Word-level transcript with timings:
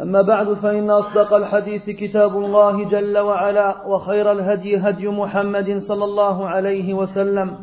أما 0.00 0.22
بعد 0.22 0.52
فإن 0.52 0.90
أصدق 0.90 1.34
الحديث 1.34 1.90
كتاب 1.90 2.36
الله 2.36 2.84
جل 2.88 3.18
وعلا 3.18 3.86
وخير 3.86 4.32
الهدي 4.32 4.76
هدي 4.76 5.08
محمد 5.08 5.78
صلى 5.78 6.04
الله 6.04 6.48
عليه 6.48 6.94
وسلم 6.94 7.56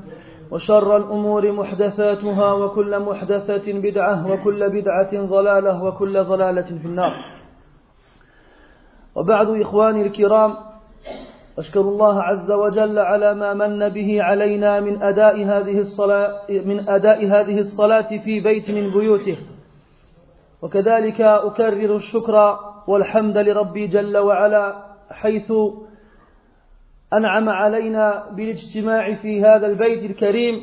وشر 0.52 0.98
الأمور 0.98 1.52
محدثاتها 1.52 2.54
وكل 2.54 3.00
محدثة 3.00 3.73
بدعة 3.73 4.32
وكل 4.32 4.70
بدعة 4.70 5.26
ضلالة 5.26 5.84
وكل 5.84 6.23
ضلالة 6.23 6.62
في 6.82 6.86
النار. 6.86 7.14
وبعد 9.16 9.50
إخواني 9.50 10.02
الكرام 10.02 10.56
أشكر 11.58 11.82
الله 11.82 12.23
عز 12.23 12.52
وجل 12.52 13.00
على 13.00 13.34
ما 13.34 13.54
من 13.54 13.90
به 13.90 14.23
علينا 14.23 14.80
من 14.80 15.04
أداء 15.04 15.36
هذه 15.45 15.80
الصلاة 15.80 16.40
من 16.50 16.90
أداء 16.90 17.26
هذه 17.28 17.60
الصلاة 17.60 18.18
في 18.23 18.40
بيت 18.40 18.72
من 18.72 18.92
بيوته. 18.92 19.38
وكذلك 20.62 21.22
أكرر 21.22 21.95
الشكر 21.95 22.59
والحمد 22.88 23.38
لربي 23.38 23.88
جل 23.88 24.17
وعلا 24.17 24.86
حيث 25.12 25.52
أنعم 27.14 27.50
علينا 27.50 28.30
بالاجتماع 28.31 29.14
في 29.14 29.42
هذا 29.42 29.67
البيت 29.67 30.12
الكريم 30.12 30.62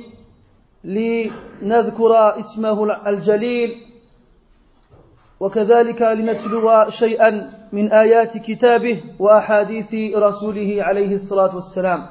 لنذكر 0.85 2.41
اسمه 2.41 3.09
الجليل 3.09 3.71
وكذلك 5.41 6.03
لنتلو 6.03 6.91
شيئا 6.91 7.51
من 7.73 7.93
آيات 7.93 8.39
كتابه 8.39 9.03
وأحاديث 9.19 10.17
رسوله 10.17 10.83
عليه 10.83 11.15
الصلاة 11.15 11.55
والسلام. 11.55 12.07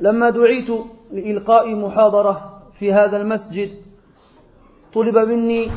لما 0.00 0.30
دعيت 0.30 0.68
لإلقاء 1.12 1.74
محاضرة 1.74 2.60
في 2.78 2.92
هذا 2.92 3.16
المسجد 3.16 3.70
طلب 4.94 5.18
مني 5.18 5.70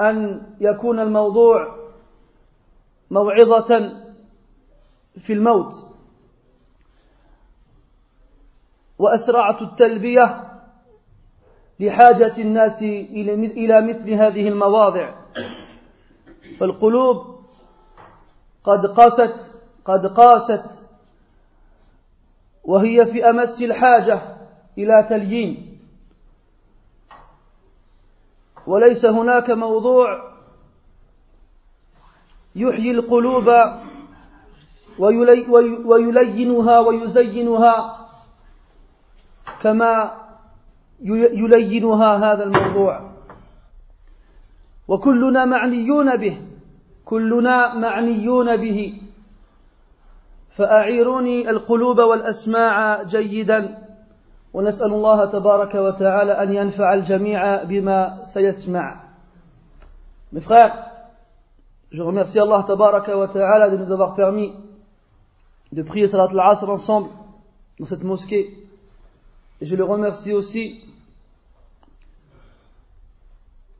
أن 0.00 0.42
يكون 0.60 1.00
الموضوع 1.00 1.76
موعظة 3.10 3.92
في 5.26 5.32
الموت. 5.32 5.72
وأسرعت 8.98 9.62
التلبية 9.62 10.40
لحاجة 11.80 12.38
الناس 12.38 12.82
إلى 12.82 13.80
مثل 13.80 14.10
هذه 14.12 14.48
المواضع. 14.48 15.14
فالقلوب 16.60 17.34
قد 18.64 18.86
قاست 18.86 19.34
قد 19.84 20.06
قاست 20.06 20.64
وهي 22.64 23.06
في 23.06 23.30
أمس 23.30 23.62
الحاجة 23.62 24.36
إلى 24.78 25.06
تليين. 25.08 25.73
وليس 28.66 29.04
هناك 29.04 29.50
موضوع 29.50 30.34
يحيي 32.56 32.90
القلوب 32.90 33.48
ويلينها 35.84 36.78
ويزينها 36.80 38.08
كما 39.62 40.12
يلينها 41.02 42.32
هذا 42.32 42.44
الموضوع. 42.44 43.10
وكلنا 44.88 45.44
معنيون 45.44 46.16
به 46.16 46.40
كلنا 47.04 47.74
معنيون 47.74 48.56
به. 48.56 49.00
فأعيروني 50.56 51.50
القلوب 51.50 51.98
والأسماع 51.98 53.02
جيدا. 53.02 53.83
ونسأل 54.53 54.93
الله 54.93 55.25
تبارك 55.25 55.75
وتعالى 55.75 56.43
أن 56.43 56.53
ينفع 56.53 56.93
الجميع 56.93 57.63
بما 57.63 58.23
سيسمع 58.33 59.09
Mes 60.31 60.41
frères, 60.41 60.91
je 61.91 62.03
remercie 62.03 62.39
Allah 62.39 62.63
tabaraka 62.67 63.17
wa 63.17 63.27
ta'ala 63.27 63.71
de 63.71 63.77
nous 63.77 63.91
avoir 63.91 64.13
permis 64.13 64.53
de 65.71 65.81
prier 65.81 66.07
Salat 66.07 66.29
al-Asr 66.29 66.69
ensemble 66.69 67.09
dans 67.79 67.87
cette 67.87 68.03
mosquée. 68.03 68.53
Et 69.59 69.65
je 69.65 69.75
le 69.75 69.83
remercie 69.83 70.31
aussi 70.31 70.83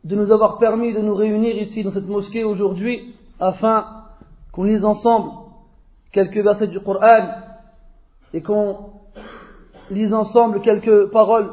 de 0.03 0.15
nous 0.15 0.31
avoir 0.31 0.57
permis 0.57 0.91
de 0.91 1.01
nous 1.01 1.13
réunir 1.13 1.55
ici 1.61 1.83
dans 1.83 1.91
cette 1.91 2.07
mosquée 2.07 2.43
aujourd'hui 2.43 3.13
afin 3.39 4.05
qu'on 4.51 4.63
lise 4.63 4.83
ensemble 4.83 5.31
quelques 6.11 6.37
versets 6.37 6.67
du 6.67 6.79
Coran 6.79 7.27
et 8.33 8.41
qu'on 8.41 8.92
lise 9.90 10.12
ensemble 10.12 10.60
quelques 10.60 11.10
paroles 11.10 11.52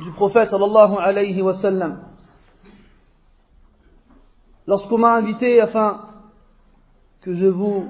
du 0.00 0.10
prophète. 0.12 0.50
Lorsqu'on 4.66 4.98
m'a 4.98 5.14
invité 5.14 5.60
afin 5.60 6.00
que 7.22 7.34
je 7.34 7.46
vous 7.46 7.86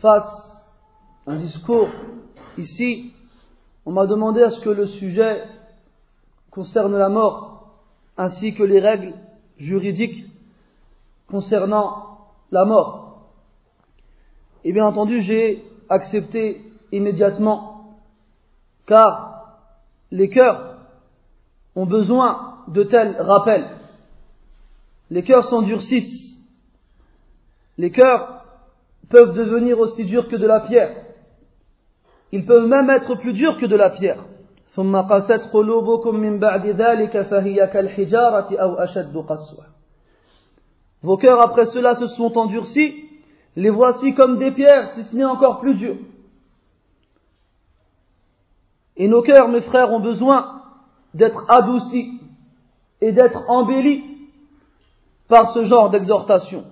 fasse 0.00 0.66
un 1.26 1.36
discours 1.36 1.88
ici, 2.58 3.12
on 3.86 3.92
m'a 3.92 4.06
demandé 4.06 4.42
à 4.42 4.50
ce 4.50 4.60
que 4.60 4.70
le 4.70 4.86
sujet 4.86 5.42
concerne 6.50 6.96
la 6.96 7.08
mort 7.08 7.52
ainsi 8.16 8.54
que 8.54 8.62
les 8.62 8.80
règles 8.80 9.14
juridiques 9.58 10.26
concernant 11.28 12.18
la 12.50 12.64
mort. 12.64 13.28
Et 14.64 14.72
bien 14.72 14.86
entendu, 14.86 15.22
j'ai 15.22 15.64
accepté 15.88 16.62
immédiatement, 16.92 17.71
car 18.86 19.58
les 20.10 20.28
cœurs 20.28 20.76
ont 21.74 21.86
besoin 21.86 22.58
de 22.68 22.82
tels 22.82 23.20
rappels. 23.20 23.66
Les 25.10 25.22
cœurs 25.22 25.48
s'endurcissent. 25.48 26.38
Les 27.78 27.90
cœurs 27.90 28.44
peuvent 29.08 29.34
devenir 29.34 29.78
aussi 29.78 30.04
durs 30.04 30.28
que 30.28 30.36
de 30.36 30.46
la 30.46 30.60
pierre. 30.60 30.96
Ils 32.32 32.46
peuvent 32.46 32.66
même 32.66 32.88
être 32.90 33.14
plus 33.16 33.32
durs 33.32 33.58
que 33.58 33.66
de 33.66 33.76
la 33.76 33.90
pierre. 33.90 34.24
Vos 41.02 41.16
cœurs 41.18 41.40
après 41.40 41.66
cela 41.66 41.94
se 41.96 42.06
sont 42.06 42.38
endurcis, 42.38 43.04
les 43.56 43.70
voici 43.70 44.14
comme 44.14 44.38
des 44.38 44.50
pierres, 44.52 44.92
si 44.94 45.04
ce 45.04 45.16
n'est 45.16 45.24
encore 45.24 45.60
plus 45.60 45.74
dures. 45.74 45.98
Et 49.02 49.08
nos 49.08 49.20
cœurs, 49.20 49.48
mes 49.48 49.62
frères, 49.62 49.90
ont 49.90 49.98
besoin 49.98 50.62
d'être 51.12 51.44
adoucis 51.48 52.20
et 53.00 53.10
d'être 53.10 53.50
embellis 53.50 54.04
par 55.26 55.50
ce 55.54 55.64
genre 55.64 55.90
d'exhortation. 55.90 56.62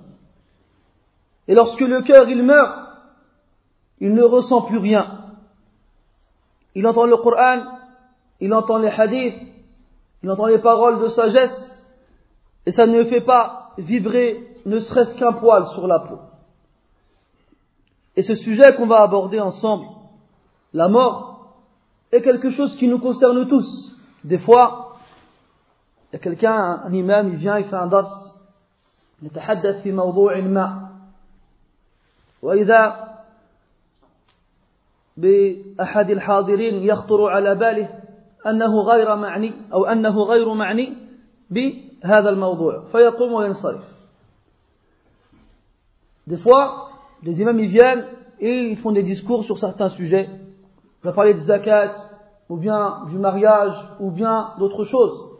Et 1.48 1.56
lorsque 1.56 1.80
le 1.80 2.02
cœur 2.02 2.28
meurt, 2.28 2.86
il 3.98 4.14
ne 4.14 4.22
ressent 4.22 4.62
plus 4.62 4.78
rien. 4.78 5.24
Il 6.76 6.86
entend 6.86 7.06
le 7.06 7.16
Coran, 7.16 7.64
il 8.38 8.54
entend 8.54 8.78
les 8.78 8.90
hadiths, 8.90 9.42
il 10.22 10.30
entend 10.30 10.46
les 10.46 10.60
paroles 10.60 11.00
de 11.00 11.08
sagesse, 11.08 11.82
et 12.64 12.70
ça 12.70 12.86
ne 12.86 13.02
fait 13.06 13.22
pas 13.22 13.72
vibrer 13.76 14.46
ne 14.66 14.78
serait-ce 14.78 15.18
qu'un 15.18 15.32
poil 15.32 15.66
sur 15.74 15.88
la 15.88 15.98
peau. 15.98 16.20
Et 18.14 18.22
ce 18.22 18.36
sujet 18.36 18.76
qu'on 18.76 18.86
va 18.86 19.02
aborder 19.02 19.40
ensemble, 19.40 19.86
la 20.72 20.86
mort, 20.86 21.29
est 22.11 22.21
quelque 22.21 22.51
chose 22.51 22.75
qui 22.77 22.87
nous 22.87 22.99
concerne 22.99 23.47
tous. 23.47 23.91
Des 24.23 24.39
fois, 24.39 24.97
il 26.11 26.15
y 26.15 26.15
a 26.17 26.19
quelqu'un, 26.19 26.81
un 26.85 26.93
imam, 26.93 27.29
il 27.29 27.35
vient, 27.35 27.57
il 27.59 27.65
fait 27.65 27.75
un 27.75 27.87
das, 27.87 28.07
يتحدث 29.21 29.83
في 29.83 29.91
موضوع 29.91 30.39
ما 30.41 30.89
وإذا 32.41 33.05
بأحد 35.17 36.09
الحاضرين 36.09 36.83
يخطر 36.83 37.29
على 37.29 37.55
باله 37.55 37.89
أنه 38.47 38.81
غير 38.81 39.15
معني 39.15 39.53
أو 39.73 39.85
أنه 39.85 40.23
غير 40.23 40.53
معني 40.53 40.93
بهذا 41.49 42.29
الموضوع 42.29 42.83
فيقوم 42.91 43.33
وينصرف 43.33 43.95
Des 46.27 46.37
fois, 46.37 46.89
les 47.21 47.39
imams 47.39 47.59
ils 47.59 47.69
viennent 47.69 48.05
et 48.39 48.71
ils 48.71 48.77
font 48.77 48.91
des 48.91 49.03
discours 49.03 49.43
sur 49.45 49.59
certains 49.59 49.89
sujets. 49.89 50.27
On 51.03 51.07
va 51.07 51.13
parler 51.13 51.33
de 51.33 51.41
zakat, 51.41 51.95
ou 52.49 52.57
bien 52.57 53.05
du 53.09 53.17
mariage, 53.17 53.73
ou 53.99 54.11
bien 54.11 54.53
d'autres 54.59 54.85
choses. 54.85 55.31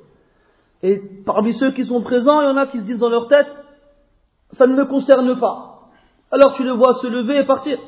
Et 0.83 0.97
parmi 1.25 1.53
ceux 1.55 1.71
qui 1.71 1.85
sont 1.85 2.01
présents, 2.01 2.41
il 2.41 2.45
y 2.45 2.51
en 2.51 2.57
a 2.57 2.67
qui 2.67 2.79
se 2.79 2.83
disent 2.83 2.99
dans 2.99 3.09
leur 3.09 3.27
tête, 3.27 3.47
ça 4.53 4.67
ne 4.67 4.75
me 4.75 4.85
concerne 4.85 5.39
pas. 5.39 5.89
Alors 6.31 6.55
tu 6.55 6.63
le 6.63 6.71
vois 6.71 6.95
se 6.95 7.07
lever 7.07 7.39
et 7.39 7.45
partir. 7.45 7.79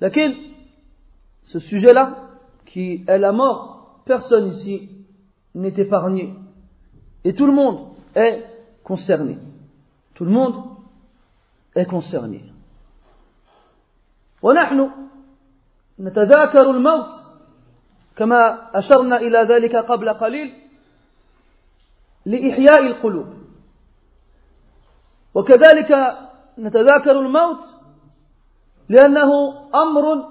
Laquelle 0.00 0.34
ce 1.44 1.58
sujet-là, 1.58 2.16
qui 2.66 3.04
est 3.06 3.18
la 3.18 3.32
mort, 3.32 4.02
personne 4.04 4.52
ici 4.52 4.90
n'est 5.54 5.74
épargné. 5.76 6.34
Et 7.24 7.34
tout 7.34 7.46
le 7.46 7.52
monde 7.52 7.88
est 8.14 8.44
concerné. 8.84 9.38
Tout 10.14 10.24
le 10.24 10.30
monde 10.30 10.54
est 11.74 11.86
concerné. 11.86 12.44
ونحن 14.42 14.90
نتذاكر 15.99 16.71
الموت 16.71 17.09
كما 18.15 18.69
أشرنا 18.73 19.17
إلى 19.17 19.37
ذلك 19.37 19.75
قبل 19.75 20.13
قليل 20.13 20.53
لإحياء 22.25 22.87
القلوب. 22.87 23.27
وكذلك 25.33 26.17
نتذاكر 26.59 27.19
الموت 27.19 27.59
لأنه 28.89 29.31
أمر 29.75 30.25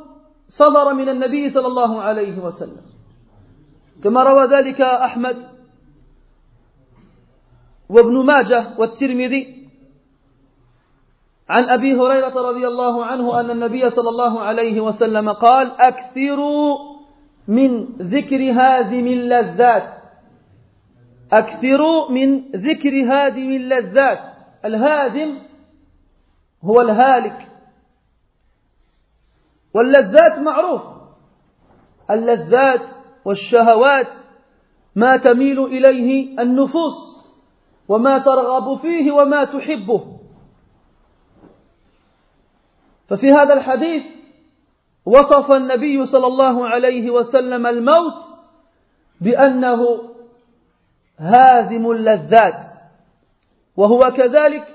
صدر 0.49 0.95
من 0.95 1.09
النبي 1.09 1.51
صلى 1.51 1.67
الله 1.67 2.03
عليه 2.03 2.39
وسلم. 2.39 2.83
كما 4.05 4.23
روى 4.23 4.47
ذلك 4.47 4.81
أحمد 4.81 5.49
وابن 7.89 8.27
ماجه 8.27 8.79
والترمذي 8.79 9.62
عن 11.49 11.71
أبي 11.71 11.95
هريرة 11.95 12.51
رضي 12.51 12.67
الله 12.67 13.05
عنه 13.05 13.41
أن 13.41 13.51
النبي 13.51 13.91
صلى 13.91 14.09
الله 14.09 14.41
عليه 14.41 14.81
وسلم 14.81 15.33
قال 15.33 15.73
أكثروا 15.81 16.79
من 17.49 17.85
ذكر 17.85 18.53
هادم 18.53 19.07
اللذات 19.07 20.03
أكثروا 21.33 22.11
من 22.11 22.39
ذكر 22.57 23.05
هادم 23.05 23.51
اللذات 23.51 24.19
الهادم 24.65 25.39
هو 26.65 26.81
الهالك. 26.81 27.49
واللذات 29.75 30.39
معروف. 30.39 30.83
اللذات 32.11 32.81
والشهوات 33.25 34.09
ما 34.97 35.17
تميل 35.17 35.65
إليه 35.65 36.41
النفوس 36.43 37.29
وما 37.89 38.19
ترغب 38.19 38.79
فيه 38.79 39.13
وما 39.13 39.45
تحبه. 39.45 40.22
ففي 43.13 43.33
هذا 43.33 43.55
الحديث 43.55 44.03
وصف 45.07 45.53
النبي 45.53 46.07
صلى 46.07 46.27
الله 46.27 46.69
عليه 46.69 47.11
وسلم 47.11 47.67
الموت 47.67 48.25
بأنه 49.21 50.11
هازم 51.19 51.91
اللذات 51.91 52.67
وهو 53.77 54.13
كذلك 54.17 54.69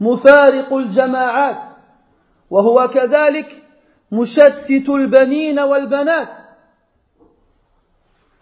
مفارق 0.00 0.72
الجماعات 0.72 1.76
وهو 2.50 2.88
كذلك 2.88 3.62
مشتت 4.12 4.88
البنين 4.88 5.60
والبنات. 5.60 6.28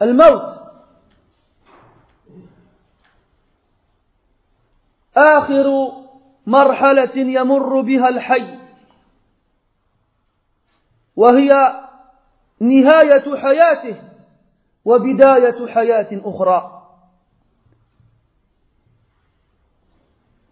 الموت 0.02 0.54
آخر 5.16 5.92
مرحلة 6.46 7.16
يمر 7.16 7.80
بها 7.80 8.08
الحي 8.08 8.59
وهي 11.19 11.49
نهاية 12.59 13.35
حياته 13.35 13.97
وبداية 14.85 15.67
حياة 15.67 16.21
أخرى 16.25 16.71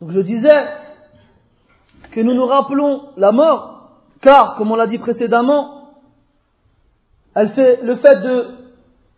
Donc 0.02 0.12
je 0.12 0.20
disais 0.20 0.50
que 2.12 2.20
nous 2.20 2.34
nous 2.34 2.46
rappelons 2.46 3.04
la 3.16 3.32
mort, 3.32 4.02
car, 4.22 4.58
comme 4.58 4.70
on 4.70 4.76
l'a 4.76 4.88
dit 4.88 4.98
précédemment, 4.98 5.94
elle 7.36 7.54
fait, 7.54 7.82
le 7.82 7.96
fait 7.96 8.20
de 8.22 8.48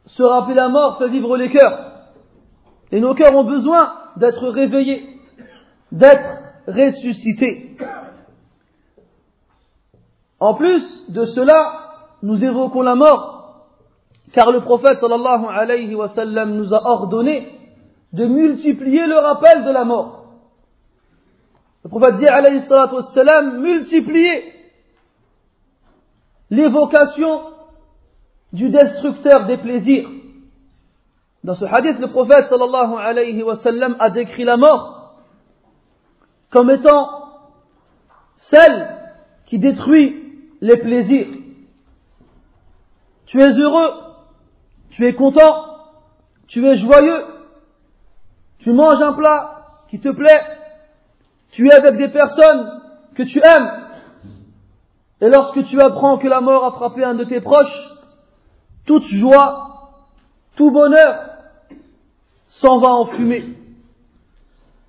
se 0.06 0.22
rappeler 0.22 0.54
la 0.54 0.70
mort 0.70 1.00
fait 1.00 1.10
vivre 1.10 1.38
les 1.38 1.50
cœurs. 1.50 1.92
Et 2.92 3.00
nos 3.00 3.16
cœurs 3.16 3.36
ont 3.36 3.46
besoin 3.46 3.96
d'être 4.18 4.48
réveillés, 4.48 5.20
d'être 5.92 6.44
ressuscités. 6.68 7.78
En 10.41 10.55
plus 10.55 10.83
de 11.11 11.27
cela, 11.27 11.91
nous 12.23 12.43
évoquons 12.43 12.83
la 12.83 12.95
mort, 12.95 13.67
car 14.33 14.51
le 14.51 14.61
prophète 14.61 14.99
sallallahu 15.01 15.47
alayhi 15.47 15.95
wa 15.95 16.09
sallam 16.09 16.57
nous 16.57 16.73
a 16.75 16.87
ordonné 16.87 17.49
de 18.13 18.25
multiplier 18.27 19.07
le 19.07 19.19
rappel 19.19 19.65
de 19.65 19.71
la 19.71 19.85
mort. 19.85 20.25
Le 21.85 21.91
prophète 21.91 22.17
dit, 22.17 22.27
alayhi 22.27 22.63
wassalam, 22.69 23.61
multiplier 23.61 24.53
l'évocation 26.51 27.43
du 28.53 28.69
destructeur 28.69 29.47
des 29.47 29.57
plaisirs. 29.57 30.09
Dans 31.45 31.55
ce 31.55 31.65
hadith, 31.65 31.99
le 32.01 32.09
prophète 32.09 32.49
sallallahu 32.49 32.95
alayhi 32.99 33.43
wa 33.43 33.57
sallam 33.57 33.97
a 33.99 34.11
décrit 34.11 34.45
la 34.45 34.57
mort 34.57 34.97
comme 36.51 36.71
étant 36.71 37.09
celle 38.37 38.97
qui 39.47 39.59
détruit 39.59 40.20
les 40.61 40.77
plaisirs. 40.77 41.29
Tu 43.27 43.41
es 43.41 43.53
heureux, 43.53 43.93
tu 44.91 45.07
es 45.07 45.15
content, 45.15 45.67
tu 46.49 46.67
es 46.67 46.77
joyeux, 46.77 47.25
tu 48.59 48.73
manges 48.73 49.01
un 49.01 49.13
plat 49.13 49.67
qui 49.89 50.01
te 50.01 50.09
plaît, 50.09 50.43
tu 51.53 51.69
es 51.69 51.73
avec 51.73 51.97
des 51.97 52.09
personnes 52.09 52.81
que 53.15 53.23
tu 53.23 53.41
aimes. 53.41 53.87
Et 55.21 55.29
lorsque 55.29 55.65
tu 55.67 55.81
apprends 55.81 56.19
que 56.19 56.29
la 56.29 56.41
mort 56.41 56.65
a 56.65 56.73
frappé 56.73 57.05
un 57.05 57.15
de 57.15 57.25
tes 57.25 57.41
proches, 57.41 57.91
toute 58.87 59.05
joie, 59.05 59.93
tout 60.57 60.71
bonheur 60.71 61.31
s'en 62.49 62.79
va 62.79 62.89
en 62.89 63.05
fumée. 63.07 63.57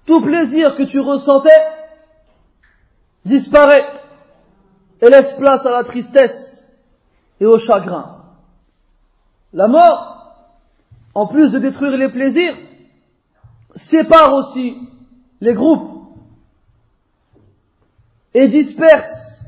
Tout 0.05 0.21
plaisir 0.21 0.75
que 0.77 0.83
tu 0.83 0.99
ressentais 0.99 1.49
disparaît 3.25 4.00
et 5.01 5.09
laisse 5.09 5.33
place 5.37 5.65
à 5.65 5.71
la 5.71 5.83
tristesse 5.83 6.67
et 7.39 7.45
au 7.45 7.57
chagrin. 7.57 8.17
La 9.53 9.67
mort, 9.67 10.35
en 11.13 11.27
plus 11.27 11.51
de 11.51 11.59
détruire 11.59 11.97
les 11.97 12.09
plaisirs, 12.09 12.55
sépare 13.75 14.33
aussi 14.33 14.77
les 15.41 15.53
groupes 15.53 16.15
et 18.33 18.47
disperse 18.47 19.43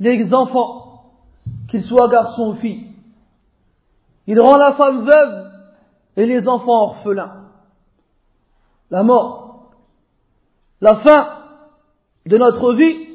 les 0.00 0.34
enfants, 0.34 1.12
qu'ils 1.68 1.84
soient 1.84 2.08
garçons 2.08 2.50
ou 2.50 2.54
filles. 2.54 2.88
Il 4.26 4.40
rend 4.40 4.56
la 4.56 4.72
femme 4.72 5.04
veuve 5.04 5.52
et 6.16 6.26
les 6.26 6.48
enfants 6.48 6.82
orphelins. 6.82 7.44
La 8.90 9.02
mort, 9.02 9.70
la 10.80 10.96
fin 10.96 11.38
de 12.26 12.36
notre 12.36 12.74
vie 12.74 13.11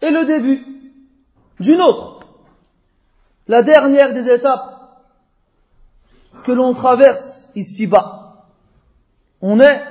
et 0.00 0.10
le 0.10 0.24
début 0.24 0.92
d'une 1.60 1.80
autre. 1.80 2.26
La 3.46 3.62
dernière 3.62 4.14
des 4.14 4.30
étapes 4.30 4.78
que 6.44 6.52
l'on 6.52 6.74
traverse 6.74 7.50
ici-bas. 7.54 8.44
On 9.40 9.60
est, 9.60 9.82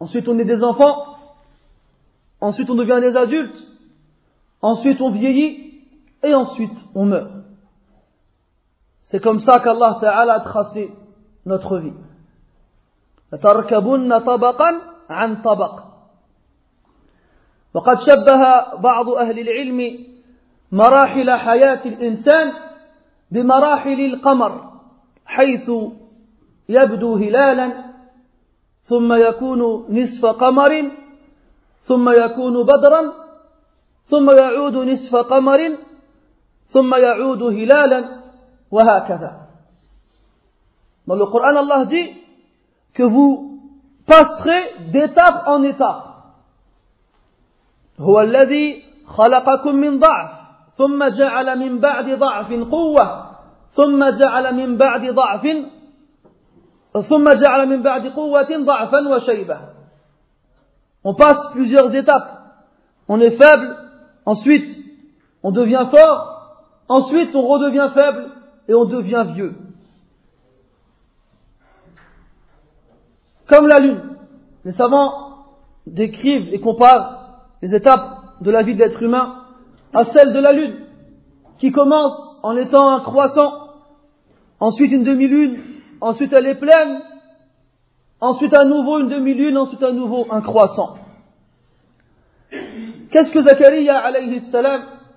ensuite 0.00 0.28
on 0.28 0.38
est 0.38 0.44
des 0.44 0.62
enfants, 0.62 1.16
ensuite 2.40 2.70
on 2.70 2.74
devient 2.74 3.00
des 3.00 3.16
adultes, 3.16 3.56
ensuite 4.60 5.00
on 5.00 5.10
vieillit, 5.10 5.72
et 6.22 6.34
ensuite 6.34 6.78
on 6.94 7.06
meurt. 7.06 7.32
C'est 9.02 9.20
comme 9.20 9.40
ça 9.40 9.60
qu'Allah 9.60 9.98
Ta'ala 10.00 10.34
a 10.34 10.40
tracé 10.40 10.90
notre 11.44 11.78
vie. 11.78 11.92
وقد 17.74 17.98
شبه 18.00 18.40
بعض 18.78 19.08
أهل 19.08 19.38
العلم 19.38 19.98
مراحل 20.72 21.30
حياة 21.30 21.80
الإنسان 21.86 22.52
بمراحل 23.30 24.00
القمر 24.00 24.72
حيث 25.26 25.70
يبدو 26.68 27.16
هلالا 27.16 27.84
ثم 28.82 29.12
يكون 29.12 29.60
نصف 30.00 30.26
قمر 30.26 30.90
ثم 31.80 32.10
يكون 32.10 32.62
بدرا 32.62 33.12
ثم 34.04 34.30
يعود 34.30 34.76
نصف 34.76 35.16
قمر 35.16 35.76
ثم 36.66 36.94
يعود 36.94 37.42
هلالا 37.42 38.22
وهكذا 38.70 39.42
Dans 41.06 41.16
le 41.16 41.26
Coran, 41.26 41.56
Allah 41.56 41.84
dit 41.86 42.14
que 42.94 43.02
vous 43.02 43.60
passerez 44.06 44.90
d'étape 44.92 45.42
en 45.48 45.64
étape. 45.64 46.11
هو 47.99 48.21
الذي 48.21 48.83
خلقكم 49.07 49.75
من 49.75 49.99
ضعف 49.99 50.29
ثم 50.77 51.07
جعل 51.07 51.59
من 51.59 51.79
بعد 51.79 52.09
ضعف 52.09 52.53
قوة 52.53 53.27
ثم 53.69 54.09
جعل 54.09 54.55
من 54.55 54.77
بعد 54.77 55.05
ضعف 55.05 55.47
ثم 57.09 57.33
جعل 57.33 57.69
من 57.69 57.81
بعد 57.81 58.07
قوة 58.07 58.47
ضعفا 58.65 59.09
وشيبة 59.09 59.57
On 61.03 61.13
passe 61.13 61.53
plusieurs 61.53 61.95
étapes. 61.95 62.37
On 63.07 63.21
est 63.21 63.37
faible, 63.37 63.77
ensuite 64.25 64.69
on 65.41 65.51
devient 65.51 65.87
fort, 65.89 66.57
ensuite 66.89 67.33
on 67.33 67.47
redevient 67.47 67.89
faible 67.93 68.31
et 68.67 68.73
on 68.73 68.85
devient 68.85 69.25
vieux. 69.33 69.55
Comme 73.47 73.67
la 73.67 73.79
lune, 73.79 74.17
les 74.65 74.73
savants 74.73 75.45
décrivent 75.85 76.53
et 76.53 76.59
comparent 76.59 77.20
les 77.62 77.74
étapes 77.74 78.40
de 78.40 78.50
la 78.50 78.62
vie 78.62 78.74
de 78.74 78.80
l'être 78.80 79.02
humain 79.02 79.44
à 79.94 80.04
celle 80.04 80.32
de 80.32 80.40
la 80.40 80.52
lune, 80.52 80.80
qui 81.58 81.70
commence 81.70 82.40
en 82.42 82.56
étant 82.56 82.88
un 82.88 83.00
croissant, 83.00 83.52
ensuite 84.58 84.90
une 84.90 85.04
demi-lune, 85.04 85.60
ensuite 86.00 86.32
elle 86.32 86.46
est 86.46 86.58
pleine, 86.58 87.00
ensuite 88.20 88.52
à 88.54 88.64
nouveau 88.64 88.98
une 88.98 89.08
demi-lune, 89.08 89.56
ensuite 89.56 89.82
à 89.82 89.92
nouveau 89.92 90.26
un 90.30 90.40
croissant. 90.40 90.96
Qu'est-ce 93.10 93.32
que 93.32 93.42
Zakaria 93.42 94.02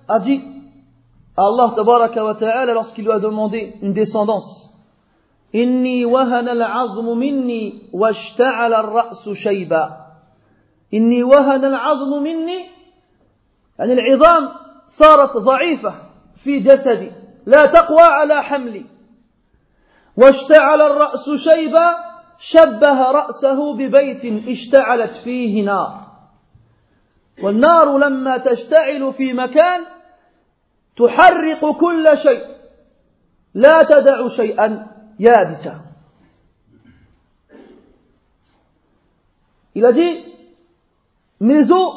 a 0.08 0.18
dit 0.20 0.42
à 1.36 1.42
Allah 1.42 1.72
tabaraka 1.74 2.24
wa 2.24 2.34
ta'ala 2.34 2.72
lorsqu'il 2.74 3.04
lui 3.04 3.12
a 3.12 3.18
demandé 3.18 3.74
une 3.82 3.92
descendance? 3.92 4.70
Inni 5.52 6.04
wahana 6.04 6.52
al 6.52 7.16
minni 7.16 7.88
wa 7.92 8.10
al-ra'su 8.38 9.34
shayba. 9.34 10.05
إني 10.96 11.22
وهن 11.22 11.64
العظم 11.64 12.22
مني. 12.22 12.66
يعني 13.78 13.92
العظام 13.92 14.48
صارت 14.98 15.36
ضعيفة 15.36 15.94
في 16.44 16.58
جسدي. 16.58 17.10
لا 17.46 17.62
تقوى 17.66 18.02
على 18.02 18.42
حملي. 18.42 18.84
واشتعل 20.16 20.82
الرأس 20.82 21.24
شيبا 21.44 21.96
شبه 22.38 23.10
رأسه 23.10 23.74
ببيت 23.74 24.48
اشتعلت 24.48 25.12
فيه 25.24 25.64
نار. 25.64 26.06
والنار 27.42 27.98
لما 27.98 28.38
تشتعل 28.38 29.12
في 29.12 29.32
مكان 29.32 29.86
تحرق 30.96 31.78
كل 31.80 32.18
شيء. 32.18 32.56
لا 33.54 33.82
تدع 33.82 34.28
شيئا 34.36 34.86
يابسا. 35.18 35.80
Il 39.74 39.84
a 39.84 39.92
dit, 39.92 40.35
mes 41.46 41.70
os 41.70 41.92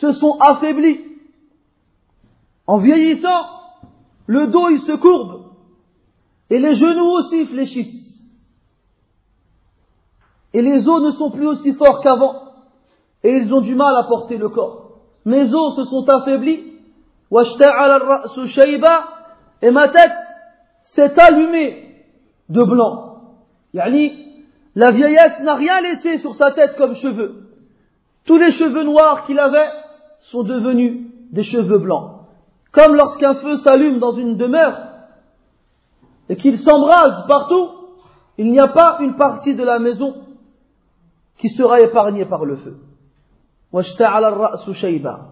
se 0.00 0.12
sont 0.12 0.38
affaiblis. 0.38 1.00
En 2.68 2.78
vieillissant, 2.78 3.42
le 4.26 4.46
dos 4.46 4.68
il 4.68 4.80
se 4.82 4.92
courbe 4.92 5.46
et 6.48 6.60
les 6.60 6.76
genoux 6.76 7.10
aussi 7.18 7.46
fléchissent. 7.46 8.30
Et 10.54 10.62
les 10.62 10.88
os 10.88 11.02
ne 11.02 11.10
sont 11.10 11.32
plus 11.32 11.46
aussi 11.46 11.74
forts 11.74 12.00
qu'avant 12.02 12.36
et 13.24 13.36
ils 13.36 13.52
ont 13.52 13.62
du 13.62 13.74
mal 13.74 13.96
à 13.96 14.04
porter 14.04 14.36
le 14.36 14.48
corps. 14.48 15.00
Mes 15.24 15.52
os 15.52 15.76
se 15.76 15.84
sont 15.86 16.08
affaiblis 16.08 16.62
et 19.62 19.70
ma 19.72 19.88
tête 19.88 20.20
s'est 20.84 21.18
allumée 21.20 21.96
de 22.48 22.62
blanc. 22.62 23.22
Yani, 23.74 24.12
la 24.76 24.92
vieillesse 24.92 25.40
n'a 25.40 25.54
rien 25.54 25.80
laissé 25.80 26.18
sur 26.18 26.36
sa 26.36 26.52
tête 26.52 26.76
comme 26.76 26.94
cheveux. 26.94 27.51
Tous 28.25 28.37
les 28.37 28.51
cheveux 28.51 28.83
noirs 28.83 29.25
qu'il 29.25 29.39
avait 29.39 29.69
sont 30.19 30.43
devenus 30.43 31.07
des 31.31 31.43
cheveux 31.43 31.77
blancs. 31.77 32.21
Comme 32.71 32.95
lorsqu'un 32.95 33.35
feu 33.35 33.57
s'allume 33.57 33.99
dans 33.99 34.11
une 34.11 34.37
demeure 34.37 34.77
et 36.29 36.35
qu'il 36.35 36.57
s'embrase 36.59 37.25
partout, 37.27 37.69
il 38.37 38.51
n'y 38.51 38.59
a 38.59 38.67
pas 38.67 38.97
une 38.99 39.15
partie 39.15 39.55
de 39.55 39.63
la 39.63 39.79
maison 39.79 40.15
qui 41.37 41.49
sera 41.49 41.81
épargnée 41.81 42.25
par 42.25 42.45
le 42.45 42.55
feu. 42.55 42.77
واشتعل 43.71 44.25
الرأس 44.25 44.69
شيبا 44.69 45.29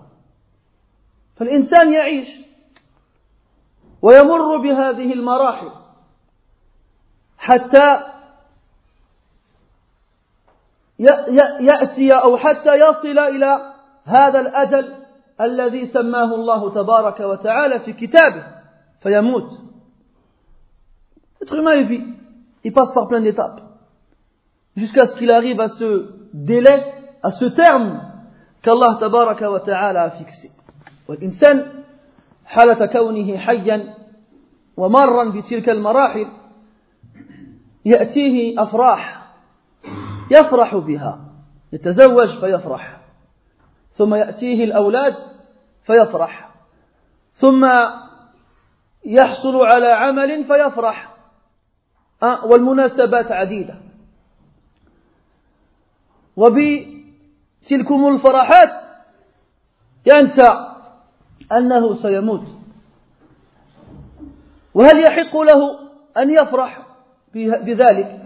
فالإنسان 1.35 1.93
يعيش 1.93 2.27
ويمر 4.01 4.57
بهذه 4.57 5.13
المراحل 5.13 5.69
حتى 7.37 7.99
يأتي 11.60 12.12
أو 12.12 12.36
حتى 12.36 12.74
يصل 12.74 13.18
إلى 13.18 13.74
هذا 14.04 14.40
الأجل 14.40 14.94
الذي 15.40 15.86
سماه 15.86 16.34
الله 16.34 16.70
تبارك 16.70 17.20
وتعالى 17.20 17.78
في 17.78 17.92
كتابه 17.92 18.44
فيموت. 19.02 19.50
L'être 21.40 21.56
humain 21.56 21.74
il 21.76 21.86
vit, 21.86 22.04
il 22.64 22.72
passe 22.72 22.92
par 22.92 23.08
plein 23.08 23.20
d'étapes, 23.22 23.62
jusqu'à 24.76 25.06
ce 25.06 25.16
qu'il 25.16 25.30
arrive 25.30 25.60
à 25.60 25.68
ce 25.68 26.10
délai, 26.34 26.84
à 27.22 27.30
ce 27.30 27.46
terme 27.46 28.00
كالله 28.62 29.00
تبارك 29.00 29.42
وتعالى 29.42 30.10
فيكسي 30.10 30.48
والإنسان 31.08 31.66
حالة 32.46 32.86
كونه 32.86 33.38
حيا 33.38 33.94
ومرا 34.76 35.30
بتلك 35.30 35.68
المراحل 35.68 36.26
يأتيه 37.84 38.62
أفراح. 38.62 39.19
يفرح 40.30 40.76
بها. 40.76 41.20
يتزوج 41.72 42.40
فيفرح. 42.40 43.00
ثم 43.92 44.14
يأتيه 44.14 44.64
الأولاد 44.64 45.14
فيفرح. 45.86 46.50
ثم 47.32 47.64
يحصل 49.04 49.56
على 49.56 49.86
عمل 49.86 50.44
فيفرح. 50.44 51.14
أه، 52.22 52.46
والمناسبات 52.46 53.32
عديدة. 53.32 53.74
وبي 56.36 57.00
تلكم 57.68 58.08
الفرحات 58.08 58.90
ينسى 60.06 60.66
أنه 61.52 61.94
سيموت. 61.94 62.46
وهل 64.74 65.04
يحق 65.04 65.36
له 65.36 65.78
أن 66.16 66.30
يفرح 66.30 66.86
بذلك؟ 67.34 68.20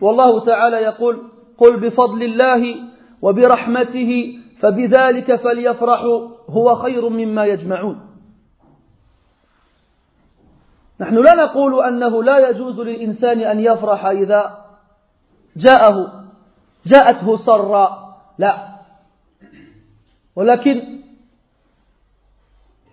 والله 0.00 0.44
تعالى 0.44 0.76
يقول 0.76 1.33
قل 1.58 1.80
بفضل 1.80 2.22
الله 2.22 2.76
وبرحمته 3.22 4.38
فبذلك 4.60 5.36
فليفرحوا 5.36 6.28
هو 6.48 6.74
خير 6.74 7.08
مما 7.08 7.44
يجمعون. 7.44 8.00
نحن 11.00 11.14
لا 11.14 11.34
نقول 11.34 11.84
أنه 11.84 12.22
لا 12.22 12.48
يجوز 12.48 12.80
للإنسان 12.80 13.40
أن 13.40 13.60
يفرح 13.60 14.06
إذا 14.06 14.64
جاءه 15.56 16.24
جاءته 16.86 17.36
سراء 17.36 18.18
لا. 18.38 18.74
ولكن 20.36 21.00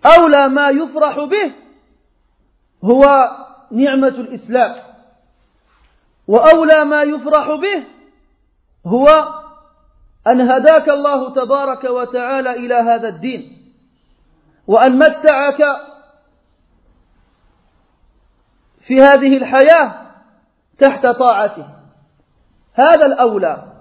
أولى 0.06 0.48
ما 0.48 0.68
يفرح 0.68 1.16
به 1.16 1.52
هو 2.84 3.30
نعمة 3.70 4.08
الإسلام 4.08 4.76
وأولى 6.28 6.84
ما 6.84 7.02
يفرح 7.02 7.46
به 7.48 7.84
هو 8.86 9.08
أن 10.26 10.50
هداك 10.50 10.88
الله 10.88 11.32
تبارك 11.32 11.84
وتعالى 11.84 12.50
إلى 12.50 12.74
هذا 12.74 13.08
الدين 13.08 13.72
وأن 14.66 14.98
متعك 14.98 15.58
في 18.86 19.00
هذه 19.00 19.36
الحياة 19.36 19.94
تحت 20.78 21.06
طاعته. 21.06 21.66
هذا 22.74 23.06
الأولى. 23.06 23.72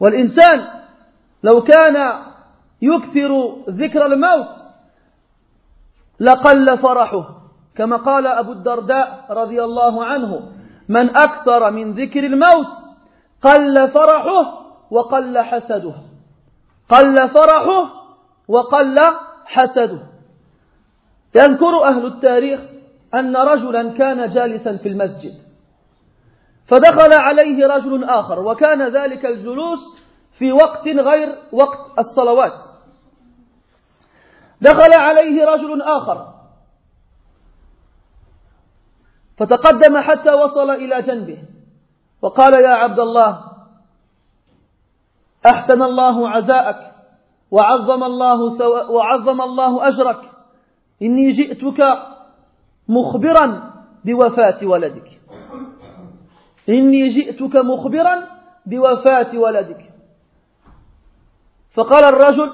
والإنسان 0.00 0.82
لو 1.42 1.62
كان 1.62 2.22
يكثر 2.82 3.56
ذكر 3.68 4.06
الموت 4.06 4.48
لقل 6.20 6.78
فرحه 6.78 7.42
كما 7.76 7.96
قال 7.96 8.26
أبو 8.26 8.52
الدرداء 8.52 9.26
رضي 9.30 9.64
الله 9.64 10.04
عنه 10.04 10.52
من 10.88 11.16
أكثر 11.16 11.70
من 11.70 11.92
ذكر 11.92 12.24
الموت 12.24 12.72
قل 13.42 13.90
فرحه 13.90 14.62
وقل 14.90 15.38
حسده. 15.38 15.94
قل 16.88 17.28
فرحه 17.28 17.92
وقل 18.48 19.00
حسده. 19.44 20.02
يذكر 21.34 21.84
أهل 21.84 22.06
التاريخ 22.06 22.60
أن 23.14 23.36
رجلا 23.36 23.92
كان 23.98 24.30
جالسا 24.30 24.76
في 24.76 24.88
المسجد. 24.88 25.34
فدخل 26.66 27.12
عليه 27.12 27.66
رجل 27.66 28.04
آخر 28.04 28.40
وكان 28.40 28.96
ذلك 28.96 29.26
الجلوس 29.26 29.80
في 30.38 30.52
وقت 30.52 30.88
غير 30.88 31.38
وقت 31.52 31.98
الصلوات. 31.98 32.64
دخل 34.60 34.92
عليه 34.92 35.44
رجل 35.44 35.82
آخر. 35.82 36.32
فتقدم 39.38 39.98
حتى 39.98 40.34
وصل 40.34 40.70
إلى 40.70 41.02
جنبه. 41.02 41.38
وقال 42.22 42.54
يا 42.54 42.68
عبد 42.68 43.00
الله 43.00 43.44
أحسن 45.46 45.82
الله 45.82 46.28
عزاءك 46.28 46.92
وعظم 47.50 48.04
الله, 48.04 48.40
وعظم 48.90 49.40
الله 49.40 49.88
أجرك. 49.88 50.30
إني 51.02 51.30
جئتك 51.30 51.80
مخبرا 52.88 53.72
بوفاة 54.04 54.66
ولدك. 54.66 55.20
إني 56.68 57.08
جئتك 57.08 57.56
مخبرا 57.56 58.26
بوفاة 58.66 59.38
ولدك. 59.38 59.92
فقال 61.74 62.04
الرجل 62.04 62.52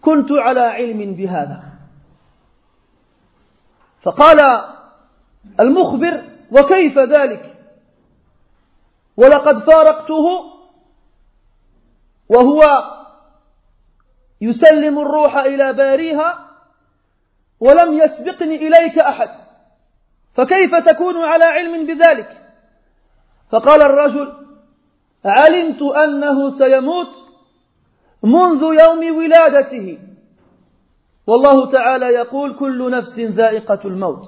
كنت 0.00 0.32
على 0.32 0.60
علم 0.60 1.14
بهذا. 1.14 1.62
فقال 4.02 4.64
المخبر 5.60 6.22
وكيف 6.52 6.98
ذلك؟ 6.98 7.49
ولقد 9.20 9.58
فارقته 9.58 10.24
وهو 12.28 12.60
يسلم 14.40 14.98
الروح 14.98 15.36
إلى 15.36 15.72
باريها 15.72 16.50
ولم 17.60 17.94
يسبقني 17.94 18.54
إليك 18.54 18.98
أحد. 18.98 19.28
فكيف 20.34 20.74
تكون 20.74 21.16
على 21.16 21.44
علم 21.44 21.86
بذلك؟ 21.86 22.40
فقال 23.50 23.82
الرجل 23.82 24.32
علمت 25.24 25.82
أنه 25.82 26.50
سيموت 26.50 27.14
منذ 28.22 28.62
يوم 28.62 29.16
ولادته. 29.18 29.98
والله 31.26 31.70
تعالى 31.70 32.06
يقول 32.06 32.58
كل 32.58 32.90
نفس 32.90 33.20
ذائقة 33.20 33.80
الموت. 33.84 34.24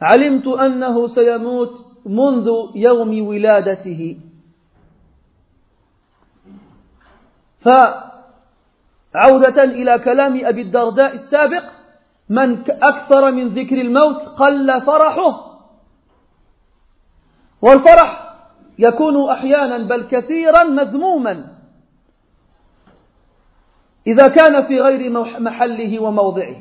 علمت 0.00 0.46
أنه 0.46 1.06
سيموت 1.06 1.91
منذ 2.06 2.48
يوم 2.74 3.26
ولادته. 3.26 4.16
فعودة 7.60 9.64
إلى 9.64 9.98
كلام 9.98 10.46
أبي 10.46 10.62
الدرداء 10.62 11.14
السابق 11.14 11.64
من 12.28 12.70
أكثر 12.70 13.30
من 13.30 13.48
ذكر 13.48 13.80
الموت 13.80 14.22
قل 14.22 14.80
فرحه. 14.80 15.58
والفرح 17.62 18.34
يكون 18.78 19.30
أحيانا 19.30 19.78
بل 19.78 20.08
كثيرا 20.08 20.64
مذموما. 20.64 21.52
إذا 24.06 24.28
كان 24.28 24.66
في 24.66 24.80
غير 24.80 25.10
محله 25.40 26.00
وموضعه. 26.00 26.56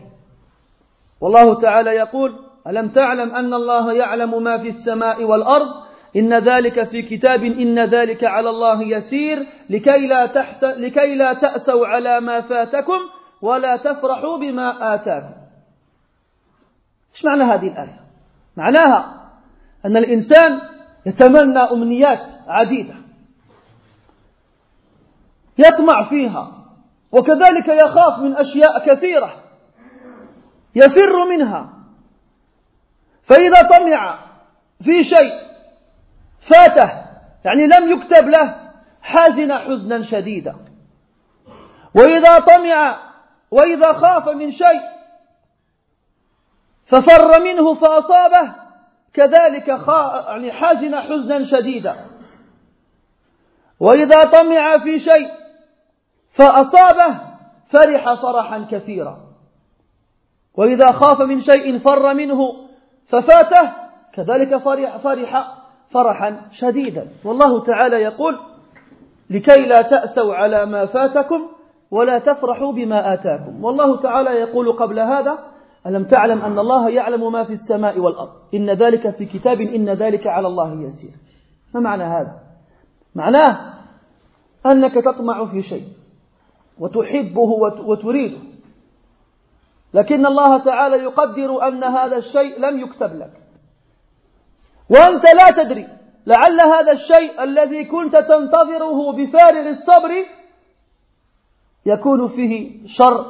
والله 1.22 1.60
تعالى 1.60 1.90
يقول 1.90 2.51
ألم 2.68 2.90
تعلم 2.90 3.36
أن 3.36 3.54
الله 3.54 3.94
يعلم 3.94 4.44
ما 4.44 4.58
في 4.58 4.68
السماء 4.68 5.24
والأرض؟ 5.24 5.68
إن 6.16 6.34
ذلك 6.34 6.84
في 6.84 7.02
كتاب 7.02 7.44
إن 7.44 7.80
ذلك 7.80 8.24
على 8.24 8.50
الله 8.50 8.84
يسير. 8.84 9.48
لكي 9.70 10.08
لا, 10.08 10.26
تحس 10.26 10.64
لكي 10.64 11.16
لا 11.16 11.34
تأسوا 11.34 11.88
على 11.88 12.20
ما 12.20 12.42
فاتكم 12.42 13.00
ولا 13.42 13.78
تفرحوا 13.78 14.38
بما 14.38 14.96
آتاكم. 14.96 15.34
إيش 17.16 17.26
معنى 17.26 17.44
هذه 17.44 17.68
الآية؟ 17.68 18.00
معناها 18.58 19.22
أن 19.86 19.98
الإنسان 19.98 20.62
يتمنى 21.06 21.60
أمنيات 21.60 22.20
عديدة 22.48 22.94
يطمع 25.58 26.10
فيها 26.10 26.52
وكذلك 27.12 27.68
يخاف 27.68 28.20
من 28.20 28.36
أشياء 28.38 28.94
كثيرة 28.94 29.34
يفر 30.76 31.26
منها. 31.30 31.81
فإذا 33.24 33.62
طمع 33.62 34.20
في 34.84 35.04
شيء 35.04 35.52
فاته 36.42 37.02
يعني 37.46 37.68
لم 37.68 37.92
يكتب 37.92 38.30
له 38.30 38.72
حزن 39.02 39.54
حزنا 39.54 40.02
شديدا. 40.02 40.56
وإذا 41.96 42.40
طمع 42.40 43.00
وإذا 43.52 43.94
خاف 43.94 44.28
من 44.30 44.52
شيء 44.52 44.82
ففر 46.86 47.40
منه 47.40 47.74
فأصابه 47.74 48.56
كذلك 49.14 49.68
يعني 49.68 50.52
حزن 50.52 51.00
حزنا 51.00 51.46
شديدا. 51.46 51.96
وإذا 53.80 54.24
طمع 54.24 54.84
في 54.84 55.00
شيء 55.00 55.32
فأصابه 56.32 57.20
فرح 57.70 58.22
فرحا 58.22 58.68
كثيرا. 58.72 59.20
وإذا 60.54 60.92
خاف 60.92 61.22
من 61.22 61.42
شيء 61.42 61.80
فر 61.80 62.14
منه 62.14 62.71
ففاته 63.12 63.72
كذلك 64.14 64.58
فرح, 64.58 64.98
فرح 64.98 65.58
فرحا 65.92 66.42
شديدا. 66.52 67.08
والله 67.26 67.64
تعالى 67.64 67.96
يقول 67.96 68.40
لكي 69.30 69.66
لا 69.66 69.82
تأسوا 69.82 70.36
على 70.36 70.66
ما 70.66 70.86
فاتكم 70.86 71.48
ولا 71.92 72.20
تفرحوا 72.20 72.72
بما 72.72 73.14
آتاكم. 73.14 73.64
والله 73.64 74.00
تعالى 74.00 74.30
يقول 74.30 74.72
قبل 74.72 75.00
هذا 75.00 75.40
ألم 75.88 76.04
تعلم 76.04 76.42
أن 76.42 76.60
الله 76.60 76.90
يعلم 76.90 77.32
ما 77.32 77.44
في 77.44 77.54
السماء 77.54 78.00
والأرض؟ 78.00 78.30
إن 78.54 78.70
ذلك 78.70 79.16
في 79.16 79.26
كتاب 79.26 79.62
إن 79.62 79.90
ذلك 79.90 80.28
على 80.28 80.48
الله 80.48 80.74
يسير. 80.74 81.16
ما 81.76 81.80
معنى 81.80 82.04
هذا؟ 82.04 82.40
معناه 83.16 83.74
أنك 84.66 84.94
تطمع 84.94 85.46
في 85.46 85.62
شيء 85.62 85.84
وتحبه 86.80 87.50
وتريده. 87.86 88.51
لكن 89.94 90.26
الله 90.26 90.58
تعالى 90.58 90.96
يقدر 90.96 91.68
أن 91.68 91.84
هذا 91.84 92.18
الشيء 92.18 92.60
لم 92.60 92.80
يكتب 92.80 93.16
لك. 93.16 93.34
وأنت 94.90 95.26
لا 95.26 95.64
تدري 95.64 95.88
لعل 96.26 96.62
هذا 96.62 96.92
الشيء 96.92 97.44
الذي 97.44 97.86
كنت 97.86 98.16
تنتظره 98.16 99.12
بفارغ 99.12 99.70
الصبر 99.70 100.26
يكون 101.86 102.28
فيه 102.28 102.88
شر 102.88 103.26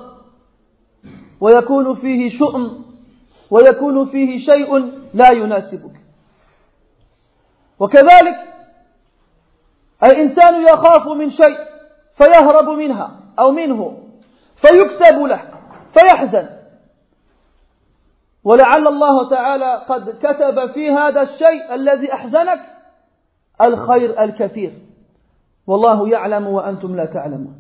ويكون 1.42 1.96
فيه 1.96 2.38
شؤم 2.38 2.86
ويكون 3.52 4.06
فيه 4.06 4.46
شيء 4.46 4.78
لا 5.14 5.32
يناسبك. 5.32 5.96
وكذلك 7.80 8.36
الإنسان 10.04 10.62
يخاف 10.62 11.08
من 11.08 11.30
شيء 11.30 11.58
فيهرب 12.16 12.70
منها 12.70 13.20
أو 13.40 13.52
منه 13.52 13.98
فيكتب 14.56 15.20
له. 15.20 15.51
فيحزن. 15.94 16.50
ولعل 18.44 18.88
الله 18.88 19.30
تعالى 19.30 19.86
قد 19.90 20.10
كتب 20.10 20.72
في 20.74 20.92
هذا 20.92 21.22
الشيء 21.22 21.74
الذي 21.74 22.14
أحزنك 22.14 22.60
الخير 23.62 24.24
الكثير. 24.24 24.74
والله 25.68 26.10
يعلم 26.10 26.48
وأنتم 26.48 26.96
لا 26.96 27.06
تعلمون. 27.06 27.56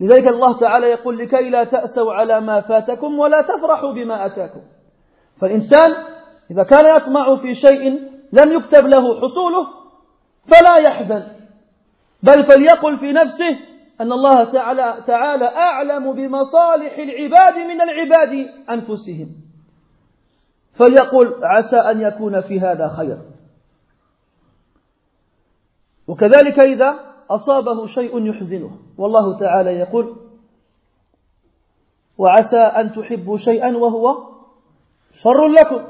لذلك 0.00 0.28
الله 0.28 0.58
تعالى 0.58 0.86
يقول 0.86 1.18
لكي 1.18 1.50
لا 1.50 1.64
تأسوا 1.64 2.12
على 2.12 2.40
ما 2.40 2.60
فاتكم 2.60 3.18
ولا 3.18 3.42
تفرحوا 3.42 3.92
بما 3.92 4.26
أتاكم. 4.26 4.62
فالإنسان 5.40 5.90
إذا 6.50 6.62
كان 6.62 6.96
يطمع 6.96 7.36
في 7.36 7.54
شيء 7.54 7.90
لم 8.32 8.52
يكتب 8.52 8.86
له 8.86 9.14
حصوله 9.14 9.66
فلا 10.48 10.76
يحزن 10.76 11.22
بل 12.22 12.46
فليقل 12.46 12.98
في 12.98 13.12
نفسه 13.12 13.58
أن 14.00 14.12
الله 14.12 14.44
تعالى, 14.44 15.02
تعالى 15.06 15.44
أعلم 15.44 16.12
بمصالح 16.12 16.98
العباد 16.98 17.54
من 17.54 17.80
العباد 17.80 18.48
أنفسهم. 18.70 19.28
فليقل 20.78 21.34
عسى 21.44 21.76
أن 21.76 22.00
يكون 22.00 22.40
في 22.40 22.60
هذا 22.60 22.88
خير. 22.88 23.18
وكذلك 26.08 26.58
إذا 26.58 26.94
أصابه 27.30 27.86
شيء 27.86 28.26
يحزنه. 28.26 28.70
والله 28.98 29.38
تعالى 29.38 29.70
يقول 29.70 30.16
وعسى 32.18 32.60
أن 32.60 32.92
تحبوا 32.92 33.36
شيئا 33.36 33.76
وهو 33.76 34.16
شر 35.22 35.46
لكم. 35.48 35.84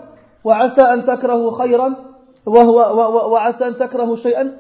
وعسى 0.45 0.83
أن 0.83 1.07
تكرهوا 1.07 1.59
خيرا 1.59 1.97
وهو 2.47 3.33
وعسى 3.33 3.67
أن 3.67 3.77
تكرهوا 3.77 4.17
شيئا. 4.17 4.59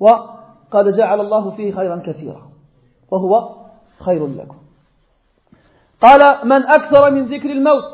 وقد 0.00 0.96
جعل 0.96 1.20
الله 1.20 1.50
فيه 1.56 1.72
خيرا 1.72 2.02
كثيرا. 2.06 2.47
وهو 3.10 3.54
خير 4.04 4.26
لكم. 4.26 4.56
قال 6.00 6.48
من 6.48 6.66
أكثر 6.66 7.10
من 7.10 7.26
ذكر 7.26 7.50
الموت 7.50 7.84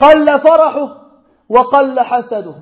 قل 0.00 0.40
فرحه 0.40 1.02
وقل 1.48 2.00
حسده. 2.00 2.54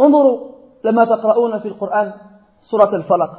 انظروا 0.00 0.52
لما 0.84 1.04
تقرؤون 1.04 1.58
في 1.58 1.68
القرآن 1.68 2.12
سورة 2.60 2.96
الفلق. 2.96 3.30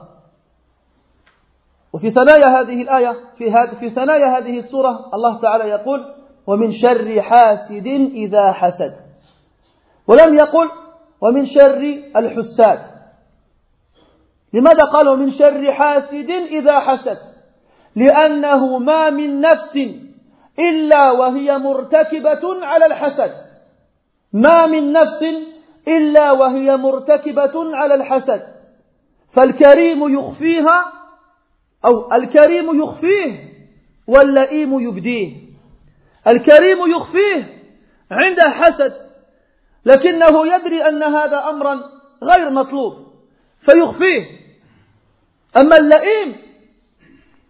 وفي 1.94 2.12
ثنايا 2.12 2.62
هذه 2.62 2.82
الآية 2.82 3.16
في, 3.38 3.52
في 3.80 3.90
ثنايا 3.90 4.38
هذه 4.38 4.60
السورة 4.60 5.10
الله 5.14 5.42
تعالى 5.42 5.64
يقول 5.64 6.14
ومن 6.48 6.72
شر 6.72 7.22
حاسد 7.22 7.88
إذا 8.14 8.52
حسد. 8.52 8.96
ولم 10.08 10.38
يقل 10.38 10.70
ومن 11.22 11.46
شر 11.46 12.04
الحساد. 12.16 12.93
لماذا 14.54 14.84
قالوا 14.94 15.16
من 15.16 15.32
شر 15.32 15.74
حاسد 15.74 16.30
إذا 16.30 16.80
حسد؟ 16.80 17.18
لأنه 17.96 18.78
ما 18.78 19.10
من 19.10 19.42
نفس 19.42 19.80
إلا 20.60 21.12
وهي 21.12 21.58
مرتكبة 21.58 22.66
على 22.66 22.86
الحسد. 22.86 23.32
ما 24.34 24.66
من 24.66 24.92
نفس 24.92 25.26
إلا 25.88 26.32
وهي 26.32 26.78
مرتكبة 26.78 27.76
على 27.76 27.94
الحسد. 27.94 28.42
فالكريم 29.34 30.20
يخفيها 30.20 30.94
أو 31.86 32.14
الكريم 32.14 32.84
يخفيه 32.84 33.54
واللئيم 34.08 34.80
يبديه. 34.80 35.36
الكريم 36.28 36.78
يخفيه 36.96 37.64
عند 38.12 38.40
حسد 38.40 38.94
لكنه 39.86 40.48
يدري 40.56 40.88
أن 40.88 41.04
هذا 41.04 41.38
أمرا 41.50 41.80
غير 42.24 42.50
مطلوب 42.50 42.94
فيخفيه. 43.66 44.43
أما 45.58 45.78
اللئيم 45.78 46.36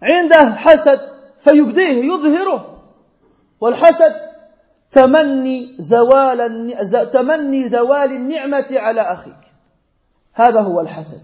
عنده 0.02 0.56
حسد 0.56 1.00
فيبديه 1.44 2.04
يظهره. 2.04 2.84
والحسد 3.62 4.14
تمني 4.92 5.76
زوال 5.80 7.10
تمني 7.14 7.70
زوال 7.70 8.12
النعمة 8.12 8.68
على 8.72 9.02
أخيك. 9.02 9.44
هذا 10.34 10.62
هو 10.62 10.82
الحسد. 10.82 11.22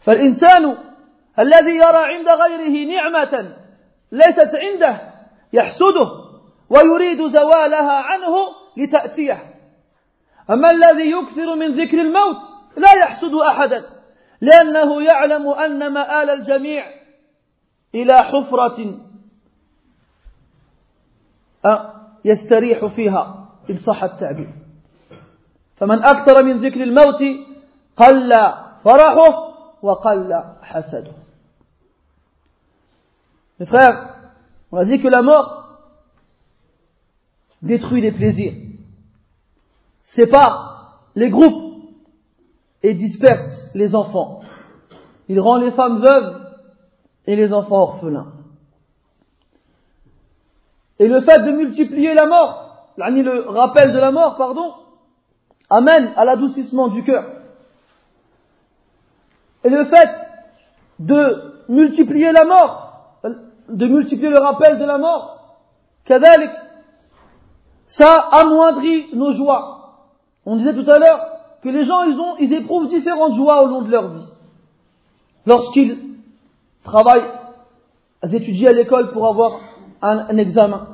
فالإنسان 0.00 0.76
الذي 1.38 1.76
يرى 1.76 1.98
عند 2.04 2.28
غيره 2.28 2.94
نعمة 2.94 3.56
ليست 4.12 4.50
عنده 4.54 5.00
يحسده 5.52 6.08
ويريد 6.70 7.26
زوالها 7.26 7.92
عنه 7.92 8.34
لتأتيه. 8.76 9.54
أما 10.50 10.70
الذي 10.70 11.10
يكثر 11.10 11.54
من 11.54 11.84
ذكر 11.84 12.00
الموت 12.00 12.40
لا 12.76 12.92
يحسد 12.92 13.34
أحدا. 13.34 13.97
لأنه 14.40 15.02
يعلم 15.02 15.48
أن 15.48 15.92
مآل 15.92 16.30
الجميع 16.30 16.84
إلى 17.94 18.14
حفرة 18.16 18.98
يستريح 22.24 22.86
فيها 22.86 23.48
إن 23.70 23.76
صح 23.78 24.02
التعبير. 24.02 24.48
فمن 25.76 26.04
أكثر 26.04 26.42
من 26.42 26.66
ذكر 26.66 26.82
الموت 26.82 27.22
قل 27.96 28.32
فرحه 28.84 29.48
وقل 29.82 30.42
حسده. 30.62 31.12
Mes 33.60 33.66
frères, 33.66 34.14
on 34.70 34.76
a 34.76 34.84
dit 34.84 35.00
que 35.00 35.08
la 35.08 35.22
mort 35.22 35.80
détruit 37.62 38.00
les 38.00 38.12
plaisirs, 38.12 38.54
sépare 40.02 41.02
les 41.16 41.28
groupes 41.28 41.82
et 42.84 42.94
disperse 42.94 43.57
les 43.78 43.94
enfants. 43.94 44.40
Il 45.28 45.40
rend 45.40 45.56
les 45.56 45.70
femmes 45.70 46.00
veuves 46.00 46.40
et 47.26 47.36
les 47.36 47.52
enfants 47.52 47.82
orphelins. 47.82 48.32
Et 50.98 51.06
le 51.06 51.20
fait 51.20 51.38
de 51.44 51.52
multiplier 51.52 52.12
la 52.14 52.26
mort, 52.26 52.88
le 52.96 53.48
rappel 53.48 53.92
de 53.92 53.98
la 53.98 54.10
mort, 54.10 54.36
pardon, 54.36 54.74
amène 55.70 56.12
à 56.16 56.24
l'adoucissement 56.24 56.88
du 56.88 57.04
cœur. 57.04 57.24
Et 59.62 59.70
le 59.70 59.84
fait 59.84 60.10
de 60.98 61.62
multiplier 61.68 62.32
la 62.32 62.44
mort, 62.44 63.20
de 63.68 63.86
multiplier 63.86 64.30
le 64.30 64.40
rappel 64.40 64.78
de 64.78 64.84
la 64.84 64.98
mort, 64.98 65.36
ça 67.86 68.12
amoindrit 68.32 69.14
nos 69.14 69.32
joies. 69.32 69.74
On 70.46 70.56
disait 70.56 70.74
tout 70.74 70.90
à 70.90 70.98
l'heure 70.98 71.37
que 71.62 71.68
les 71.68 71.84
gens, 71.84 72.04
ils, 72.38 72.52
éprouvent 72.52 72.88
différentes 72.88 73.34
joies 73.34 73.62
au 73.62 73.66
long 73.66 73.82
de 73.82 73.90
leur 73.90 74.08
vie. 74.10 74.26
Lorsqu'ils 75.46 75.98
travaillent, 76.84 77.30
ils 78.24 78.34
étudient 78.34 78.70
à 78.70 78.72
l'école 78.72 79.12
pour 79.12 79.26
avoir 79.26 79.60
un, 80.02 80.36
examen. 80.36 80.88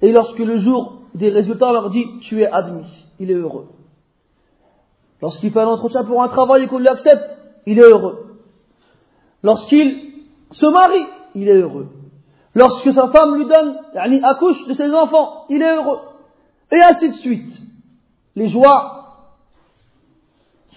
Et 0.00 0.12
lorsque 0.12 0.38
le 0.38 0.58
jour 0.58 1.00
des 1.14 1.30
résultats 1.30 1.72
leur 1.72 1.90
dit 1.90 2.04
tu 2.22 2.42
es 2.42 2.46
admis, 2.46 2.86
il 3.18 3.30
est 3.30 3.34
heureux. 3.34 3.68
Lorsqu'il 5.20 5.50
fait 5.50 5.60
un 5.60 5.68
entretien 5.68 6.04
pour 6.04 6.22
un 6.22 6.28
travail 6.28 6.64
et 6.64 6.66
qu'on 6.66 6.78
l'accepte, 6.78 7.42
il 7.66 7.78
est 7.78 7.82
heureux. 7.82 8.36
Lorsqu'il 9.42 10.12
se 10.50 10.66
marie, 10.66 11.06
il 11.34 11.48
est 11.48 11.54
heureux. 11.54 11.88
Lorsque 12.54 12.90
sa 12.92 13.08
femme 13.08 13.36
lui 13.36 13.46
donne, 13.46 13.78
il 13.94 14.24
accouche 14.24 14.66
de 14.66 14.74
ses 14.74 14.92
enfants, 14.92 15.44
il 15.50 15.62
est 15.62 15.74
heureux. 15.74 16.00
Et 16.72 16.80
ainsi 16.80 17.10
de 17.10 17.14
suite. 17.14 17.52
Les 18.34 18.48
joies 18.48 19.05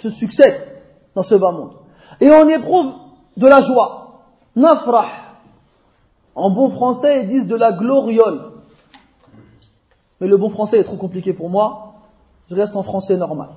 se 0.01 0.09
succèdent 0.11 0.81
dans 1.15 1.23
ce 1.23 1.35
bas 1.35 1.51
monde. 1.51 1.73
Et 2.21 2.29
on 2.29 2.47
éprouve 2.47 2.93
de 3.37 3.47
la 3.47 3.61
joie. 3.61 4.21
Nafrah. 4.55 5.07
En 6.35 6.51
bon 6.51 6.71
français, 6.71 7.23
ils 7.23 7.29
disent 7.29 7.47
de 7.47 7.55
la 7.55 7.73
gloriole. 7.73 8.51
Mais 10.19 10.27
le 10.27 10.37
bon 10.37 10.49
français 10.49 10.79
est 10.79 10.83
trop 10.83 10.97
compliqué 10.97 11.33
pour 11.33 11.49
moi. 11.49 11.93
Je 12.49 12.55
reste 12.55 12.75
en 12.75 12.83
français 12.83 13.15
normal. 13.17 13.49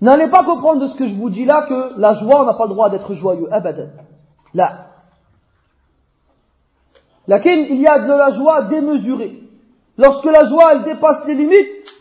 N'allez 0.00 0.28
pas 0.28 0.44
comprendre 0.44 0.82
de 0.82 0.88
ce 0.88 0.96
que 0.96 1.06
je 1.06 1.14
vous 1.14 1.30
dis 1.30 1.44
là 1.44 1.66
que 1.68 1.98
la 1.98 2.14
joie, 2.14 2.44
n'a 2.44 2.54
pas 2.54 2.64
le 2.64 2.70
droit 2.70 2.90
d'être 2.90 3.14
joyeux. 3.14 3.48
Abadan. 3.52 3.88
Là. 4.52 4.88
Laquelle 7.26 7.70
il 7.70 7.80
y 7.80 7.86
a 7.86 8.00
de 8.00 8.12
la 8.12 8.34
joie 8.34 8.64
démesurée. 8.68 9.40
Lorsque 9.96 10.26
la 10.26 10.46
joie, 10.46 10.72
elle 10.72 10.84
dépasse 10.84 11.24
les 11.26 11.34
limites, 11.34 11.94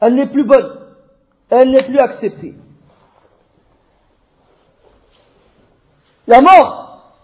elle 0.00 0.14
n'est 0.14 0.26
plus 0.28 0.44
bonne. 0.44 0.77
Elle 1.50 1.70
n'est 1.70 1.84
plus 1.84 1.98
acceptée. 1.98 2.54
La 6.26 6.42
mort, 6.42 7.14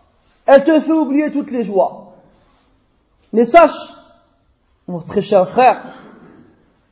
elle 0.47 0.65
te 0.65 0.81
fait 0.81 0.93
oublier 0.93 1.31
toutes 1.33 1.51
les 1.51 1.65
joies. 1.65 2.15
Mais 3.33 3.45
sache, 3.47 3.77
mon 4.89 5.01
très 5.01 5.23
cher 5.23 5.49
frère, 5.51 5.83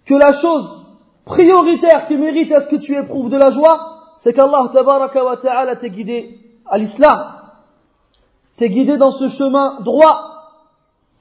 que 0.05 0.15
la 0.15 0.33
chose 0.35 0.85
prioritaire 1.25 2.09
qui 2.09 2.17
mérite 2.17 2.53
à 2.53 2.63
ce 2.63 2.69
que 2.69 2.77
tu 2.77 2.95
éprouves 2.95 3.31
de 3.31 3.37
la 3.37 3.51
joie, 3.51 4.17
c'est 4.19 4.33
qu'Allah 4.33 4.71
wa 4.73 5.37
ta'ala 5.37 5.75
guidé 5.77 6.39
à 6.67 6.79
l'islam, 6.79 7.35
t'ait 8.57 8.69
guidé 8.69 8.97
dans 8.97 9.13
ce 9.13 9.29
chemin 9.31 9.81
droit 9.81 10.33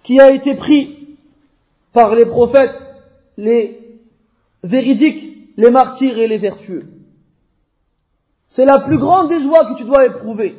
qui 0.04 0.20
a 0.20 0.32
été 0.32 0.56
pris 0.56 1.18
par 1.94 2.16
les 2.16 2.26
prophètes, 2.26 2.76
les 3.38 3.80
véridiques, 4.64 5.31
les 5.62 5.70
martyrs 5.70 6.18
et 6.18 6.28
les 6.28 6.40
vertueux. 6.40 6.88
C'est 8.48 8.66
la 8.66 8.80
plus 8.80 8.98
grande 8.98 9.30
des 9.30 9.42
joies 9.42 9.66
que 9.68 9.78
tu 9.78 9.84
dois 9.84 10.08
éprouver. 10.08 10.56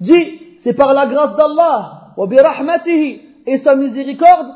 Dis, 0.00 0.42
c'est 0.64 0.74
par 0.74 0.92
la 0.92 1.06
grâce 1.06 1.36
d'Allah, 1.36 2.14
et 3.46 3.58
sa 3.58 3.76
miséricorde, 3.76 4.48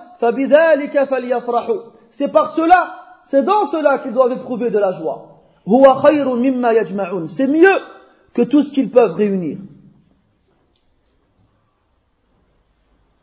c'est 2.11 2.33
par 2.33 2.51
cela, 2.51 2.97
c'est 3.31 3.45
dans 3.45 3.67
cela 3.67 4.01
qu'ils 4.01 4.13
doivent 4.13 4.33
éprouver 4.33 4.71
de 4.71 4.79
la 4.79 4.99
joie. 4.99 5.43
C'est 7.29 7.47
mieux 7.47 7.79
que 8.35 8.43
tout 8.43 8.63
ce 8.63 8.73
qu'ils 8.73 8.91
peuvent 8.91 9.15
réunir. 9.15 9.59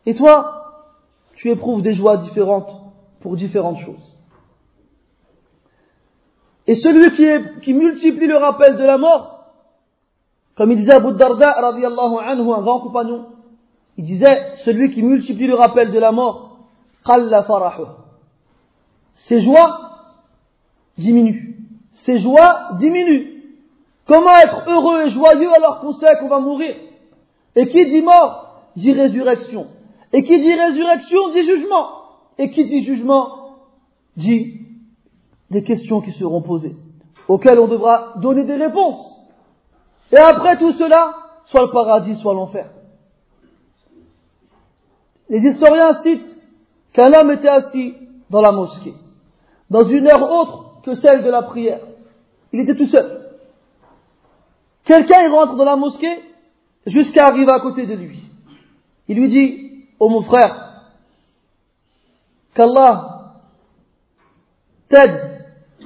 Et 0.06 0.16
toi, 0.16 0.86
tu 1.36 1.50
éprouves 1.50 1.82
des 1.82 1.94
joies 1.94 2.18
différentes 2.18 2.72
pour 3.22 3.36
différentes 3.36 3.80
choses. 3.80 4.13
Et 6.68 6.76
celui 6.76 7.12
qui, 7.16 7.62
qui 7.62 7.74
multiplie 7.74 8.28
le 8.28 8.38
rappel 8.38 8.78
de 8.78 8.84
la 8.84 8.98
mort, 8.98 9.34
comme 10.56 10.72
il 10.72 10.78
disait 10.78 10.94
Abu 10.94 11.14
Darda, 11.14 11.50
anhu, 11.50 11.86
un 11.86 12.62
grand 12.62 12.80
compagnon, 12.80 13.26
il 13.98 14.06
disait, 14.06 14.54
celui 14.64 14.90
qui 14.90 15.04
multiplie 15.04 15.48
le 15.48 15.56
rappel 15.56 15.92
de 15.92 16.00
la 16.00 16.12
mort, 16.12 16.58
qalla 17.06 17.44
farahu. 17.44 17.86
Ses 19.14 19.42
joies 19.42 19.80
diminuent. 20.98 21.56
Ses 21.92 22.20
joies 22.20 22.70
diminuent. 22.80 23.34
Comment 24.08 24.36
être 24.38 24.68
heureux 24.68 25.04
et 25.04 25.10
joyeux 25.12 25.52
alors 25.56 25.82
qu'on 25.82 25.94
sait 25.94 26.18
qu'on 26.20 26.28
va 26.28 26.40
mourir? 26.40 26.76
Et 27.56 27.68
qui 27.68 27.86
dit 27.86 28.02
mort 28.02 28.64
dit 28.76 28.92
résurrection. 28.92 29.68
Et 30.12 30.24
qui 30.24 30.40
dit 30.40 30.54
résurrection 30.54 31.30
dit 31.30 31.44
jugement. 31.44 31.90
Et 32.38 32.50
qui 32.50 32.66
dit 32.66 32.84
jugement 32.84 33.58
dit 34.18 34.63
des 35.54 35.64
questions 35.64 36.02
qui 36.02 36.12
seront 36.14 36.42
posées, 36.42 36.76
auxquelles 37.28 37.60
on 37.60 37.68
devra 37.68 38.14
donner 38.18 38.44
des 38.44 38.56
réponses. 38.56 39.00
Et 40.12 40.18
après 40.18 40.58
tout 40.58 40.74
cela, 40.74 41.14
soit 41.46 41.62
le 41.62 41.72
paradis, 41.72 42.16
soit 42.18 42.34
l'enfer. 42.34 42.70
Les 45.30 45.40
historiens 45.40 46.02
citent 46.02 46.36
qu'un 46.92 47.14
homme 47.14 47.32
était 47.32 47.48
assis 47.48 47.96
dans 48.30 48.42
la 48.42 48.52
mosquée, 48.52 48.94
dans 49.70 49.86
une 49.86 50.08
heure 50.08 50.30
autre 50.30 50.82
que 50.84 50.96
celle 50.96 51.24
de 51.24 51.30
la 51.30 51.44
prière. 51.44 51.80
Il 52.52 52.60
était 52.60 52.76
tout 52.76 52.88
seul. 52.88 53.22
Quelqu'un 54.84 55.32
rentre 55.32 55.56
dans 55.56 55.64
la 55.64 55.78
mosquée 55.78 56.22
jusqu'à 56.86 57.28
arriver 57.28 57.52
à 57.52 57.62
côté 57.62 57.86
de 57.86 57.94
lui. 57.94 58.22
Il 59.08 59.18
lui 59.18 59.30
dit, 59.30 59.86
ô 60.00 60.06
oh 60.06 60.10
mon 60.10 60.22
frère, 60.24 60.84
qu'Allah 62.54 63.34
t'aide 64.90 65.33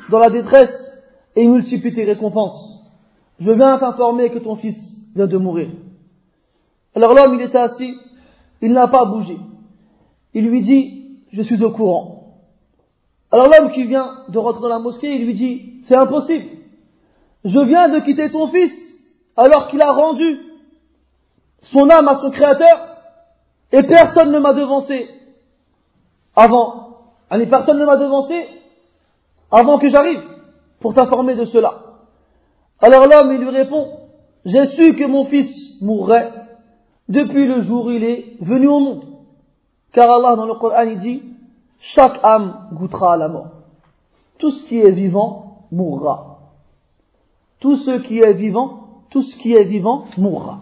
dans 0.10 0.20
la 0.20 0.30
détresse 0.30 0.94
et 1.36 1.46
multiplie 1.46 1.94
tes 1.94 2.06
récompenses. 2.06 2.84
je 3.40 3.52
viens 3.52 3.78
t'informer 3.78 4.30
que 4.30 4.40
ton 4.40 4.56
fils 4.56 4.78
vient 5.16 5.28
de 5.28 5.38
mourir. 5.38 5.70
Alors 6.96 7.14
l'homme, 7.14 7.36
il 7.36 7.42
était 7.42 7.58
assis, 7.58 7.96
il 8.62 8.74
n'a 8.74 8.88
pas 8.88 9.06
bougé. 9.06 9.38
Il 10.34 10.48
lui 10.48 10.64
dit, 10.64 11.20
je 11.32 11.42
suis 11.44 11.64
au 11.64 11.72
courant. 11.72 12.38
Alors 13.32 13.48
l'homme 13.48 13.72
qui 13.72 13.84
vient 13.84 14.24
de 14.30 14.38
rentrer 14.40 14.62
dans 14.62 14.70
la 14.70 14.80
mosquée, 14.80 15.14
il 15.14 15.26
lui 15.26 15.34
dit, 15.34 15.82
c'est 15.84 15.96
impossible. 15.96 16.46
Je 17.46 17.60
viens 17.60 17.90
de 17.90 18.00
quitter 18.00 18.32
ton 18.32 18.48
fils 18.48 18.74
alors 19.36 19.68
qu'il 19.70 19.82
a 19.82 19.92
rendu 19.92 20.40
son 21.62 21.90
âme 21.90 22.08
à 22.08 22.16
son 22.16 22.32
créateur 22.32 22.98
et 23.72 23.84
personne 23.84 24.32
ne 24.32 24.40
m'a 24.40 24.54
devancé 24.54 25.08
avant. 26.36 26.88
Personne 27.30 27.80
ne 27.80 27.86
m'a 27.86 27.98
devancé 27.98 28.36
avant 29.52 29.80
que 29.80 29.90
j'arrive 29.90 30.22
pour 30.80 30.94
t'informer 30.94 31.36
de 31.36 31.46
cela. 31.46 31.84
Alors 32.80 33.08
l'homme, 33.08 33.34
il 33.34 33.40
lui 33.40 33.50
répond, 33.50 33.88
j'ai 34.46 34.66
su 34.68 34.96
que 34.96 35.06
mon 35.06 35.26
fils 35.26 35.82
mourrait 35.82 36.32
depuis 37.10 37.48
le 37.48 37.64
jour 37.64 37.86
où 37.86 37.92
il 37.92 38.04
est 38.04 38.36
venu 38.42 38.68
au 38.68 38.80
monde. 38.80 39.06
Car 39.92 40.12
Allah 40.12 40.36
dans 40.36 40.46
le 40.46 40.56
Coran, 40.56 40.82
il 40.82 41.00
dit, 41.00 41.24
chaque 41.80 42.24
âme 42.24 42.70
goûtera 42.74 43.14
à 43.14 43.18
la 43.18 43.28
mort. 43.28 43.52
Tout 44.38 44.52
ce 44.52 44.68
qui 44.68 44.80
est 44.80 44.92
vivant 44.92 45.68
mourra. 45.72 46.40
Tout 47.60 47.78
ce 47.78 47.92
qui 48.00 48.20
est 48.20 48.34
vivant, 48.34 49.04
tout 49.10 49.24
ce 49.24 49.36
qui 49.38 49.54
est 49.54 49.64
vivant 49.64 50.06
mourra. 50.18 50.62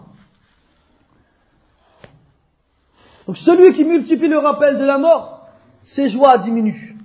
Donc 3.26 3.36
celui 3.38 3.74
qui 3.74 3.84
multiplie 3.84 4.28
le 4.28 4.38
rappel 4.38 4.78
de 4.78 4.84
la 4.84 4.98
mort, 4.98 5.48
ses 5.82 6.08
joies 6.08 6.38
diminuent. 6.38 6.96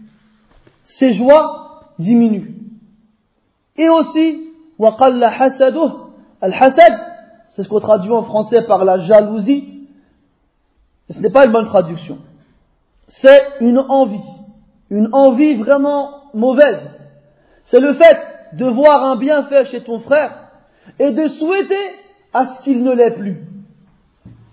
Ses 0.84 1.14
joies 1.14 1.61
diminuent. 2.02 2.56
Et 3.78 3.90
aussi, 3.90 4.52
Al-hasad, 6.42 6.94
c'est 7.50 7.64
ce 7.64 7.70
qu'on 7.70 7.80
traduit 7.80 8.12
en 8.12 8.24
français 8.24 8.62
par 8.68 8.84
la 8.84 8.98
jalousie. 9.00 9.88
ce 11.10 11.20
n'est 11.20 11.30
pas 11.30 11.46
une 11.46 11.52
bonne 11.52 11.66
traduction. 11.66 12.20
C'est 13.08 13.44
une 13.60 13.80
envie. 13.80 14.24
Une 14.90 15.10
envie 15.14 15.56
vraiment 15.56 16.32
mauvaise. 16.34 16.82
C'est 17.66 17.80
le 17.80 17.94
fait 17.94 18.20
de 18.54 18.66
voir 18.66 19.04
un 19.04 19.18
bienfait 19.18 19.66
chez 19.66 19.84
ton 19.84 20.00
frère 20.00 20.50
et 21.00 21.12
de 21.12 21.28
souhaiter 21.28 21.96
à 22.34 22.46
ce 22.46 22.64
qu'il 22.64 22.84
ne 22.84 22.92
l'ait 22.92 23.12
plus. 23.12 23.46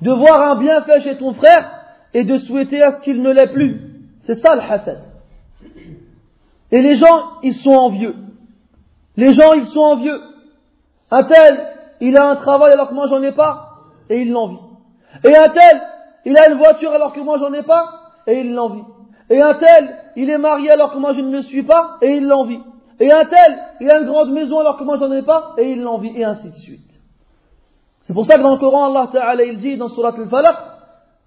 De 0.02 0.12
voir 0.12 0.52
un 0.52 0.60
bienfait 0.60 1.00
chez 1.00 1.16
ton 1.18 1.32
frère 1.32 1.70
et 2.14 2.24
de 2.24 2.36
souhaiter 2.36 2.82
à 2.82 2.92
ce 2.92 3.00
qu'il 3.00 3.22
ne 3.22 3.32
l'ait 3.32 3.52
plus. 3.52 3.80
C'est 4.20 4.34
ça 4.34 4.54
le 4.54 4.62
hasad. 4.62 5.07
Et 6.71 6.81
les 6.81 6.95
gens, 6.95 7.39
ils 7.43 7.53
sont 7.53 7.75
envieux. 7.75 8.15
Les 9.15 9.31
gens, 9.31 9.53
ils 9.53 9.65
sont 9.65 9.81
envieux. 9.81 10.19
Un 11.11 11.23
tel, 11.23 11.67
il 12.01 12.17
a 12.17 12.27
un 12.29 12.35
travail 12.35 12.73
alors 12.73 12.89
que 12.89 12.95
moi 12.95 13.07
j'en 13.07 13.21
ai 13.21 13.31
pas, 13.31 13.69
et 14.09 14.21
il 14.21 14.31
l'envie. 14.31 14.59
Et 15.23 15.35
un 15.35 15.49
tel, 15.49 15.81
il 16.25 16.35
a 16.37 16.49
une 16.49 16.57
voiture 16.57 16.91
alors 16.91 17.13
que 17.13 17.19
moi 17.19 17.37
j'en 17.37 17.53
ai 17.53 17.63
pas, 17.63 17.85
et 18.25 18.39
il 18.39 18.53
l'envie. 18.53 18.83
Et 19.29 19.41
un 19.41 19.53
tel, 19.53 19.95
il 20.15 20.29
est 20.29 20.37
marié 20.37 20.71
alors 20.71 20.91
que 20.91 20.97
moi 20.97 21.13
je 21.13 21.21
ne 21.21 21.31
le 21.31 21.41
suis 21.41 21.63
pas, 21.63 21.97
et 22.01 22.17
il 22.17 22.27
l'envie. 22.27 22.59
Et 22.99 23.11
un 23.11 23.25
tel, 23.25 23.59
il 23.79 23.89
a 23.91 23.99
une 23.99 24.05
grande 24.05 24.31
maison 24.31 24.59
alors 24.59 24.77
que 24.77 24.83
moi 24.83 24.97
j'en 24.97 25.11
ai 25.11 25.21
pas, 25.21 25.53
et 25.57 25.71
il 25.71 25.81
l'envie, 25.81 26.17
et 26.17 26.23
ainsi 26.23 26.49
de 26.49 26.55
suite. 26.55 26.91
C'est 28.01 28.13
pour 28.13 28.25
ça 28.25 28.37
que 28.37 28.41
dans 28.41 28.53
le 28.53 28.59
Coran, 28.59 28.93
Allah 28.93 29.09
Ta'ala, 29.11 29.43
il 29.43 29.57
dit 29.57 29.77
dans 29.77 29.89
Surat 29.89 30.13
Al-Falaq, 30.17 30.55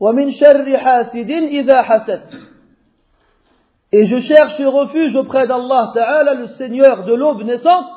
وَمِن 0.01 0.31
شَرِّ 0.31 0.77
حَاسِدٍ 0.77 1.31
إِذَا 1.31 1.83
حَسَدْ 1.83 2.50
et 3.92 4.06
je 4.06 4.20
cherche 4.20 4.60
refuge 4.62 5.16
auprès 5.16 5.48
d'Allah 5.48 5.92
Ta'ala, 5.94 6.34
le 6.34 6.48
Seigneur 6.48 7.04
de 7.04 7.14
l'aube 7.14 7.44
naissante, 7.44 7.92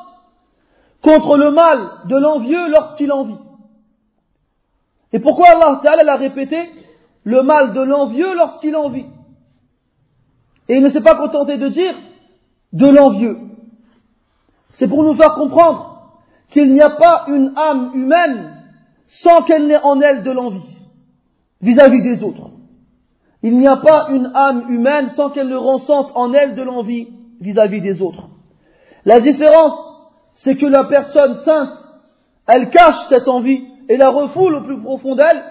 contre 1.02 1.36
le 1.36 1.52
mal 1.52 1.78
de 2.06 2.16
l'envieux 2.16 2.68
lorsqu'il 2.68 3.12
envie. 3.12 3.38
Et 5.12 5.20
pourquoi 5.20 5.50
Allah 5.50 5.80
Ta'ala 5.82 6.02
l'a 6.02 6.16
répété 6.16 6.58
Le 7.22 7.42
mal 7.42 7.72
de 7.72 7.80
l'envieux 7.80 8.34
lorsqu'il 8.34 8.74
envie. 8.74 9.06
Et 10.68 10.76
il 10.76 10.82
ne 10.82 10.88
s'est 10.88 11.02
pas 11.02 11.14
contenté 11.14 11.58
de 11.58 11.68
dire 11.68 11.94
de 12.72 12.88
l'envieux. 12.88 13.38
C'est 14.70 14.88
pour 14.88 15.04
nous 15.04 15.14
faire 15.14 15.34
comprendre 15.34 16.18
qu'il 16.50 16.72
n'y 16.72 16.80
a 16.80 16.90
pas 16.90 17.26
une 17.28 17.52
âme 17.56 17.92
humaine 17.94 18.56
sans 19.06 19.42
qu'elle 19.42 19.66
n'ait 19.66 19.82
en 19.82 20.00
elle 20.00 20.24
de 20.24 20.30
l'envie 20.32 20.78
vis-à-vis 21.60 22.02
des 22.02 22.22
autres. 22.22 22.50
Il 23.44 23.58
n'y 23.58 23.68
a 23.68 23.76
pas 23.76 24.06
une 24.08 24.32
âme 24.34 24.70
humaine 24.70 25.08
sans 25.08 25.28
qu'elle 25.28 25.48
ne 25.48 25.56
ressente 25.56 26.12
en 26.14 26.32
elle 26.32 26.54
de 26.54 26.62
l'envie 26.62 27.08
vis-à-vis 27.42 27.82
des 27.82 28.00
autres. 28.00 28.30
La 29.04 29.20
différence, 29.20 29.76
c'est 30.32 30.56
que 30.56 30.64
la 30.64 30.84
personne 30.84 31.34
sainte, 31.34 31.78
elle 32.46 32.70
cache 32.70 33.04
cette 33.10 33.28
envie 33.28 33.66
et 33.90 33.98
la 33.98 34.08
refoule 34.08 34.54
au 34.54 34.62
plus 34.62 34.80
profond 34.80 35.14
d'elle, 35.14 35.44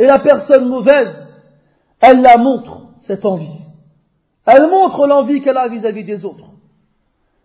et 0.00 0.06
la 0.06 0.18
personne 0.18 0.68
mauvaise, 0.68 1.32
elle 2.00 2.20
la 2.20 2.36
montre, 2.36 2.88
cette 2.98 3.24
envie. 3.24 3.62
Elle 4.44 4.68
montre 4.68 5.06
l'envie 5.06 5.40
qu'elle 5.40 5.56
a 5.56 5.68
vis-à-vis 5.68 6.02
des 6.02 6.24
autres. 6.24 6.50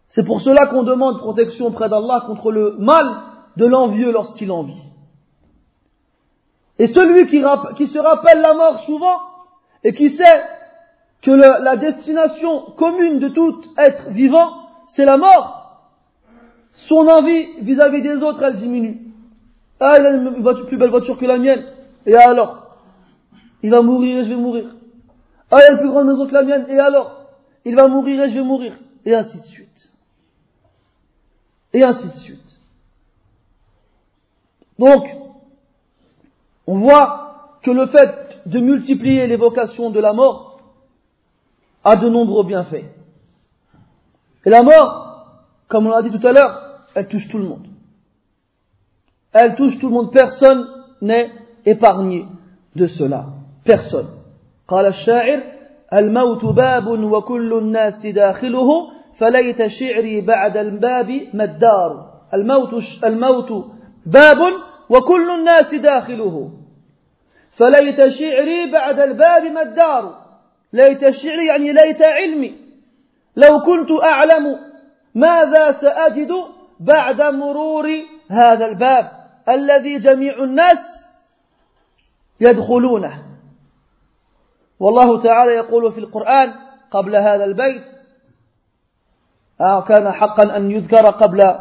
C'est 0.08 0.26
pour 0.26 0.42
cela 0.42 0.66
qu'on 0.66 0.82
demande 0.82 1.20
protection 1.20 1.68
auprès 1.68 1.89
d'Allah 1.89 2.24
contre 2.26 2.52
le 2.52 2.76
mal 2.80 3.06
de 3.56 3.68
l'envieux 3.68 4.12
lorsqu'il 4.12 4.52
envie. 4.52 4.82
Et 6.80 6.88
celui 6.88 7.28
qui, 7.28 7.44
qui 7.76 7.88
se 7.88 8.00
rappelle 8.00 8.42
la 8.42 8.56
mort 8.56 8.80
souvent, 8.80 9.20
et 9.84 9.93
qui 9.93 10.10
sait 10.10 10.43
que 11.22 11.32
la 11.32 11.76
destination 11.78 12.72
commune 12.78 13.19
de 13.19 13.30
tout 13.30 13.62
être 13.78 14.10
vivant, 14.10 14.67
c'est 14.88 15.06
la 15.06 15.17
mort, 15.17 15.63
son 16.74 17.08
envie 17.08 17.62
vis-à-vis 17.62 18.02
des 18.02 18.24
autres, 18.24 18.43
elle 18.43 18.58
diminue. 18.58 19.00
Ah, 19.80 19.98
il 20.00 20.06
a 20.06 20.10
une 20.12 20.65
plus 20.65 20.78
belle 20.78 20.89
voiture 20.89 21.17
que 21.17 21.26
la 21.26 21.38
mienne. 21.38 21.63
Et 22.06 22.15
alors? 22.15 22.78
Il 23.62 23.69
va 23.69 23.82
mourir 23.82 24.19
et 24.19 24.24
je 24.24 24.30
vais 24.30 24.36
mourir. 24.36 24.76
Ah, 25.52 25.58
il 25.60 25.63
a 25.65 25.72
une 25.74 25.80
plus 25.80 25.89
grande 25.89 26.08
maison 26.08 26.28
que 26.28 26.34
la 26.34 26.43
mienne. 26.43 26.65
Et 26.69 26.80
alors? 26.80 27.28
Il 27.65 27.76
va 27.76 27.88
mourir 27.88 28.24
et 28.24 28.30
je 28.30 28.36
vais 28.36 28.43
mourir. 28.43 28.78
Et 29.06 29.13
ainsi 29.13 29.39
de 29.39 29.43
suite. 29.43 29.91
Et 31.74 31.84
ainsi 31.84 32.08
de 32.08 32.15
suite. 32.15 32.39
Donc, 34.80 35.06
on 36.65 36.80
voit 36.80 37.60
que 37.62 37.72
le 37.72 37.86
fait 37.88 38.22
de 38.46 38.61
multiplier 38.61 39.27
l'évocation 39.27 39.90
de 39.90 40.01
la 40.01 40.12
mort 40.12 40.61
a 41.85 41.96
de 41.96 42.09
nombreux 42.09 42.44
bienfaits. 42.44 42.85
Et 44.44 44.51
la 44.51 44.62
mort, 44.62 45.27
comme 45.68 45.87
on 45.87 45.90
l'a 45.90 46.03
dit 46.03 46.11
tout 46.11 46.27
à 46.27 46.33
l'heure, 46.33 46.85
elle 46.94 47.09
touche 47.09 47.29
tout 47.29 47.38
le 47.38 47.44
monde. 47.44 47.66
Elle 49.33 49.55
touche 49.55 49.79
tout 49.79 49.88
le 49.88 49.94
monde. 49.94 50.12
Personne 50.12 50.66
n'est 51.01 51.31
épargné 51.64 52.27
de 52.74 52.87
cela. 52.87 53.27
Personne. 53.64 54.14
قال 54.68 54.87
الشاعر 54.87 55.40
الموت 55.92 56.44
باب 56.44 56.87
وكل 56.87 57.53
الناس 57.53 58.07
داخله 58.07 58.68
فليت 59.18 59.66
شعري 59.66 60.20
بعد 60.20 60.57
الباب 60.57 61.11
ما 61.35 61.44
الدار 61.44 62.20
الموت 62.35 62.74
الموت 63.05 63.64
باب 64.07 64.38
وكل 64.90 65.31
الناس 65.31 65.74
داخله 65.74 66.51
فليت 67.58 67.98
شعري 67.98 68.72
بعد 68.72 69.00
الباب 69.00 69.44
ما 69.44 69.62
الدار. 69.62 70.24
ليت 70.74 71.10
شعري 71.10 71.48
يعني 71.48 71.74
ليت 71.74 72.02
علمي. 72.02 72.56
لو 73.36 73.60
كنت 73.60 74.04
أعلم 74.04 74.60
ماذا 75.16 75.72
سأجد 75.72 76.30
بعد 76.80 77.22
مرور 77.22 77.88
هذا 78.30 78.66
الباب 78.66 79.12
الذي 79.50 79.98
جميع 79.98 80.44
الناس 80.44 81.06
يدخلونه. 82.42 83.24
والله 84.80 85.22
تعالى 85.22 85.52
يقول 85.52 85.92
في 85.92 85.98
القرآن 85.98 86.54
قبل 86.92 87.16
هذا 87.16 87.46
البيت 87.46 87.84
آه 89.62 89.82
كان 89.82 90.12
حقا 90.12 90.58
أن 90.58 90.72
يذكر 90.72 91.10
قبل 91.10 91.56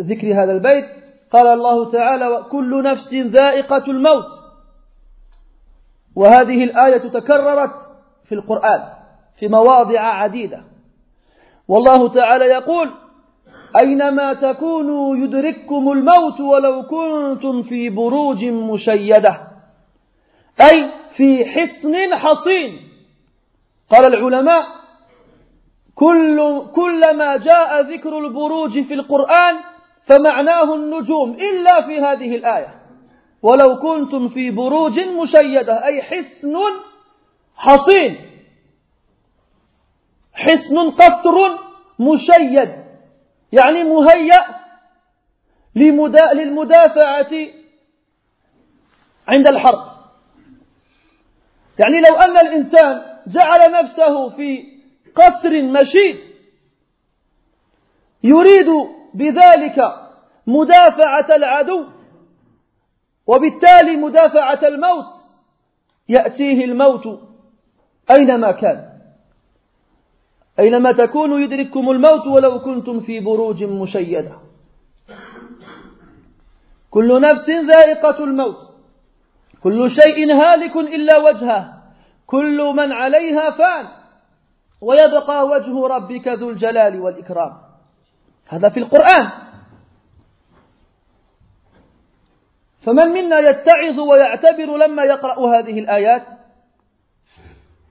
ذكر 0.00 0.42
هذا 0.42 0.52
البيت. 0.52 0.84
قال 1.30 1.46
الله 1.46 1.90
تعالى 1.90 2.44
كل 2.50 2.82
نفس 2.82 3.14
ذائقة 3.14 3.84
الموت. 3.88 4.43
وهذه 6.16 6.64
الآية 6.64 7.08
تكررت 7.08 7.70
في 8.24 8.34
القرآن 8.34 8.82
في 9.38 9.48
مواضع 9.48 10.00
عديدة. 10.00 10.64
والله 11.68 12.08
تعالى 12.08 12.44
يقول 12.44 12.90
أينما 13.80 14.32
تكونوا 14.32 15.16
يدرككم 15.16 15.92
الموت 15.92 16.40
ولو 16.40 16.82
كنتم 16.82 17.62
في 17.62 17.90
بروج 17.90 18.44
مشيدة 18.44 19.40
أي 20.60 20.90
في 21.16 21.44
حصن 21.44 22.14
حصين. 22.14 22.80
قال 23.90 24.14
العلماء 24.14 24.64
كل 25.94 26.62
كلما 26.74 27.36
جاء 27.36 27.80
ذكر 27.80 28.18
البروج 28.18 28.80
في 28.82 28.94
القرآن 28.94 29.56
فمعناه 30.04 30.74
النجوم 30.74 31.30
إلا 31.30 31.86
في 31.86 32.00
هذه 32.00 32.36
الآية. 32.36 32.83
ولو 33.44 33.78
كنتم 33.78 34.28
في 34.28 34.50
بروج 34.50 35.00
مشيدة 35.00 35.84
أي 35.84 36.02
حصن 36.02 36.54
حصين. 37.56 38.30
حصن 40.34 40.90
قصر 40.90 41.34
مشيد 41.98 42.70
يعني 43.52 43.84
مهيأ 43.84 44.44
للمدافعة 46.34 47.32
عند 49.28 49.46
الحرب. 49.46 49.94
يعني 51.78 52.00
لو 52.00 52.16
أن 52.16 52.36
الإنسان 52.36 53.02
جعل 53.26 53.72
نفسه 53.72 54.28
في 54.28 54.64
قصر 55.14 55.62
مشيد 55.62 56.18
يريد 58.22 58.68
بذلك 59.14 59.78
مدافعة 60.46 61.36
العدو. 61.36 61.93
وبالتالي 63.26 63.96
مدافعة 63.96 64.60
الموت 64.68 65.14
يأتيه 66.08 66.64
الموت 66.64 67.20
أينما 68.10 68.52
كان. 68.52 68.94
أينما 70.58 70.92
تكونوا 70.92 71.38
يدرككم 71.38 71.90
الموت 71.90 72.26
ولو 72.26 72.60
كنتم 72.60 73.00
في 73.00 73.20
بروج 73.20 73.64
مشيدة. 73.64 74.36
كل 76.90 77.20
نفس 77.20 77.50
ذائقة 77.50 78.24
الموت. 78.24 78.56
كل 79.62 79.90
شيء 79.90 80.32
هالك 80.32 80.76
إلا 80.76 81.18
وجهه. 81.18 81.82
كل 82.26 82.62
من 82.76 82.92
عليها 82.92 83.50
فان. 83.50 83.88
ويبقى 84.80 85.46
وجه 85.46 85.86
ربك 85.86 86.28
ذو 86.28 86.50
الجلال 86.50 87.00
والإكرام. 87.00 87.52
هذا 88.48 88.68
في 88.68 88.80
القرآن. 88.80 89.43
فمن 92.84 93.08
منا 93.08 93.38
يتعظ 93.38 94.00
ويعتبر 94.00 94.76
لما 94.76 95.02
يقرأ 95.02 95.58
هذه 95.58 95.78
الآيات؟ 95.78 96.22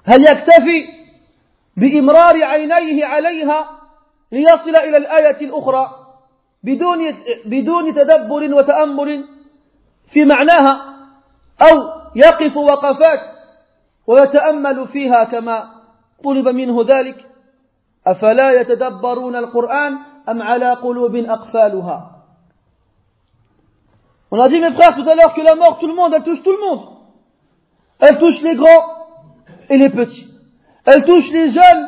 هل 0.05 0.21
يكتفي 0.21 0.87
بإمرار 1.77 2.43
عينيه 2.43 3.05
عليها 3.05 3.79
ليصل 4.31 4.75
إلى 4.75 4.97
الآية 4.97 5.45
الأخرى 5.45 5.89
بدون 6.63 6.99
بدون 7.45 7.93
تدبر 7.93 8.53
وتأمل 8.53 9.25
في 10.13 10.25
معناها 10.25 10.93
أو 11.61 11.77
يقف 12.15 12.57
وقفات 12.57 13.19
ويتأمل 14.07 14.87
فيها 14.87 15.23
كما 15.23 15.69
طلب 16.23 16.47
منه 16.47 16.85
ذلك؟ 16.87 17.27
أفلا 18.07 18.61
يتدبرون 18.61 19.35
القرآن 19.35 19.97
أم 20.29 20.41
على 20.41 20.73
قلوب 20.73 21.15
أقفالها؟ 21.15 22.12
On 24.33 24.39
a 24.39 24.49
dit, 24.49 24.59
mes 24.59 24.71
frères, 24.71 24.95
tout 24.95 25.07
à 25.07 25.13
l'heure, 25.13 25.35
que 25.35 25.41
la 25.41 25.53
mort, 25.53 25.77
tout 25.77 25.85
le 25.85 25.93
monde, 25.93 26.11
elle 26.15 26.23
touche 26.23 26.41
tout 26.41 26.51
le 26.51 26.59
monde. 26.59 26.87
Elle 27.99 28.17
touche 28.17 28.41
les 28.41 28.55
grands 28.55 29.05
et 29.69 29.77
les 29.77 29.91
petits. 29.91 30.27
Elle 30.85 31.05
touche 31.05 31.29
les 31.31 31.51
jeunes 31.51 31.87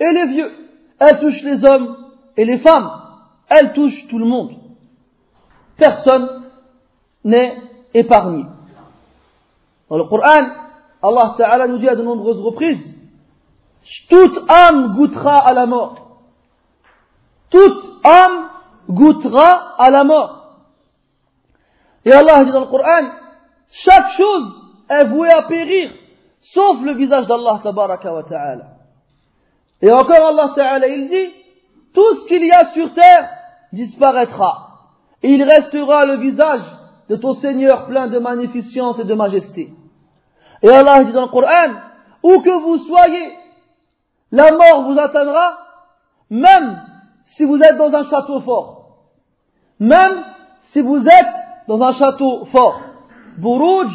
et 0.00 0.12
les 0.12 0.26
vieux. 0.26 0.52
Elle 0.98 1.20
touche 1.20 1.40
les 1.42 1.64
hommes 1.64 1.96
et 2.36 2.44
les 2.44 2.58
femmes. 2.58 2.90
Elle 3.48 3.72
touche 3.72 4.08
tout 4.08 4.18
le 4.18 4.24
monde. 4.24 4.56
Personne 5.76 6.48
n'est 7.22 7.56
épargné. 7.94 8.46
Dans 9.88 9.98
le 9.98 10.04
Coran, 10.06 10.44
Allah 11.00 11.34
Ta'ala 11.38 11.68
nous 11.68 11.78
dit 11.78 11.88
à 11.88 11.94
de 11.94 12.02
nombreuses 12.02 12.40
reprises, 12.40 13.00
toute 14.10 14.40
âme 14.50 14.96
goûtera 14.96 15.38
à 15.38 15.52
la 15.52 15.66
mort. 15.66 16.18
Toute 17.48 17.84
âme 18.02 18.48
goûtera 18.90 19.76
à 19.78 19.88
la 19.92 20.02
mort. 20.02 20.35
Et 22.06 22.12
Allah 22.12 22.44
dit 22.44 22.52
dans 22.52 22.60
le 22.60 22.66
Coran, 22.66 23.10
chaque 23.68 24.12
chose 24.12 24.70
est 24.88 25.06
vouée 25.06 25.32
à 25.32 25.42
périr, 25.42 25.90
sauf 26.40 26.80
le 26.82 26.94
visage 26.94 27.26
d'Allah 27.26 27.58
tabaraka 27.60 28.14
wa 28.14 28.22
ta'ala. 28.22 28.64
Et 29.82 29.90
encore 29.90 30.24
Allah 30.24 30.52
ta'ala, 30.54 30.86
il 30.86 31.08
dit, 31.08 31.32
tout 31.92 32.14
ce 32.14 32.28
qu'il 32.28 32.44
y 32.44 32.52
a 32.52 32.66
sur 32.66 32.94
terre 32.94 33.28
disparaîtra. 33.72 34.68
Et 35.20 35.30
il 35.30 35.42
restera 35.42 36.04
le 36.06 36.18
visage 36.18 36.62
de 37.08 37.16
ton 37.16 37.32
Seigneur 37.32 37.86
plein 37.86 38.06
de 38.06 38.20
magnificence 38.20 39.00
et 39.00 39.04
de 39.04 39.14
majesté. 39.14 39.72
Et 40.62 40.68
Allah 40.68 41.02
dit 41.02 41.12
dans 41.12 41.22
le 41.22 41.28
Coran, 41.28 41.74
où 42.22 42.40
que 42.40 42.50
vous 42.50 42.78
soyez, 42.84 43.32
la 44.30 44.52
mort 44.52 44.84
vous 44.84 44.98
atteindra, 44.98 45.58
même 46.30 46.82
si 47.24 47.44
vous 47.44 47.60
êtes 47.60 47.76
dans 47.76 47.92
un 47.92 48.04
château 48.04 48.40
fort. 48.40 48.98
Même 49.80 50.24
si 50.66 50.80
vous 50.80 51.04
êtes 51.04 51.45
dans 51.68 51.82
un 51.82 51.92
château 51.92 52.44
fort. 52.46 52.80
Buruj, 53.38 53.92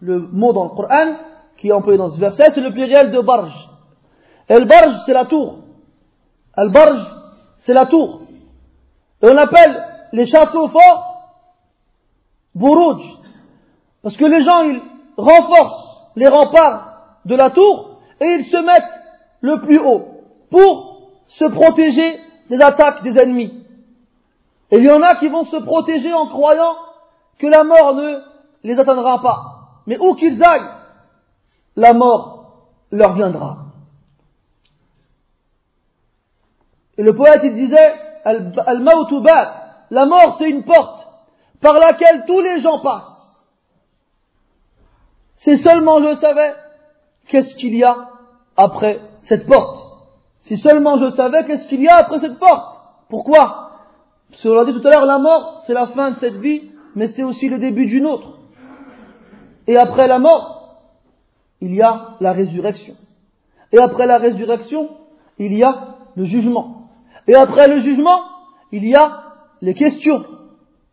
le 0.00 0.20
mot 0.20 0.52
dans 0.52 0.64
le 0.64 0.70
Coran, 0.70 1.16
qui 1.56 1.68
est 1.68 1.72
employé 1.72 1.98
dans 1.98 2.08
ce 2.08 2.18
verset, 2.18 2.50
c'est 2.50 2.60
le 2.60 2.70
pluriel 2.70 3.10
de 3.10 3.20
barj. 3.20 3.52
Et 4.48 4.58
le 4.58 4.66
barj, 4.66 4.94
c'est 5.06 5.12
la 5.12 5.24
tour. 5.24 5.58
Le 6.56 6.68
barj, 6.68 7.00
c'est 7.58 7.74
la 7.74 7.86
tour. 7.86 8.20
Et 9.22 9.28
on 9.28 9.36
appelle 9.36 9.82
les 10.12 10.26
châteaux 10.26 10.68
forts 10.68 11.14
Buruj. 12.54 13.02
Parce 14.02 14.16
que 14.16 14.24
les 14.26 14.42
gens, 14.42 14.62
ils 14.62 14.82
renforcent 15.16 16.02
les 16.16 16.28
remparts 16.28 17.18
de 17.24 17.34
la 17.34 17.50
tour 17.50 17.98
et 18.20 18.26
ils 18.26 18.44
se 18.44 18.56
mettent 18.58 18.84
le 19.40 19.60
plus 19.60 19.78
haut 19.78 20.04
pour 20.50 21.10
se 21.26 21.46
protéger 21.46 22.20
des 22.50 22.60
attaques 22.60 23.02
des 23.02 23.18
ennemis. 23.18 23.64
Et 24.70 24.78
il 24.78 24.84
y 24.84 24.90
en 24.90 25.02
a 25.02 25.16
qui 25.16 25.28
vont 25.28 25.44
se 25.44 25.56
protéger 25.56 26.12
en 26.12 26.26
croyant 26.26 26.74
que 27.38 27.46
la 27.46 27.64
mort 27.64 27.94
ne 27.94 28.20
les 28.62 28.78
atteindra 28.78 29.20
pas. 29.20 29.80
Mais 29.86 29.98
où 29.98 30.14
qu'ils 30.14 30.42
aillent, 30.42 30.70
la 31.76 31.92
mort 31.92 32.68
leur 32.90 33.14
viendra. 33.14 33.58
Et 36.96 37.02
le 37.02 37.14
poète, 37.14 37.42
disait, 37.54 37.94
al 38.24 38.52
la 39.90 40.06
mort 40.06 40.36
c'est 40.38 40.48
une 40.48 40.64
porte 40.64 41.06
par 41.60 41.74
laquelle 41.74 42.24
tous 42.26 42.40
les 42.40 42.60
gens 42.60 42.80
passent. 42.80 43.42
Si 45.36 45.56
seulement 45.58 46.02
je 46.02 46.14
savais 46.14 46.54
qu'est-ce 47.26 47.54
qu'il 47.56 47.76
y 47.76 47.84
a 47.84 48.08
après 48.56 49.00
cette 49.20 49.46
porte. 49.46 49.78
Si 50.40 50.56
seulement 50.56 50.98
je 50.98 51.10
savais 51.10 51.44
qu'est-ce 51.44 51.68
qu'il 51.68 51.82
y 51.82 51.88
a 51.88 51.96
après 51.96 52.18
cette 52.18 52.38
porte. 52.38 52.80
Pourquoi? 53.08 53.70
Parce 54.30 54.42
qu'on 54.42 54.54
l'a 54.54 54.64
dit 54.64 54.72
tout 54.72 54.86
à 54.86 54.90
l'heure, 54.90 55.06
la 55.06 55.18
mort, 55.18 55.62
c'est 55.66 55.74
la 55.74 55.88
fin 55.88 56.10
de 56.10 56.16
cette 56.16 56.36
vie, 56.36 56.70
mais 56.95 57.07
c'est 57.07 57.23
aussi 57.23 57.49
le 57.49 57.59
début 57.59 57.85
d'une 57.85 58.05
autre. 58.05 58.39
Et 59.67 59.77
après 59.77 60.07
la 60.07 60.19
mort, 60.19 60.81
il 61.61 61.75
y 61.75 61.81
a 61.81 62.15
la 62.19 62.31
résurrection. 62.31 62.95
Et 63.71 63.77
après 63.77 64.07
la 64.07 64.17
résurrection, 64.17 64.89
il 65.37 65.55
y 65.55 65.63
a 65.63 65.97
le 66.15 66.25
jugement. 66.25 66.89
Et 67.27 67.35
après 67.35 67.67
le 67.67 67.79
jugement, 67.79 68.21
il 68.71 68.85
y 68.87 68.95
a 68.95 69.23
les 69.61 69.73
questions 69.73 70.23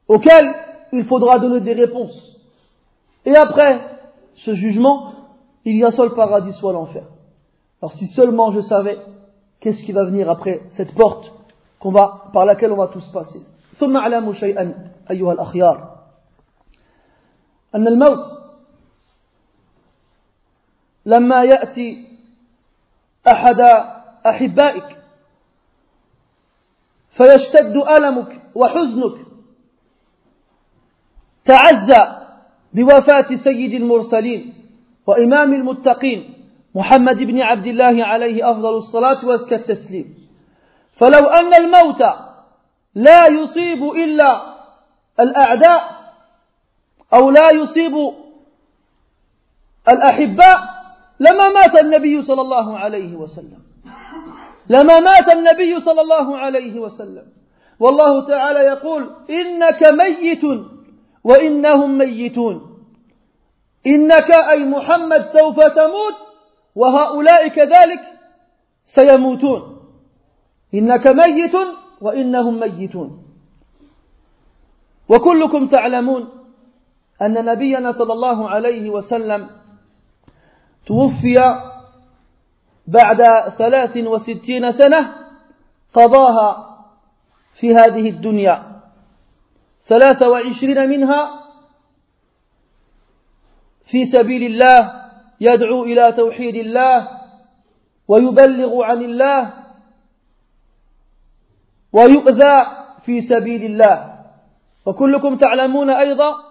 auxquelles 0.08 0.54
il 0.92 1.04
faudra 1.04 1.38
donner 1.38 1.60
des 1.60 1.72
réponses. 1.72 2.38
Et 3.24 3.34
après 3.34 3.80
ce 4.34 4.54
jugement, 4.54 5.12
il 5.64 5.76
y 5.76 5.84
a 5.84 5.90
soit 5.90 6.06
le 6.06 6.14
paradis, 6.14 6.52
soit 6.52 6.72
l'enfer. 6.72 7.04
Alors 7.80 7.92
si 7.94 8.06
seulement 8.06 8.52
je 8.52 8.60
savais 8.60 8.98
qu'est-ce 9.60 9.82
qui 9.82 9.92
va 9.92 10.04
venir 10.04 10.30
après 10.30 10.62
cette 10.68 10.94
porte 10.94 11.32
qu'on 11.78 11.90
va, 11.90 12.30
par 12.32 12.44
laquelle 12.44 12.72
on 12.72 12.76
va 12.76 12.88
tous 12.88 13.06
passer. 13.12 13.40
ثم 13.76 13.96
اعلموا 13.96 14.32
شيئا 14.32 14.74
أيها 15.10 15.32
الأخيار 15.32 15.89
أن 17.75 17.87
الموت 17.87 18.25
لما 21.05 21.43
يأتي 21.43 22.07
أحد 23.27 23.59
أحبائك 24.25 24.97
فيشتد 27.11 27.75
ألمك 27.75 28.41
وحزنك 28.55 29.25
تعزى 31.45 32.17
بوفاة 32.73 33.21
سيد 33.21 33.73
المرسلين 33.73 34.53
وإمام 35.07 35.53
المتقين 35.53 36.33
محمد 36.75 37.17
بن 37.23 37.41
عبد 37.41 37.67
الله 37.67 38.05
عليه 38.05 38.51
أفضل 38.51 38.75
الصلاة 38.75 39.25
وأزكى 39.25 39.55
التسليم. 39.55 40.15
فلو 40.93 41.25
أن 41.25 41.53
الموت 41.53 42.01
لا 42.95 43.27
يصيب 43.27 43.83
إلا 43.83 44.55
الأعداء 45.19 46.00
أو 47.13 47.29
لا 47.29 47.51
يصيب 47.51 48.13
الأحباء 49.89 50.59
لما 51.19 51.49
مات 51.49 51.75
النبي 51.75 52.21
صلى 52.21 52.41
الله 52.41 52.77
عليه 52.77 53.15
وسلم. 53.15 53.59
لما 54.69 54.99
مات 54.99 55.29
النبي 55.29 55.79
صلى 55.79 56.01
الله 56.01 56.37
عليه 56.37 56.79
وسلم. 56.79 57.25
والله 57.79 58.27
تعالى 58.27 58.59
يقول 58.59 59.09
إنك 59.29 59.83
ميت 59.83 60.43
وإنهم 61.23 61.97
ميتون. 61.97 62.77
إنك 63.87 64.31
أي 64.31 64.65
محمد 64.65 65.25
سوف 65.25 65.55
تموت 65.59 66.17
وهؤلاء 66.75 67.47
كذلك 67.47 68.01
سيموتون. 68.83 69.61
إنك 70.73 71.07
ميت 71.07 71.55
وإنهم 72.01 72.59
ميتون. 72.59 73.23
وكلكم 75.09 75.67
تعلمون 75.67 76.40
أن 77.21 77.45
نبينا 77.45 77.91
صلى 77.91 78.13
الله 78.13 78.49
عليه 78.49 78.89
وسلم 78.89 79.49
توفي 80.85 81.37
بعد 82.87 83.49
ثلاث 83.57 83.97
وستين 83.97 84.71
سنة 84.71 85.15
قضاها 85.93 86.49
في 87.59 87.75
هذه 87.75 88.09
الدنيا. 88.09 88.81
ثلاث 89.85 90.23
وعشرين 90.23 90.89
منها 90.89 91.41
في 93.91 94.05
سبيل 94.05 94.43
الله 94.43 95.01
يدعو 95.41 95.83
إلى 95.83 96.11
توحيد 96.11 96.55
الله 96.55 97.07
ويبلغ 98.07 98.83
عن 98.83 99.01
الله 99.01 99.53
ويؤذى 101.93 102.65
في 103.05 103.21
سبيل 103.21 103.63
الله. 103.65 104.11
وكلكم 104.85 105.37
تعلمون 105.37 105.89
أيضا 105.89 106.50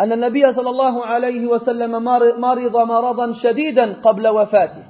أن 0.00 0.12
النبي 0.12 0.52
صلى 0.52 0.70
الله 0.70 1.06
عليه 1.06 1.46
وسلم 1.46 2.04
مرض 2.40 2.76
مرضا 2.76 3.32
شديدا 3.32 3.92
قبل 3.92 4.28
وفاته. 4.28 4.84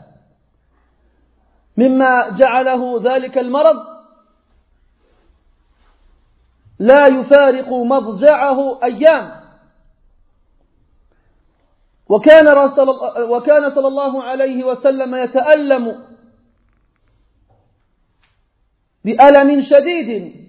مما 1.77 2.29
جعله 2.39 3.03
ذلك 3.03 3.39
المرض 3.39 3.77
لا 6.79 7.07
يفارق 7.07 7.73
مضجعه 7.73 8.85
أيام. 8.85 9.41
وكان, 12.09 12.49
رسول 12.49 12.89
وكان 13.31 13.75
صلى 13.75 13.89
الله 13.89 14.23
عليه 14.23 14.65
وسلم 14.65 15.15
يتألم 15.15 16.05
بألم 19.05 19.61
شديد. 19.61 20.46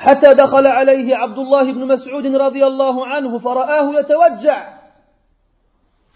حتى 0.00 0.28
دخل 0.28 0.66
عليه 0.66 1.16
عبد 1.16 1.38
الله 1.38 1.72
بن 1.72 1.86
مسعود 1.86 2.26
رضي 2.26 2.66
الله 2.66 3.06
عنه 3.06 3.38
فرآه 3.38 4.00
يتوجع. 4.00 4.78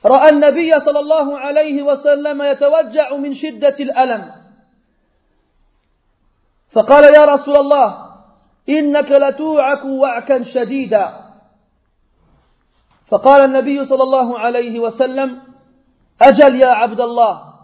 رأى 0.05 0.29
النبي 0.29 0.81
صلى 0.81 1.01
الله 1.01 1.39
عليه 1.39 1.83
وسلم 1.83 2.43
يتوجع 2.43 3.17
من 3.17 3.35
شدة 3.35 3.77
الألم. 3.81 4.33
فقال 6.73 7.15
يا 7.15 7.25
رسول 7.25 7.57
الله 7.57 8.11
إنك 8.69 9.11
لتوعك 9.11 9.85
وعكا 9.85 10.43
شديدا. 10.43 11.21
فقال 13.09 13.45
النبي 13.45 13.85
صلى 13.85 14.03
الله 14.03 14.39
عليه 14.39 14.81
وسلم 14.81 15.41
أجل 16.23 16.61
يا 16.61 16.69
عبد 16.69 17.01
الله. 17.01 17.55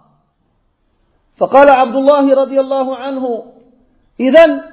فقال 1.37 1.71
عبد 1.71 1.95
الله 1.95 2.35
رضي 2.35 2.61
الله 2.61 2.97
عنه 2.97 3.53
إذا 4.21 4.70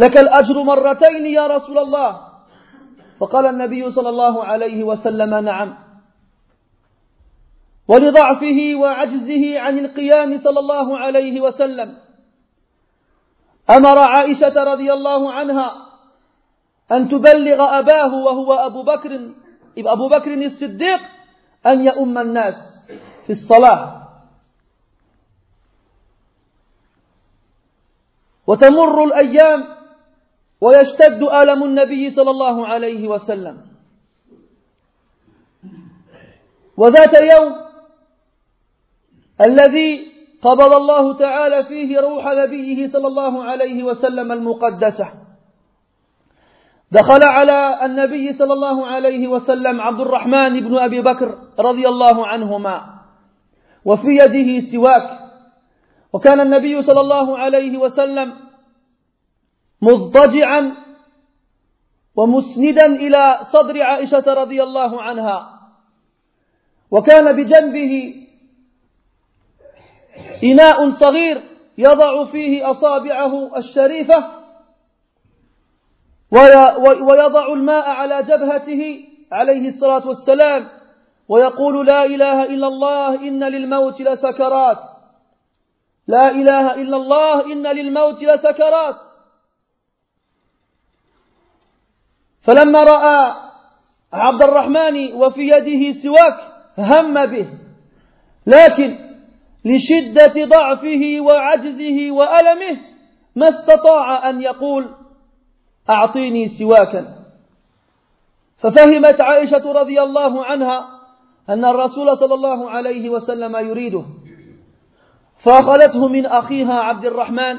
لك 0.00 0.16
الأجر 0.16 0.62
مرتين 0.62 1.26
يا 1.26 1.46
رسول 1.46 1.78
الله. 1.78 2.10
فقال 3.20 3.46
النبي 3.46 3.90
صلى 3.90 4.08
الله 4.08 4.44
عليه 4.44 4.84
وسلم 4.84 5.34
نعم. 5.44 5.76
ولضعفه 7.88 8.60
وعجزه 8.74 9.60
عن 9.60 9.78
القيام 9.78 10.30
صلى 10.38 10.60
الله 10.60 10.98
عليه 10.98 11.40
وسلم. 11.40 11.98
أمر 13.70 13.98
عائشة 13.98 14.56
رضي 14.56 14.92
الله 14.92 15.32
عنها 15.32 15.68
أن 16.92 17.08
تبلغ 17.08 17.60
أباه 17.78 18.12
وهو 18.14 18.54
أبو 18.54 18.82
بكر 18.82 19.12
أبو 19.78 20.08
بكر 20.08 20.32
الصديق 20.34 21.00
أن 21.66 21.84
يؤم 21.84 22.18
الناس 22.18 22.88
في 23.26 23.32
الصلاة. 23.32 24.00
وتمر 28.46 29.04
الأيام 29.04 29.79
ويشتد 30.60 31.22
ألم 31.22 31.64
النبي 31.64 32.10
صلى 32.10 32.30
الله 32.30 32.66
عليه 32.66 33.08
وسلم. 33.08 33.56
وذات 36.76 37.14
يوم 37.32 37.54
الذي 39.40 40.12
قبض 40.42 40.72
الله 40.72 41.16
تعالى 41.16 41.64
فيه 41.64 42.00
روح 42.00 42.24
نبيه 42.26 42.86
صلى 42.86 43.06
الله 43.06 43.44
عليه 43.44 43.82
وسلم 43.84 44.32
المقدسة. 44.32 45.06
دخل 46.92 47.22
على 47.24 47.86
النبي 47.86 48.32
صلى 48.32 48.52
الله 48.52 48.86
عليه 48.86 49.28
وسلم 49.28 49.80
عبد 49.80 50.00
الرحمن 50.00 50.60
بن 50.60 50.78
أبي 50.78 51.00
بكر 51.00 51.38
رضي 51.58 51.88
الله 51.88 52.26
عنهما 52.26 52.76
وفي 53.84 54.08
يده 54.08 54.60
سواك. 54.60 55.20
وكان 56.12 56.40
النبي 56.40 56.82
صلى 56.82 57.00
الله 57.00 57.38
عليه 57.38 57.78
وسلم 57.78 58.49
مضطجعا 59.82 60.76
ومسندا 62.16 62.86
إلى 62.86 63.38
صدر 63.42 63.82
عائشة 63.82 64.24
رضي 64.26 64.62
الله 64.62 65.02
عنها. 65.02 65.60
وكان 66.90 67.36
بجنبه 67.36 68.14
إناء 70.44 70.90
صغير 70.90 71.42
يضع 71.78 72.24
فيه 72.24 72.70
أصابعه 72.70 73.56
الشريفة 73.56 74.40
ويضع 77.08 77.52
الماء 77.52 77.88
على 77.88 78.22
جبهته 78.22 79.04
عليه 79.32 79.68
الصلاة 79.68 80.08
والسلام 80.08 80.68
ويقول 81.28 81.86
لا 81.86 82.04
إله 82.04 82.42
إلا 82.42 82.66
الله 82.66 83.14
إن 83.14 83.44
للموت 83.44 84.00
لسكرات. 84.00 84.78
لا 86.06 86.30
إله 86.30 86.74
إلا 86.74 86.96
الله 86.96 87.52
إن 87.52 87.66
للموت 87.66 88.22
لسكرات. 88.22 89.09
فلما 92.50 92.82
رأى 92.82 93.34
عبد 94.12 94.42
الرحمن 94.42 95.14
وفي 95.14 95.40
يده 95.40 95.92
سواك 95.92 96.38
هم 96.78 97.26
به. 97.26 97.48
لكن 98.46 98.98
لشدة 99.64 100.44
ضعفه 100.44 101.20
وعجزه 101.20 102.10
وألمه 102.10 102.80
ما 103.36 103.48
استطاع 103.48 104.30
أن 104.30 104.42
يقول 104.42 104.88
أعطيني 105.90 106.48
سواكا. 106.48 107.14
ففهمت 108.58 109.20
عائشة 109.20 109.72
رضي 109.72 110.02
الله 110.02 110.44
عنها 110.44 110.88
أن 111.48 111.64
الرسول 111.64 112.16
صلى 112.16 112.34
الله 112.34 112.70
عليه 112.70 113.08
وسلم 113.08 113.56
يريده. 113.56 114.04
فأخذته 115.38 116.08
من 116.08 116.26
أخيها 116.26 116.74
عبد 116.74 117.04
الرحمن 117.04 117.58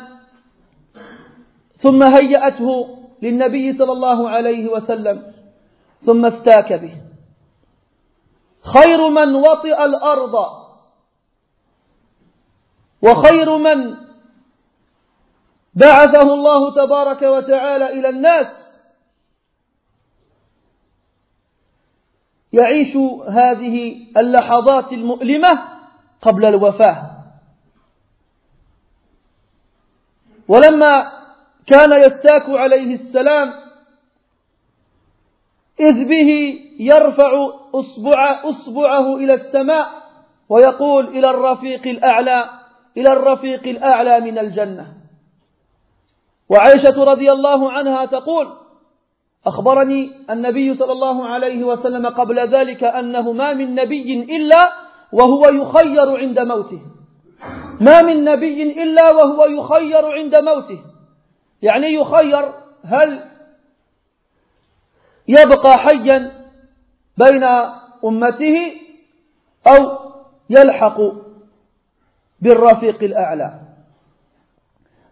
ثم 1.75 2.03
هيأته 2.03 3.00
للنبي 3.21 3.73
صلى 3.73 3.91
الله 3.91 4.29
عليه 4.29 4.69
وسلم 4.69 5.33
ثم 6.05 6.25
استاك 6.25 6.73
به. 6.73 7.01
خير 8.61 9.09
من 9.09 9.35
وطئ 9.35 9.85
الأرض 9.85 10.35
وخير 13.01 13.57
من 13.57 13.97
بعثه 15.75 16.33
الله 16.33 16.75
تبارك 16.75 17.21
وتعالى 17.21 17.89
إلى 17.99 18.09
الناس. 18.09 18.81
يعيش 22.53 22.95
هذه 23.29 24.05
اللحظات 24.17 24.93
المؤلمة 24.93 25.63
قبل 26.21 26.45
الوفاة. 26.45 27.11
ولما 30.47 31.20
كان 31.71 32.01
يستاك 32.01 32.49
عليه 32.49 32.93
السلام 32.93 33.53
إذ 35.79 36.07
به 36.07 36.59
يرفع 36.79 37.31
أصبع 37.75 38.41
أصبعه 38.49 39.15
إلى 39.15 39.33
السماء 39.33 39.87
ويقول 40.49 41.07
إلى 41.07 41.29
الرفيق 41.29 41.87
الأعلى 41.87 42.49
إلى 42.97 43.13
الرفيق 43.13 43.63
الأعلى 43.67 44.19
من 44.19 44.37
الجنة. 44.37 44.85
وعائشة 46.49 47.03
رضي 47.03 47.31
الله 47.31 47.71
عنها 47.71 48.05
تقول 48.05 48.47
أخبرني 49.45 50.11
النبي 50.29 50.75
صلى 50.75 50.91
الله 50.91 51.27
عليه 51.27 51.63
وسلم 51.63 52.07
قبل 52.07 52.39
ذلك 52.39 52.83
أنه 52.83 53.31
ما 53.31 53.53
من 53.53 53.75
نبي 53.75 54.35
إلا 54.35 54.71
وهو 55.13 55.45
يخير 55.45 56.17
عند 56.17 56.39
موته. 56.39 56.81
ما 57.81 58.01
من 58.01 58.23
نبي 58.23 58.83
إلا 58.83 59.11
وهو 59.11 59.45
يخير 59.45 60.05
عند 60.05 60.35
موته. 60.35 60.90
يعني 61.61 61.87
يخير 61.93 62.53
هل 62.83 63.23
يبقى 65.27 65.77
حيا 65.77 66.31
بين 67.17 67.43
أمته 68.05 68.57
أو 69.67 69.99
يلحق 70.49 70.97
بالرفيق 72.41 73.03
الأعلى. 73.03 73.59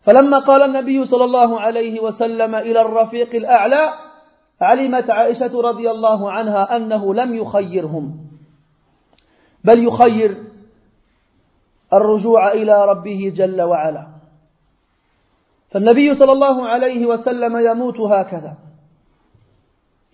فلما 0.04 0.40
قال 0.40 0.62
النبي 0.62 1.06
صلى 1.06 1.24
الله 1.24 1.60
عليه 1.60 2.00
وسلم 2.00 2.56
إلى 2.56 2.82
الرفيق 2.82 3.36
الأعلى 3.36 3.94
علمت 4.62 5.10
عائشة 5.10 5.62
رضي 5.62 5.92
الله 5.92 6.32
عنها 6.32 6.76
أنه 6.76 7.14
لم 7.14 7.36
يخيرهم 7.36 8.26
بل 9.64 9.88
يخير 9.88 10.44
الرجوع 11.94 12.52
إلى 12.52 12.86
ربه 12.86 13.32
جل 13.36 13.62
وعلا. 13.62 14.19
فالنبي 15.72 16.16
صلى 16.16 16.32
الله 16.32 16.68
عليه 16.68 17.06
وسلم 17.06 17.58
يموت 17.58 18.00
هكذا. 18.00 18.58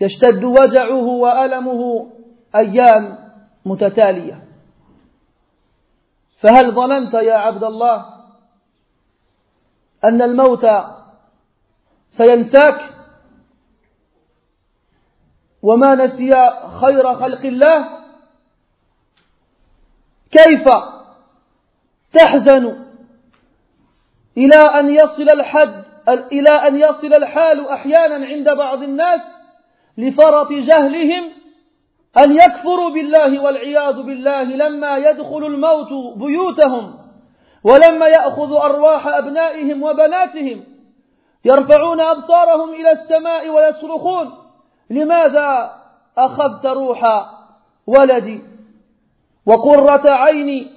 يشتد 0.02 0.44
وجعه 0.44 1.06
وألمه 1.06 2.12
أيام 2.56 3.18
متتالية. 3.66 4.44
فهل 6.40 6.76
ظننت 6.76 7.14
يا 7.14 7.34
عبد 7.34 7.64
الله 7.64 8.06
أن 10.04 10.22
الموت 10.22 10.66
سينساك؟ 12.10 12.96
وما 15.62 15.96
نسي 15.96 16.32
خير 16.82 17.16
خلق 17.16 17.46
الله؟ 17.46 18.00
كيف 20.32 20.66
تحزن 22.14 22.85
إلى 24.38 24.56
أن 24.56 24.90
يصل 24.90 25.30
الحد 25.30 25.84
إلى 26.10 26.50
أن 26.50 26.76
يصل 26.80 27.14
الحال 27.14 27.68
أحيانا 27.70 28.26
عند 28.26 28.50
بعض 28.50 28.84
الناس 28.84 29.22
لفرط 29.98 30.52
جهلهم 30.52 31.32
أن 32.18 32.32
يكفروا 32.32 32.90
بالله 32.90 33.44
والعياذ 33.44 34.02
بالله 34.02 34.44
لما 34.44 34.98
يدخل 34.98 35.46
الموت 35.46 36.18
بيوتهم 36.18 36.98
ولما 37.64 38.08
يأخذ 38.08 38.52
أرواح 38.52 39.08
أبنائهم 39.08 39.84
وبناتهم 39.84 40.64
يرفعون 41.46 42.02
أبصارهم 42.02 42.70
إلى 42.70 42.92
السماء 42.92 43.50
ويصرخون 43.50 44.32
لماذا 44.90 45.72
أخذت 46.18 46.66
روح 46.66 47.26
ولدي 47.88 48.42
وقرة 49.46 50.10
عيني 50.12 50.68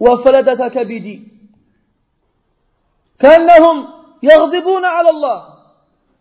وفلدة 0.00 0.68
كبدي 0.68 1.37
كأنهم 3.20 3.88
يغضبون 4.22 4.84
على 4.84 5.10
الله 5.10 5.44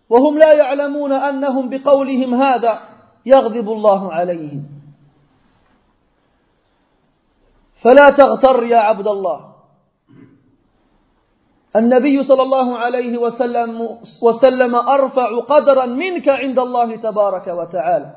وهم 0.09 0.37
لا 0.37 0.53
يعلمون 0.53 1.13
أنهم 1.13 1.69
بقولهم 1.69 2.41
هذا 2.43 2.79
يغضب 3.25 3.71
الله 3.71 4.13
عليهم. 4.13 4.63
فلا 7.83 8.09
تغتر 8.09 8.63
يا 8.63 8.77
عبد 8.77 9.07
الله. 9.07 9.53
النبي 11.75 12.23
صلى 12.23 12.41
الله 12.41 12.77
عليه 12.77 13.17
وسلم, 13.17 13.99
وسلم 14.23 14.75
أرفع 14.75 15.39
قدرا 15.39 15.85
منك 15.85 16.29
عند 16.29 16.59
الله 16.59 16.95
تبارك 16.95 17.47
وتعالى. 17.47 18.15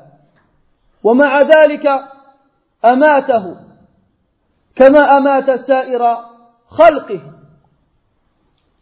ومع 1.03 1.41
ذلك 1.41 1.85
أماته 2.85 3.55
كما 4.75 5.17
أمات 5.17 5.59
سائر 5.67 6.17
خلقه. 6.67 7.40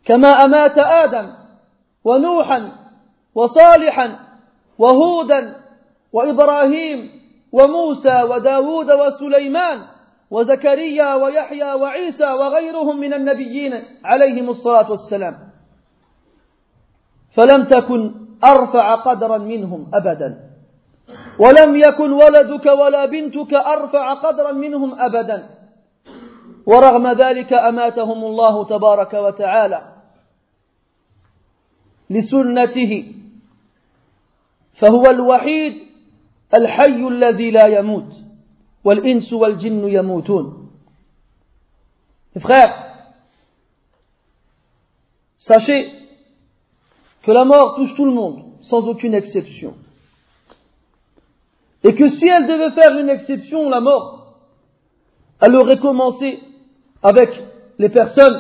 كما 0.06 0.28
أمات 0.28 0.78
آدم 0.78 1.34
ونوحا 2.04 2.72
وصالحا 3.36 4.20
وهودا 4.78 5.56
وإبراهيم 6.14 7.10
وموسى 7.52 8.24
وداود 8.24 8.92
وسليمان 8.92 9.80
وزكريا 10.32 11.16
ويحيى 11.16 11.74
وعيسى 11.74 12.26
وغيرهم 12.26 13.00
من 13.00 13.14
النبيين 13.14 13.74
عليهم 14.06 14.50
الصلاة 14.50 14.92
والسلام. 14.92 15.36
فلم 17.36 17.64
تكن 17.64 18.14
أرفع 18.44 18.96
قدرا 18.96 19.38
منهم 19.38 19.92
أبدا. 19.94 20.50
ولم 21.40 21.78
يكن 21.78 22.12
ولدك 22.12 22.66
ولا 22.66 23.06
بنتك 23.06 23.54
أرفع 23.54 24.14
قدرا 24.14 24.52
منهم 24.52 25.02
أبدا. 25.02 25.59
ورغم 26.70 27.08
ذلك 27.08 27.54
أماتهم 27.54 28.24
الله 28.26 28.66
تبارك 28.66 29.14
وتعالى 29.14 29.96
لسنته 32.10 33.14
فهو 34.74 35.06
الوحيد 35.06 35.74
الحي 36.54 37.08
الذي 37.08 37.52
لا 37.52 37.68
يموت 37.68 38.14
والإنس 38.84 39.34
والجن 39.34 39.90
يموتون 39.90 40.56
Frères, 42.40 42.76
sachez 45.40 45.92
que 47.24 47.32
la 47.32 47.44
mort 47.44 47.76
touche 47.76 47.96
tout 47.96 48.06
le 48.06 48.14
monde, 48.14 48.44
sans 48.62 48.88
aucune 48.88 49.16
exception. 49.16 49.74
Et 51.84 51.96
que 51.96 52.08
si 52.08 52.28
elle 52.28 52.46
devait 52.46 52.72
faire 52.72 52.96
une 52.98 53.10
exception, 53.10 53.68
la 53.68 53.82
mort, 53.82 54.38
elle 55.42 55.56
aurait 55.56 55.80
commencé 55.80 56.40
avec 57.02 57.30
les 57.78 57.90
personnes 57.90 58.40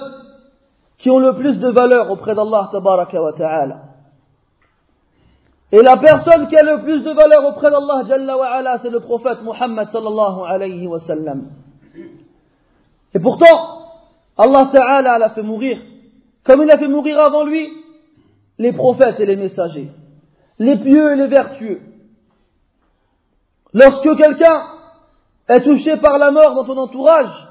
qui 0.97 1.09
ont 1.09 1.19
le 1.19 1.33
plus 1.35 1.59
de 1.59 1.69
valeur 1.69 2.11
auprès 2.11 2.35
d'Allah 2.35 2.69
tabaraka 2.71 3.21
wa 3.21 3.33
ta'ala. 3.33 3.81
Et 5.71 5.81
la 5.81 5.97
personne 5.97 6.47
qui 6.47 6.57
a 6.57 6.63
le 6.63 6.83
plus 6.83 7.03
de 7.03 7.11
valeur 7.11 7.45
auprès 7.45 7.69
d'Allah 7.71 8.03
jalla 8.07 8.37
wa 8.37 8.47
ala, 8.47 8.77
c'est 8.79 8.89
le 8.89 8.99
prophète 8.99 9.41
Muhammad 9.43 9.89
sallallahu 9.89 10.41
alayhi 10.47 10.87
wa 10.87 10.99
sallam. 10.99 11.49
Et 13.13 13.19
pourtant, 13.19 13.79
Allah 14.37 14.69
ta'ala 14.71 15.17
l'a 15.17 15.29
fait 15.29 15.41
mourir, 15.41 15.79
comme 16.43 16.63
il 16.63 16.71
a 16.71 16.77
fait 16.77 16.87
mourir 16.87 17.19
avant 17.19 17.43
lui 17.43 17.69
les 18.57 18.73
prophètes 18.73 19.19
et 19.19 19.25
les 19.25 19.35
messagers, 19.35 19.89
les 20.57 20.77
pieux 20.77 21.13
et 21.13 21.15
les 21.15 21.27
vertueux. 21.27 21.81
Lorsque 23.73 24.15
quelqu'un 24.17 24.63
est 25.47 25.61
touché 25.61 25.97
par 25.97 26.17
la 26.17 26.31
mort 26.31 26.55
dans 26.55 26.65
ton 26.65 26.77
entourage, 26.77 27.48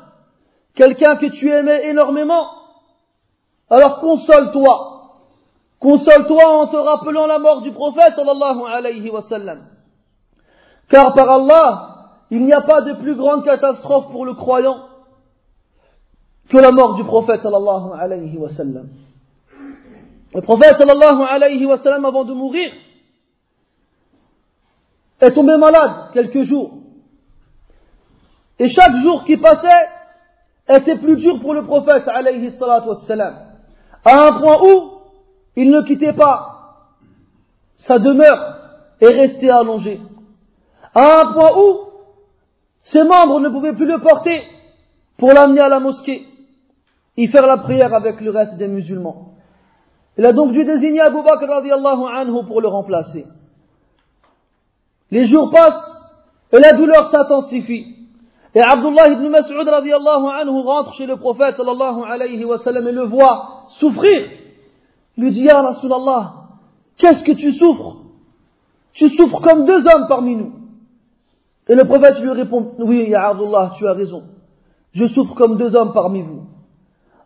quelqu'un 0.79 1.17
que 1.17 1.27
tu 1.27 1.51
aimais 1.51 1.89
énormément, 1.89 2.47
alors 3.69 3.99
console-toi. 3.99 4.95
Console-toi 5.81 6.49
en 6.49 6.67
te 6.69 6.77
rappelant 6.77 7.27
la 7.27 7.39
mort 7.39 7.63
du 7.63 7.73
prophète 7.73 8.15
sallallahu 8.15 8.63
alayhi. 8.67 9.11
Car 10.89 11.15
par 11.15 11.31
Allah, 11.31 11.89
il 12.31 12.45
n'y 12.45 12.53
a 12.53 12.61
pas 12.61 12.83
de 12.83 12.95
plus 12.95 13.17
grande 13.17 13.45
catastrophe 13.45 14.11
pour 14.11 14.25
le 14.25 14.35
croyant 14.35 14.87
que 16.49 16.57
la 16.57 16.71
mort 16.71 16.95
du 16.95 17.05
prophète 17.05 17.43
sallallahu 17.43 17.91
alayhi. 17.99 18.39
Le 20.35 20.41
prophète 20.41 20.77
sallallahu 20.77 21.23
alayhi 21.29 21.67
wa 21.67 21.77
avant 22.05 22.25
de 22.25 22.33
mourir 22.35 22.73
est 25.21 25.33
tombé 25.33 25.57
malade 25.57 26.11
quelques 26.13 26.45
jours. 26.45 26.79
Et 28.61 28.69
chaque 28.69 28.97
jour 28.97 29.25
qui 29.25 29.37
passait, 29.37 29.98
était 30.69 30.99
plus 30.99 31.17
dur 31.17 31.41
pour 31.41 31.55
le 31.55 31.65
prophète 31.65 32.07
alayhi 32.09 32.51
wassalam, 32.61 33.35
à 34.05 34.27
un 34.29 34.41
point 34.41 34.63
où 34.63 34.91
il 35.57 35.71
ne 35.71 35.83
quittait 35.83 36.13
pas 36.13 36.55
sa 37.77 37.99
demeure 37.99 38.57
et 39.01 39.07
restait 39.07 39.51
allongé, 39.51 40.01
à 40.95 41.21
un 41.21 41.33
point 41.33 41.57
où 41.57 41.79
ses 42.83 43.05
membres 43.05 43.41
ne 43.41 43.49
pouvaient 43.49 43.75
plus 43.75 43.87
le 43.87 44.01
porter 44.01 44.43
pour 45.17 45.33
l'amener 45.33 45.61
à 45.61 45.69
la 45.69 45.81
mosquée 45.81 46.27
et 47.17 47.27
faire 47.27 47.47
la 47.47 47.59
prière 47.59 47.93
avec 47.95 48.21
le 48.21 48.31
reste 48.31 48.57
des 48.57 48.69
musulmans. 48.69 49.35
Il 50.17 50.27
a 50.27 50.33
donc 50.33 50.53
dû 50.53 50.65
désigner 50.65 51.01
Abu 51.01 51.23
Bakr 51.23 51.51
anhu 51.51 52.47
pour 52.47 52.61
le 52.61 52.69
remplacer. 52.69 53.27
Les 55.11 55.27
jours 55.27 55.51
passent 55.51 55.99
et 56.53 56.59
la 56.59 56.73
douleur 56.73 57.11
s'intensifie. 57.11 57.98
Et 58.59 58.61
Abdullah 58.61 59.13
ibn 59.13 59.29
Mas'ud 59.29 59.69
radiallahu 59.69 60.27
anhu 60.41 60.63
rentre 60.63 60.93
chez 60.95 61.07
le 61.07 61.17
prophète 61.17 61.55
sallallahu 61.55 62.01
et 62.25 62.93
le 62.93 63.05
voit 63.05 63.67
souffrir. 63.69 64.31
Il 65.17 65.23
lui 65.23 65.31
dit, 65.31 65.43
Ya 65.43 65.63
Rasulallah, 65.63 66.35
qu'est-ce 66.97 67.23
que 67.23 67.31
tu 67.31 67.53
souffres? 67.53 67.99
Tu 68.95 69.11
souffres 69.11 69.41
comme 69.43 69.65
deux 69.65 69.87
hommes 69.87 70.07
parmi 70.09 70.35
nous. 70.35 70.55
Et 71.69 71.77
le 71.77 71.85
prophète 71.85 72.19
lui 72.19 72.31
répond, 72.33 72.73
oui, 72.81 73.07
Ya 73.11 73.29
Abdullah, 73.29 73.75
tu 73.79 73.87
as 73.87 73.93
raison. 73.93 74.25
Je 74.91 75.07
souffre 75.07 75.37
comme 75.37 75.57
deux 75.57 75.77
hommes 75.77 75.93
parmi 75.93 76.23
vous. 76.23 76.43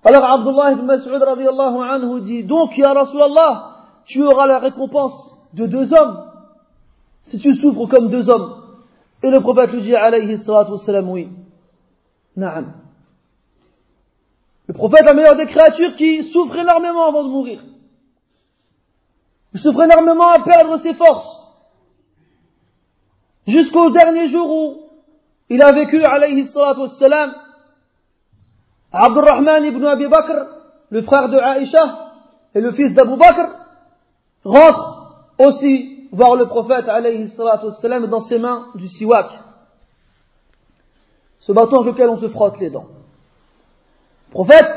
Alors 0.04 0.24
Abdullah 0.26 0.72
ibn 0.72 0.84
Mas'ud 0.84 1.22
radiallahu 1.22 2.20
dit, 2.20 2.44
donc 2.44 2.76
Ya 2.76 2.92
Rasulallah, 2.92 3.70
tu 4.04 4.22
auras 4.22 4.46
la 4.46 4.58
récompense 4.58 5.34
de 5.54 5.64
deux 5.64 5.94
hommes 5.94 6.26
si 7.22 7.38
tu 7.38 7.54
souffres 7.54 7.86
comme 7.86 8.10
deux 8.10 8.28
hommes. 8.28 8.61
Et 9.22 9.30
le 9.30 9.40
prophète 9.40 9.72
lui 9.72 9.82
dit, 9.82 9.94
alayhi 9.94 10.36
salatu 10.36 10.72
wassalam, 10.72 11.08
oui. 11.08 11.28
Naam. 12.36 12.74
Le 14.66 14.74
prophète, 14.74 15.04
la 15.04 15.14
meilleure 15.14 15.36
des 15.36 15.46
créatures 15.46 15.94
qui 15.96 16.22
souffre 16.24 16.56
énormément 16.56 17.06
avant 17.06 17.24
de 17.24 17.28
mourir. 17.28 17.62
Il 19.54 19.60
souffre 19.60 19.82
énormément 19.82 20.28
à 20.28 20.40
perdre 20.40 20.76
ses 20.78 20.94
forces. 20.94 21.42
Jusqu'au 23.46 23.90
dernier 23.90 24.28
jour 24.28 24.50
où 24.50 24.82
il 25.48 25.62
a 25.62 25.72
vécu, 25.72 26.02
alayhi 26.02 26.46
salatu 26.46 26.80
wassalam, 26.80 27.34
Abdurrahman 28.92 29.64
ibn 29.64 29.84
Abi 29.84 30.06
Bakr, 30.06 30.46
le 30.90 31.02
frère 31.02 31.28
de 31.28 31.38
Aïcha 31.38 32.12
et 32.54 32.60
le 32.60 32.72
fils 32.72 32.94
d'Abu 32.94 33.16
Bakr, 33.16 33.56
rentre 34.44 35.26
aussi 35.38 35.91
voir 36.12 36.36
le 36.36 36.46
prophète 36.46 36.88
alayhi 36.88 37.32
wassalam 37.36 38.06
dans 38.06 38.20
ses 38.20 38.38
mains 38.38 38.68
du 38.74 38.88
siwak. 38.88 39.30
Ce 41.40 41.50
bâton 41.52 41.80
avec 41.80 41.94
lequel 41.94 42.10
on 42.10 42.20
se 42.20 42.28
frotte 42.28 42.60
les 42.60 42.70
dents. 42.70 42.86
Le 44.28 44.32
prophète 44.32 44.70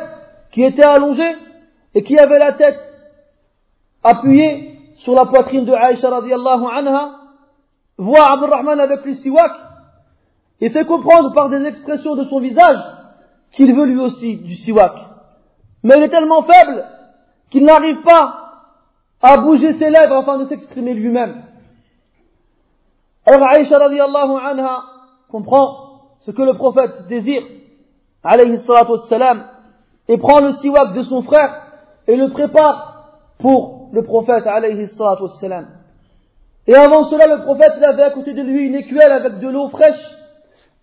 qui 0.51 0.63
était 0.63 0.85
allongé 0.85 1.35
et 1.93 2.03
qui 2.03 2.17
avait 2.17 2.39
la 2.39 2.53
tête 2.53 2.79
appuyée 4.03 4.79
sur 4.95 5.13
la 5.13 5.25
poitrine 5.25 5.65
de 5.65 5.73
Aïcha 5.73 6.09
radiallahu 6.09 6.65
anha, 6.73 7.19
voit 7.97 8.31
Abdurrahman 8.31 8.79
avec 8.79 9.03
le 9.03 9.13
siwak 9.13 9.51
et 10.61 10.69
fait 10.69 10.85
comprendre 10.85 11.33
par 11.33 11.49
des 11.49 11.65
expressions 11.65 12.15
de 12.15 12.23
son 12.23 12.39
visage 12.39 12.79
qu'il 13.51 13.75
veut 13.75 13.85
lui 13.85 13.99
aussi 13.99 14.37
du 14.37 14.55
siwak. 14.55 14.93
Mais 15.83 15.97
il 15.97 16.03
est 16.03 16.09
tellement 16.09 16.43
faible 16.43 16.85
qu'il 17.49 17.65
n'arrive 17.65 18.01
pas 18.01 18.44
à 19.21 19.37
bouger 19.37 19.73
ses 19.73 19.89
lèvres 19.89 20.15
afin 20.15 20.37
de 20.37 20.45
s'exprimer 20.45 20.93
lui-même. 20.93 21.43
Alors 23.25 23.47
Aïcha 23.49 23.77
radiallahu 23.77 24.37
anha 24.43 24.83
comprend 25.29 26.01
ce 26.25 26.31
que 26.31 26.41
le 26.41 26.55
prophète 26.55 27.07
désire, 27.07 27.43
alayhi 28.23 28.57
salatu 28.59 28.91
wassalam, 28.91 29.45
et 30.07 30.17
prend 30.17 30.39
le 30.39 30.51
siwak 30.51 30.93
de 30.93 31.01
son 31.01 31.23
frère 31.23 31.63
et 32.07 32.15
le 32.15 32.29
prépare 32.31 33.19
pour 33.39 33.89
le 33.91 34.03
prophète 34.03 34.45
alayhi 34.45 34.87
salatu 34.87 35.23
wassalam. 35.23 35.67
Et 36.67 36.75
avant 36.75 37.05
cela, 37.05 37.27
le 37.27 37.43
prophète 37.43 37.81
avait 37.83 38.03
à 38.03 38.11
côté 38.11 38.33
de 38.33 38.41
lui 38.41 38.67
une 38.67 38.75
écuelle 38.75 39.11
avec 39.11 39.39
de 39.39 39.47
l'eau 39.47 39.69
fraîche 39.69 40.15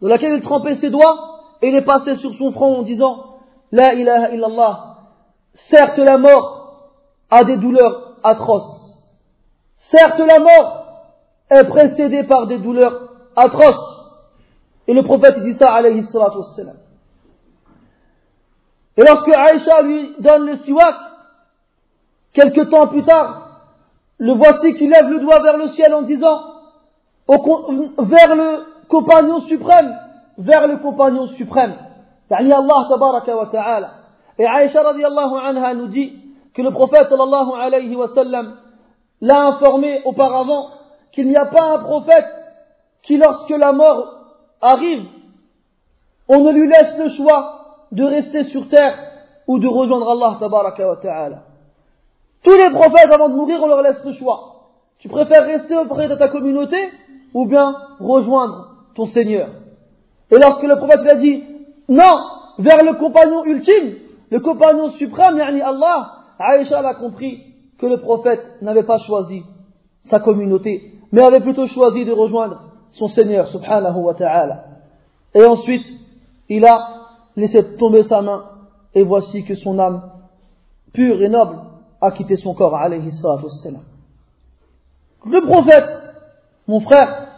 dans 0.01 0.09
laquelle 0.09 0.35
il 0.35 0.41
trempait 0.41 0.75
ses 0.75 0.91
doigts 0.91 1.41
et 1.61 1.69
il 1.69 1.77
est 1.77 1.85
passé 1.85 2.17
sur 2.17 2.35
son 2.35 2.53
front 2.53 2.79
en 2.79 2.83
disant 2.83 3.37
La 3.71 3.95
ilaha 3.95 4.31
illallah. 4.31 4.97
Certes, 5.55 5.99
la 5.99 6.19
mort 6.19 6.89
a 7.31 7.45
des 7.45 7.57
douleurs 7.57 8.12
atroces. 8.23 8.99
Certes, 9.77 10.19
la 10.19 10.39
mort 10.39 10.87
est 11.51 11.65
précédée 11.65 12.25
par 12.25 12.47
des 12.47 12.59
douleurs 12.59 13.11
atroces. 13.37 14.03
Et 14.87 14.95
le 14.95 15.03
prophète 15.03 15.43
dit 15.43 15.55
ça, 15.55 15.73
alayhi 15.73 16.03
salatu 16.05 16.39
wassalam. 16.39 16.77
Et 18.97 19.03
lorsque 19.03 19.29
Aïcha 19.29 19.83
lui 19.83 20.15
donne 20.19 20.47
le 20.47 20.57
siwak, 20.57 20.95
quelque 22.33 22.63
temps 22.63 22.89
plus 22.89 23.03
tard, 23.05 23.61
le 24.19 24.35
voici 24.35 24.75
qui 24.75 24.87
lève 24.87 25.09
le 25.09 25.21
doigt 25.21 25.41
vers 25.41 25.57
le 25.57 25.69
ciel 25.69 25.95
en 25.95 26.03
disant, 26.03 26.41
vers 27.29 28.35
le 28.35 28.65
compagnon 28.89 29.41
suprême, 29.43 29.97
vers 30.39 30.67
le 30.67 30.79
compagnon 30.79 31.29
suprême. 31.29 31.75
Allah 32.31 32.87
tabaraka 32.89 33.37
wa 33.37 33.47
ta'ala. 33.47 33.91
Et 34.39 34.47
Aïcha 34.47 34.83
radiallahu 34.83 35.35
anha 35.37 35.75
nous 35.75 35.89
dit 35.89 36.19
que 36.55 36.63
le 36.63 36.71
prophète 36.71 37.09
sallallahu 37.09 37.53
alayhi 37.61 37.97
wa 37.97 38.09
sallam 38.09 38.57
l'a 39.21 39.41
informé 39.47 40.03
auparavant 40.05 40.69
qu'il 41.13 41.29
n'y 41.29 41.37
a 41.37 41.47
pas 41.47 41.77
un 41.77 41.79
prophète 41.79 42.27
qui 43.03 43.17
lorsque 43.17 43.51
la 43.51 43.73
mort 43.73 44.15
arrive, 44.61 45.05
on 46.29 46.41
ne 46.41 46.53
lui 46.53 46.69
laisse 46.69 46.97
le 46.99 47.09
choix 47.11 47.87
de 47.93 48.05
rester 48.05 48.45
sur 48.45 48.69
terre 48.69 48.99
ou 49.47 49.59
de 49.59 49.69
rejoindre 49.69 50.11
Allah 50.11 50.37
tabaraka 50.39 50.89
wa 50.89 50.97
ta'ala. 50.97 51.43
Tous 52.43 52.55
les 52.55 52.71
prophètes 52.71 53.11
avant 53.11 53.29
de 53.29 53.35
mourir, 53.35 53.61
on 53.63 53.67
leur 53.67 53.83
laisse 53.83 54.05
le 54.05 54.13
choix. 54.13 54.53
Tu 54.99 55.09
préfères 55.09 55.45
rester 55.45 55.77
auprès 55.77 56.09
de 56.09 56.15
ta 56.15 56.29
communauté 56.29 56.77
ou 57.35 57.47
bien 57.47 57.75
rejoindre 57.99 58.69
ton 58.95 59.07
Seigneur? 59.07 59.49
Et 60.31 60.39
lorsque 60.39 60.63
le 60.63 60.77
prophète 60.77 61.07
a 61.07 61.17
dit 61.17 61.45
non, 61.89 62.21
vers 62.59 62.83
le 62.83 62.95
compagnon 62.95 63.45
ultime, 63.45 63.95
le 64.31 64.41
compagnon 64.41 64.91
suprême, 64.91 65.37
yani 65.39 65.61
Allah, 65.61 66.22
Aïcha 66.39 66.79
a 66.79 66.95
compris 66.95 67.43
que 67.79 67.87
le 67.87 68.01
prophète 68.01 68.41
n'avait 68.63 68.83
pas 68.83 68.99
choisi 68.99 69.43
sa 70.05 70.21
communauté, 70.21 70.93
mais 71.11 71.23
avait 71.23 71.41
plutôt 71.41 71.67
choisi 71.67 72.05
de 72.05 72.13
rejoindre 72.13 72.73
son 72.93 73.09
Seigneur, 73.09 73.49
subhanahu 73.49 73.97
wa 73.97 74.15
ta'ala. 74.15 74.65
Et 75.35 75.45
ensuite, 75.45 75.87
il 76.49 76.65
a 76.65 76.89
laissé 77.37 77.77
tomber 77.77 78.03
sa 78.03 78.23
main, 78.23 78.45
et 78.95 79.03
voici 79.03 79.45
que 79.45 79.55
son 79.55 79.79
âme 79.79 80.11
pure 80.93 81.23
et 81.23 81.29
noble 81.29 81.59
a 82.01 82.11
quitté 82.11 82.37
son 82.37 82.55
corps, 82.55 82.77
alayhi 82.77 83.11
Le 85.27 85.47
prophète, 85.47 85.89
mon 86.67 86.81
frère, 86.81 87.29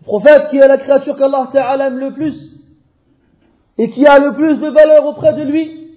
le 0.00 0.04
prophète 0.04 0.50
qui 0.50 0.58
est 0.58 0.68
la 0.68 0.78
créature 0.78 1.16
qu'Allah 1.16 1.48
Ta'ala 1.52 1.86
aime 1.86 1.98
le 1.98 2.12
plus 2.12 2.58
et 3.78 3.88
qui 3.88 4.06
a 4.06 4.18
le 4.18 4.34
plus 4.34 4.58
de 4.58 4.68
valeur 4.68 5.06
auprès 5.06 5.32
de 5.32 5.42
lui, 5.42 5.88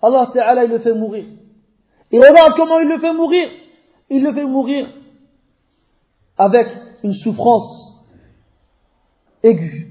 Allah 0.00 0.28
Ta'ala 0.32 0.64
il 0.64 0.70
le 0.70 0.78
fait 0.78 0.94
mourir. 0.94 1.24
Et 2.12 2.18
regarde 2.18 2.54
comment 2.56 2.78
il 2.80 2.88
le 2.88 2.98
fait 2.98 3.12
mourir. 3.12 3.48
Il 4.08 4.22
le 4.22 4.32
fait 4.32 4.44
mourir 4.44 4.88
avec 6.36 6.66
une 7.02 7.14
souffrance 7.14 8.04
aiguë. 9.42 9.88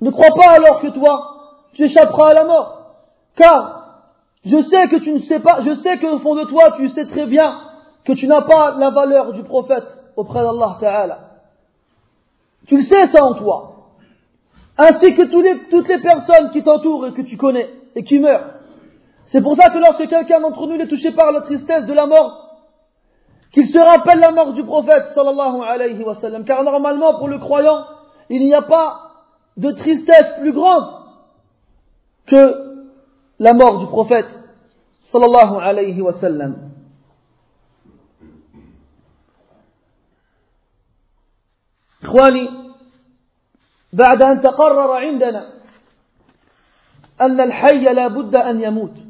Ne 0.00 0.10
crois 0.10 0.34
pas 0.34 0.50
alors 0.50 0.80
que 0.80 0.88
toi, 0.88 1.18
tu 1.72 1.84
échapperas 1.84 2.30
à 2.30 2.34
la 2.34 2.44
mort. 2.44 2.96
Car 3.36 3.84
je 4.44 4.58
sais 4.58 4.88
que 4.88 4.96
tu 4.96 5.12
ne 5.12 5.20
sais 5.20 5.40
pas, 5.40 5.62
je 5.62 5.72
sais 5.72 5.98
qu'au 5.98 6.18
fond 6.18 6.34
de 6.34 6.44
toi, 6.44 6.72
tu 6.76 6.88
sais 6.88 7.06
très 7.06 7.26
bien 7.26 7.60
que 8.04 8.12
tu 8.12 8.26
n'as 8.26 8.42
pas 8.42 8.76
la 8.76 8.90
valeur 8.90 9.32
du 9.32 9.42
prophète 9.42 9.86
auprès 10.16 10.42
d'Allah 10.42 10.76
Ta'ala. 10.78 11.20
Tu 12.66 12.76
le 12.76 12.82
sais 12.82 13.06
ça 13.06 13.24
en 13.24 13.34
toi. 13.34 13.70
Ainsi 14.76 15.14
que 15.14 15.70
toutes 15.70 15.88
les 15.88 16.00
personnes 16.00 16.50
qui 16.50 16.62
t'entourent 16.62 17.06
et 17.06 17.14
que 17.14 17.22
tu 17.22 17.36
connais 17.36 17.70
et 17.94 18.02
qui 18.02 18.18
meurent. 18.18 18.53
C'est 19.27 19.41
pour 19.41 19.55
ça 19.55 19.69
que 19.69 19.77
lorsque 19.77 20.07
quelqu'un 20.07 20.39
d'entre 20.39 20.65
nous 20.67 20.75
est 20.75 20.87
touché 20.87 21.11
par 21.11 21.31
la 21.31 21.41
tristesse 21.41 21.85
de 21.85 21.93
la 21.93 22.07
mort, 22.07 22.49
qu'il 23.51 23.67
se 23.67 23.77
rappelle 23.77 24.19
la 24.19 24.31
mort 24.31 24.53
du 24.53 24.63
prophète 24.63 25.11
sallallahu 25.13 25.61
alayhi 25.63 26.03
wa 26.03 26.15
sallam. 26.15 26.45
Car 26.45 26.63
normalement, 26.63 27.17
pour 27.17 27.27
le 27.27 27.39
croyant, 27.39 27.85
il 28.29 28.45
n'y 28.45 28.53
a 28.53 28.61
pas 28.61 29.11
de 29.57 29.71
tristesse 29.71 30.33
plus 30.39 30.53
grande 30.53 30.85
que 32.27 32.85
la 33.39 33.53
mort 33.53 33.79
du 33.79 33.87
prophète 33.87 34.29
sallallahu 35.05 35.57
alayhi 35.61 36.01
wa 36.01 36.13
sallam. 36.13 36.65
إخواني 42.03 42.49
بعد 43.93 44.21
أن 44.21 44.41
تقرر 44.41 44.91
عندنا 44.91 45.53
أن 47.21 47.41
الحي 47.41 47.93
لا 47.93 48.07
بد 48.07 48.35
أن 48.35 48.61
يموت 48.61 49.02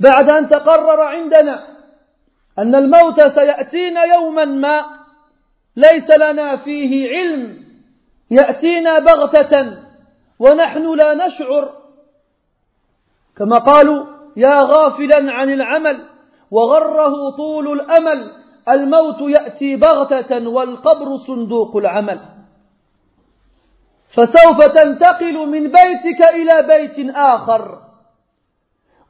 بعد 0.00 0.30
أن 0.30 0.48
تقرر 0.48 1.00
عندنا 1.00 1.76
أن 2.58 2.74
الموت 2.74 3.20
سيأتينا 3.20 4.04
يوما 4.04 4.44
ما 4.44 4.84
ليس 5.76 6.10
لنا 6.10 6.56
فيه 6.56 7.08
علم 7.08 7.66
يأتينا 8.30 8.98
بغتة 8.98 9.78
ونحن 10.38 10.94
لا 10.94 11.26
نشعر. 11.26 11.72
كما 13.36 13.58
قالوا 13.58 14.06
يا 14.36 14.60
غافلا 14.62 15.32
عن 15.32 15.52
العمل 15.52 16.06
وغره 16.50 17.36
طول 17.36 17.80
الأمل 17.80 18.32
الموت 18.68 19.20
يأتي 19.20 19.76
بغتة 19.76 20.48
والقبر 20.48 21.16
صندوق 21.26 21.76
العمل. 21.76 22.20
فسوف 24.14 24.64
تنتقل 24.74 25.34
من 25.34 25.62
بيتك 25.62 26.22
إلى 26.34 26.66
بيت 26.66 27.16
آخر. 27.16 27.85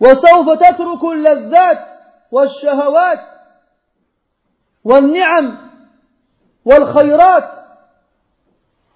وسوف 0.01 0.59
تترك 0.61 1.05
اللذات 1.05 1.79
والشهوات 2.33 3.19
والنعم 4.85 5.59
والخيرات 6.65 7.51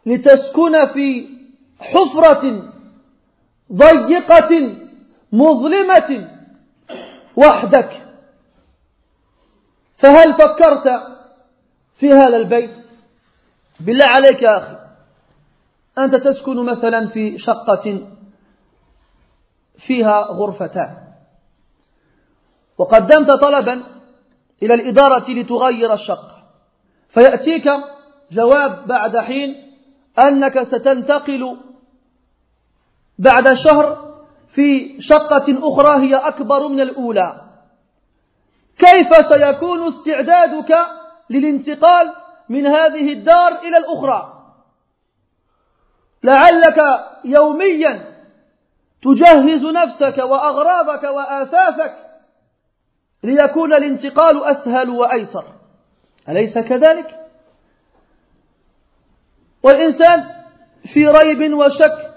لتسكن 0.07 0.87
في 0.87 1.29
حفرة 1.81 2.73
ضيقة 3.73 4.77
مظلمة 5.33 6.29
وحدك. 7.37 8.07
فهل 9.99 10.35
فكرت 10.35 10.89
في 11.99 12.13
هذا 12.13 12.37
البيت؟ 12.37 12.77
بالله 13.81 14.07
عليك 14.07 14.43
يا 14.43 14.59
أخي. 14.59 14.77
أنت 15.99 16.15
تسكن 16.15 16.57
مثلا 16.67 17.09
في 17.09 17.39
شقة 17.39 18.09
فيها 19.87 20.21
غرفتان. 20.21 20.97
وقدمت 22.79 23.31
طلبا 23.31 23.83
إلى 24.63 24.75
الإدارة 24.75 25.31
لتغير 25.31 25.93
الشقة 25.93 26.43
فيأتيك 27.09 27.65
جواب 28.33 28.87
بعد 28.87 29.17
حين 29.17 29.73
أنك 30.19 30.63
ستنتقل 30.63 31.57
بعد 33.19 33.53
شهر 33.53 34.15
في 34.55 34.97
شقة 35.03 35.69
أخرى 35.69 36.07
هي 36.07 36.15
أكبر 36.15 36.69
من 36.69 36.81
الأولى. 36.81 37.41
كيف 38.79 39.27
سيكون 39.27 39.89
استعدادك 39.89 40.73
للانتقال 41.31 42.13
من 42.49 42.67
هذه 42.67 43.13
الدار 43.13 43.59
إلى 43.59 43.77
الأخرى؟ 43.77 44.41
لعلك 46.23 46.79
يوميا 47.25 48.10
تجهز 49.03 49.65
نفسك 49.65 50.19
وأغراضك 50.19 51.03
وآثاثك 51.03 52.11
ليكون 53.25 53.75
الانتقال 53.75 54.45
أسهل 54.45 54.91
وأيسر. 54.91 55.45
أليس 56.29 56.59
كذلك؟ 56.59 57.21
والإنسان 59.63 60.29
في 60.93 61.07
ريب 61.07 61.55
وشك 61.55 62.11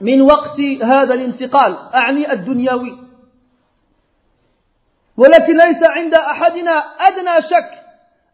من 0.00 0.22
وقت 0.22 0.60
هذا 0.82 1.14
الانتقال. 1.14 1.76
أعني 1.94 2.32
الدنيوي. 2.32 3.06
ولكن 5.16 5.56
ليس 5.56 5.82
عند 5.82 6.14
أحدنا 6.14 6.72
أدنى 6.80 7.42
شك 7.42 7.86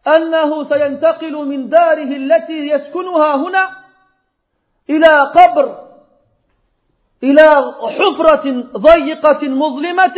أنه 0.07 0.63
سينتقل 0.63 1.33
من 1.33 1.69
داره 1.69 2.15
التي 2.15 2.53
يسكنها 2.53 3.35
هنا 3.35 3.69
إلى 4.89 5.07
قبر 5.35 5.82
إلى 7.23 7.73
حفرة 7.81 8.51
ضيقة 8.77 9.49
مظلمة 9.49 10.15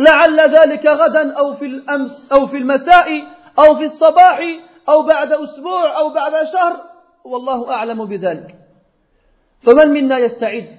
لعل 0.00 0.40
ذلك 0.40 0.86
غدا 0.86 1.32
أو 1.32 1.54
في 1.54 1.64
الأمس 1.64 2.32
أو 2.32 2.46
في 2.46 2.56
المساء 2.56 3.22
أو 3.58 3.76
في 3.76 3.84
الصباح 3.84 4.40
أو 4.88 5.02
بعد 5.02 5.32
أسبوع 5.32 5.98
أو 5.98 6.12
بعد 6.12 6.32
شهر 6.52 6.80
والله 7.24 7.70
أعلم 7.72 8.04
بذلك. 8.04 8.54
فمن 9.60 9.88
منا 9.88 10.18
يستعد؟ 10.18 10.78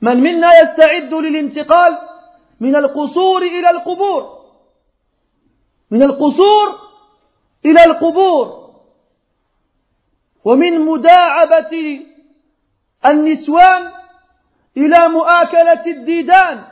من 0.00 0.16
منا 0.16 0.60
يستعد 0.60 1.14
للانتقال 1.14 1.98
من 2.60 2.76
القصور 2.76 3.42
إلى 3.42 3.70
القبور؟ 3.70 4.42
من 5.90 6.02
القصور 6.02 6.78
إلى 7.66 7.84
القبور. 7.84 8.62
ومن 10.44 10.80
مداعبة 10.80 12.00
النسوان 13.06 14.01
إلى 14.76 15.08
مؤاكلة 15.08 15.86
الديدان. 15.86 16.64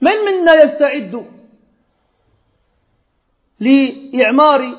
من 0.00 0.12
منا 0.26 0.54
يستعد 0.54 1.26
لإعمار 3.60 4.76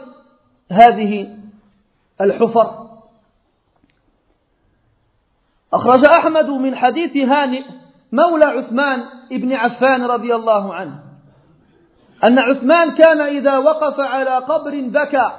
هذه 0.72 1.38
الحفر؟ 2.22 2.90
أخرج 5.74 6.06
أحمد 6.06 6.50
من 6.50 6.76
حديث 6.76 7.18
هانئ 7.18 7.64
مولى 8.12 8.46
عثمان 8.46 9.04
بن 9.32 9.54
عفان 9.54 10.04
رضي 10.04 10.36
الله 10.36 10.74
عنه 10.74 11.04
أن 12.24 12.40
عثمان 12.40 12.96
كان 12.96 13.22
إذا 13.22 13.58
وقف 13.58 14.00
على 14.00 14.38
قبر 14.38 14.82
بكى 14.82 15.32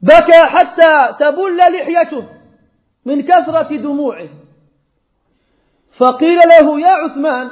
بكى 0.00 0.44
حتى 0.44 1.14
تبل 1.20 1.56
لحيته 1.56 2.28
من 3.04 3.22
كثرة 3.22 3.76
دموعه. 3.76 4.28
فقيل 6.02 6.38
له 6.38 6.80
يا 6.80 6.92
عثمان 6.92 7.50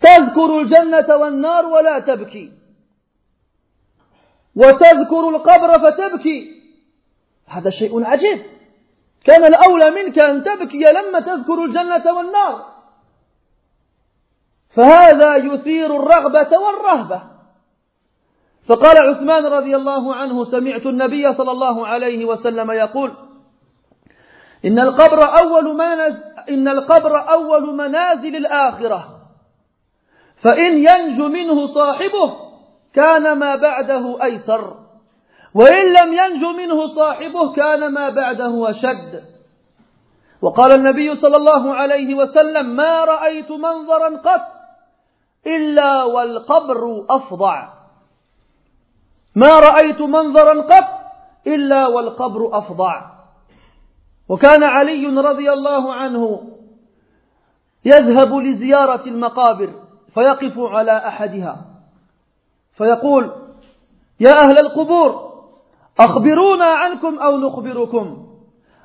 تذكر 0.00 0.60
الجنة 0.60 1.16
والنار 1.16 1.66
ولا 1.66 1.98
تبكي. 1.98 2.52
وتذكر 4.56 5.28
القبر 5.28 5.78
فتبكي. 5.78 6.60
هذا 7.46 7.70
شيء 7.70 8.04
عجيب. 8.04 8.42
كان 9.24 9.44
الأولى 9.44 9.90
منك 9.90 10.18
أن 10.18 10.42
تبكي 10.42 10.78
لما 10.78 11.20
تذكر 11.20 11.64
الجنة 11.64 12.12
والنار. 12.16 12.66
فهذا 14.70 15.36
يثير 15.36 15.96
الرغبة 15.96 16.58
والرهبة. 16.58 17.22
فقال 18.68 18.96
عثمان 18.98 19.46
رضي 19.46 19.76
الله 19.76 20.14
عنه 20.14 20.44
سمعت 20.44 20.86
النبي 20.86 21.34
صلى 21.34 21.50
الله 21.50 21.86
عليه 21.86 22.24
وسلم 22.24 22.70
يقول 22.70 23.29
إن 24.64 24.78
القبر 24.78 25.38
أول 25.38 25.76
منازل 25.76 26.22
إن 26.48 26.68
القبر 26.68 27.30
أول 27.30 27.76
منازل 27.76 28.36
الآخرة. 28.36 29.20
فإن 30.36 30.78
ينجو 30.78 31.28
منه 31.28 31.66
صاحبه 31.66 32.36
كان 32.92 33.32
ما 33.32 33.56
بعده 33.56 34.24
أيسر. 34.24 34.74
وإن 35.54 35.92
لم 35.92 36.12
ينجو 36.12 36.52
منه 36.52 36.86
صاحبه 36.86 37.52
كان 37.52 37.92
ما 37.94 38.10
بعده 38.10 38.70
أشد. 38.70 39.22
وقال 40.42 40.72
النبي 40.72 41.14
صلى 41.14 41.36
الله 41.36 41.74
عليه 41.74 42.14
وسلم 42.14 42.76
ما 42.76 43.04
رأيت 43.04 43.50
منظرا 43.50 44.16
قط 44.16 44.46
إلا 45.46 46.04
والقبر 46.04 47.06
أفضع. 47.10 47.68
ما 49.34 49.60
رأيت 49.60 50.00
منظرا 50.00 50.62
قط 50.62 51.00
إلا 51.46 51.86
والقبر 51.86 52.58
أفضع. 52.58 53.19
وكان 54.30 54.62
علي 54.62 55.06
رضي 55.06 55.52
الله 55.52 55.94
عنه 55.94 56.50
يذهب 57.84 58.34
لزيارة 58.34 59.08
المقابر 59.08 59.70
فيقف 60.14 60.58
على 60.58 60.96
أحدها. 60.96 61.66
فيقول 62.72 63.30
يا 64.20 64.30
أهل 64.30 64.58
القبور 64.58 65.30
أخبرونا 66.00 66.64
عنكم 66.64 67.18
أو 67.18 67.36
نخبركم؟ 67.36 68.26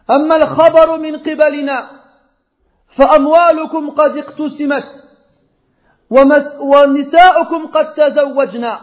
أما 0.10 0.36
الخبر 0.36 0.98
من 0.98 1.18
قبلنا 1.18 1.90
فأموالكم 2.98 3.90
قد 3.90 4.18
اقتسمت 4.18 4.84
ونساؤكم 6.62 7.68
قد 7.68 7.94
تزوجنا 7.94 8.80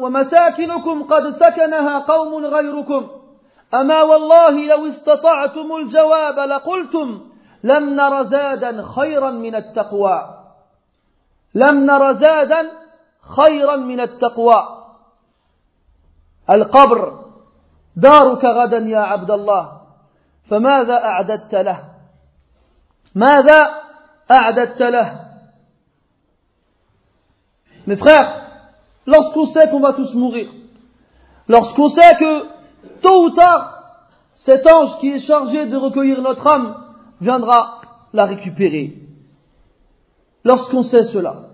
ومساكنكم 0.00 1.02
قد 1.02 1.30
سكنها 1.30 1.98
قوم 1.98 2.44
غيركم. 2.44 3.19
أما 3.74 4.02
والله 4.02 4.66
لو 4.66 4.88
استطعتم 4.88 5.76
الجواب 5.76 6.38
لقلتم 6.38 7.20
لم 7.64 7.94
نر 7.94 8.24
زادا 8.24 8.82
خيرا 8.82 9.30
من 9.30 9.54
التقوى. 9.54 10.36
لم 11.54 11.86
نر 11.86 12.12
زادا 12.12 12.70
خيرا 13.36 13.76
من 13.76 14.00
التقوى. 14.00 14.80
القبر 16.50 17.24
دارك 17.96 18.44
غدا 18.44 18.78
يا 18.78 18.98
عبد 18.98 19.30
الله 19.30 19.80
فماذا 20.50 21.04
أعددت 21.04 21.54
له؟ 21.54 21.84
ماذا 23.14 23.70
أعددت 24.30 24.82
له؟ 24.82 25.30
Mes 27.86 27.96
frères, 27.96 28.42
lorsqu'on 29.06 29.46
sait 29.46 29.68
qu'on 29.70 29.80
va 29.80 29.94
tous 29.94 30.14
mourir, 30.14 30.50
lorsqu'on 31.48 31.88
sait 31.88 32.14
que 32.16 32.59
tôt 33.00 33.24
ou 33.26 33.30
tard, 33.30 33.80
cet 34.34 34.66
ange 34.66 34.98
qui 35.00 35.08
est 35.08 35.20
chargé 35.20 35.66
de 35.66 35.76
recueillir 35.76 36.22
notre 36.22 36.46
âme 36.46 36.76
viendra 37.20 37.82
la 38.12 38.24
récupérer. 38.24 38.98
Lorsqu'on 40.44 40.82
sait 40.84 41.04
cela, 41.04 41.50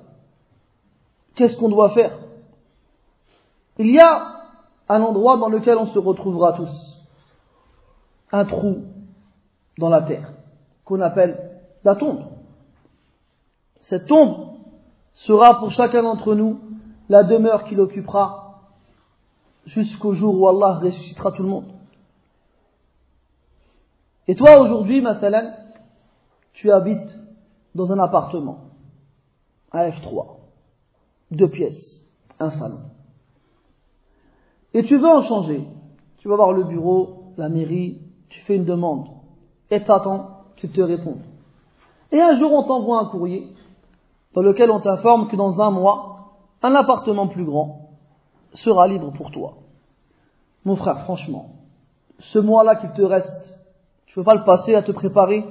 qu'est-ce 1.34 1.56
qu'on 1.56 1.68
doit 1.68 1.90
faire? 1.90 2.18
Il 3.78 3.90
y 3.90 3.98
a 3.98 4.36
un 4.88 5.02
endroit 5.02 5.36
dans 5.36 5.48
lequel 5.48 5.76
on 5.76 5.86
se 5.86 5.98
retrouvera 5.98 6.52
tous. 6.52 7.02
Un 8.32 8.44
trou 8.44 8.84
dans 9.78 9.88
la 9.88 10.02
terre, 10.02 10.32
qu'on 10.84 11.00
appelle 11.00 11.60
la 11.84 11.96
tombe. 11.96 12.24
Cette 13.80 14.06
tombe 14.06 14.54
sera 15.12 15.58
pour 15.58 15.70
chacun 15.70 16.02
d'entre 16.02 16.34
nous 16.34 16.60
la 17.08 17.24
demeure 17.24 17.64
qu'il 17.64 17.80
occupera 17.80 18.45
jusqu'au 19.66 20.12
jour 20.12 20.40
où 20.40 20.48
Allah 20.48 20.78
ressuscitera 20.78 21.32
tout 21.32 21.42
le 21.42 21.48
monde. 21.48 21.72
Et 24.28 24.34
toi 24.34 24.60
aujourd'hui, 24.60 25.00
Mathalan, 25.00 25.52
tu 26.52 26.72
habites 26.72 27.14
dans 27.74 27.92
un 27.92 27.98
appartement, 27.98 28.58
un 29.72 29.88
F3, 29.90 30.36
deux 31.30 31.48
pièces, 31.48 32.10
un 32.40 32.50
salon. 32.50 32.80
Et 34.74 34.84
tu 34.84 34.96
veux 34.96 35.08
en 35.08 35.22
changer. 35.22 35.64
Tu 36.18 36.28
vas 36.28 36.36
voir 36.36 36.52
le 36.52 36.64
bureau, 36.64 37.32
la 37.36 37.48
mairie, 37.48 38.00
tu 38.28 38.40
fais 38.40 38.56
une 38.56 38.64
demande 38.64 39.06
et 39.70 39.82
t'attends 39.82 40.44
qu'ils 40.56 40.72
te 40.72 40.80
répondent. 40.80 41.24
Et 42.12 42.20
un 42.20 42.38
jour, 42.38 42.52
on 42.52 42.62
t'envoie 42.62 43.00
un 43.00 43.06
courrier 43.06 43.48
dans 44.34 44.42
lequel 44.42 44.70
on 44.70 44.80
t'informe 44.80 45.28
que 45.28 45.36
dans 45.36 45.60
un 45.60 45.70
mois, 45.70 46.32
un 46.62 46.74
appartement 46.74 47.28
plus 47.28 47.44
grand 47.44 47.85
sera 48.56 48.88
libre 48.88 49.12
pour 49.12 49.30
toi. 49.30 49.54
Mon 50.64 50.76
frère, 50.76 51.00
franchement, 51.00 51.50
ce 52.18 52.38
mois-là 52.38 52.76
qu'il 52.76 52.90
te 52.92 53.02
reste, 53.02 53.60
tu 54.06 54.18
ne 54.18 54.22
peux 54.22 54.26
pas 54.26 54.34
le 54.34 54.44
passer 54.44 54.74
à 54.74 54.82
te 54.82 54.92
préparer 54.92 55.44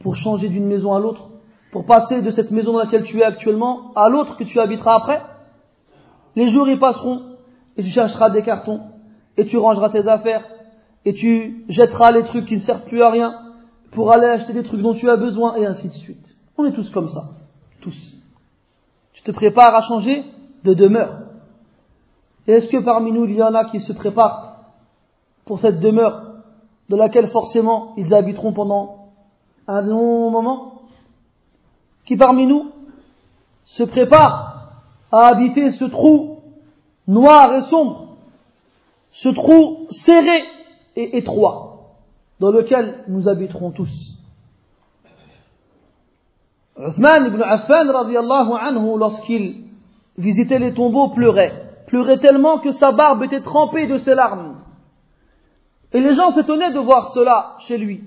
pour 0.00 0.16
changer 0.16 0.48
d'une 0.48 0.66
maison 0.66 0.94
à 0.94 1.00
l'autre, 1.00 1.30
pour 1.72 1.84
passer 1.84 2.22
de 2.22 2.30
cette 2.30 2.50
maison 2.50 2.72
dans 2.72 2.78
laquelle 2.78 3.04
tu 3.04 3.18
es 3.18 3.24
actuellement 3.24 3.92
à 3.94 4.08
l'autre 4.08 4.36
que 4.36 4.44
tu 4.44 4.60
habiteras 4.60 4.94
après? 4.96 5.22
Les 6.36 6.48
jours 6.48 6.68
y 6.68 6.78
passeront 6.78 7.36
et 7.76 7.82
tu 7.82 7.90
chercheras 7.90 8.30
des 8.30 8.42
cartons 8.42 8.80
et 9.36 9.46
tu 9.46 9.58
rangeras 9.58 9.90
tes 9.90 10.06
affaires 10.06 10.46
et 11.04 11.14
tu 11.14 11.64
jetteras 11.68 12.12
les 12.12 12.24
trucs 12.24 12.46
qui 12.46 12.54
ne 12.54 12.60
servent 12.60 12.86
plus 12.86 13.02
à 13.02 13.10
rien 13.10 13.34
pour 13.90 14.12
aller 14.12 14.26
acheter 14.26 14.52
des 14.52 14.62
trucs 14.62 14.82
dont 14.82 14.94
tu 14.94 15.08
as 15.10 15.16
besoin 15.16 15.56
et 15.56 15.66
ainsi 15.66 15.88
de 15.88 15.94
suite. 15.94 16.36
On 16.58 16.64
est 16.64 16.72
tous 16.72 16.88
comme 16.90 17.08
ça, 17.08 17.22
tous. 17.80 18.16
Tu 19.12 19.22
te 19.22 19.32
prépares 19.32 19.74
à 19.74 19.82
changer 19.82 20.24
de 20.64 20.74
demeure. 20.74 21.25
Est-ce 22.46 22.68
que 22.68 22.78
parmi 22.78 23.12
nous 23.12 23.24
il 23.24 23.36
y 23.36 23.42
en 23.42 23.54
a 23.54 23.64
qui 23.66 23.80
se 23.80 23.92
préparent 23.92 24.56
pour 25.44 25.60
cette 25.60 25.80
demeure 25.80 26.22
de 26.88 26.96
laquelle 26.96 27.28
forcément 27.28 27.94
ils 27.96 28.14
habiteront 28.14 28.52
pendant 28.52 29.08
un 29.66 29.80
long 29.82 30.30
moment, 30.30 30.82
qui 32.04 32.16
parmi 32.16 32.46
nous 32.46 32.70
se 33.64 33.82
prépare 33.82 34.70
à 35.10 35.26
habiter 35.26 35.72
ce 35.72 35.84
trou 35.86 36.38
noir 37.08 37.54
et 37.54 37.62
sombre, 37.62 38.16
ce 39.10 39.28
trou 39.30 39.86
serré 39.90 40.44
et 40.94 41.18
étroit, 41.18 41.94
dans 42.38 42.50
lequel 42.50 43.04
nous 43.08 43.28
habiterons 43.28 43.72
tous? 43.72 43.90
Uthman 46.78 47.26
ibn 47.26 47.42
Affan 47.42 47.88
anhu, 47.88 48.98
lorsqu'il 48.98 49.64
visitait 50.18 50.58
les 50.58 50.74
tombeaux, 50.74 51.08
pleurait. 51.08 51.65
Pleurait 51.86 52.18
tellement 52.18 52.58
que 52.58 52.72
sa 52.72 52.92
barbe 52.92 53.22
était 53.22 53.40
trempée 53.40 53.86
de 53.86 53.96
ses 53.98 54.14
larmes. 54.14 54.56
Et 55.92 56.00
les 56.00 56.14
gens 56.14 56.30
s'étonnaient 56.30 56.72
de 56.72 56.78
voir 56.80 57.08
cela 57.12 57.56
chez 57.60 57.78
lui. 57.78 58.04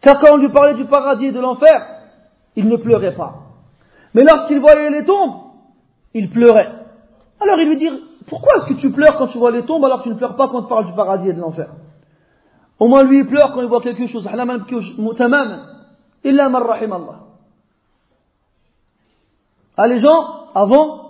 Car 0.00 0.18
quand 0.18 0.34
on 0.34 0.36
lui 0.36 0.50
parlait 0.50 0.74
du 0.74 0.84
paradis 0.84 1.26
et 1.26 1.32
de 1.32 1.40
l'enfer, 1.40 1.86
il 2.56 2.68
ne 2.68 2.76
pleurait 2.76 3.14
pas. 3.14 3.34
Mais 4.12 4.22
lorsqu'il 4.22 4.60
voyait 4.60 4.90
les 4.90 5.04
tombes, 5.04 5.34
il 6.12 6.30
pleurait. 6.30 6.70
Alors 7.40 7.58
il 7.58 7.68
lui 7.68 7.76
dit, 7.76 7.90
pourquoi 8.26 8.56
est-ce 8.56 8.66
que 8.66 8.74
tu 8.74 8.90
pleures 8.92 9.16
quand 9.16 9.28
tu 9.28 9.38
vois 9.38 9.50
les 9.50 9.64
tombes 9.64 9.84
alors 9.84 9.98
que 9.98 10.04
tu 10.04 10.10
ne 10.10 10.14
pleures 10.14 10.36
pas 10.36 10.48
quand 10.48 10.62
tu 10.62 10.68
parles 10.68 10.86
du 10.86 10.92
paradis 10.92 11.30
et 11.30 11.32
de 11.32 11.40
l'enfer? 11.40 11.68
Au 12.78 12.86
moins 12.86 13.02
lui 13.02 13.20
il 13.20 13.26
pleure 13.26 13.52
quand 13.52 13.60
il 13.60 13.66
voit 13.66 13.80
quelque 13.80 14.06
chose. 14.06 14.28
Ah, 19.76 19.88
les 19.88 19.98
gens, 19.98 20.26
avant, 20.54 21.03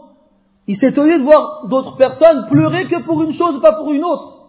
ils 0.66 0.76
s'étonnaient 0.76 1.18
de 1.18 1.24
voir 1.24 1.66
d'autres 1.68 1.96
personnes 1.96 2.46
pleurer 2.48 2.86
que 2.86 3.02
pour 3.04 3.22
une 3.22 3.34
chose 3.34 3.60
pas 3.60 3.72
pour 3.72 3.92
une 3.92 4.04
autre. 4.04 4.48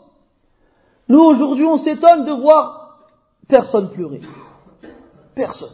Nous, 1.08 1.20
aujourd'hui, 1.20 1.66
on 1.66 1.78
s'étonne 1.78 2.26
de 2.26 2.32
voir 2.32 3.10
personne 3.48 3.92
pleurer. 3.92 4.22
Personne. 5.36 5.74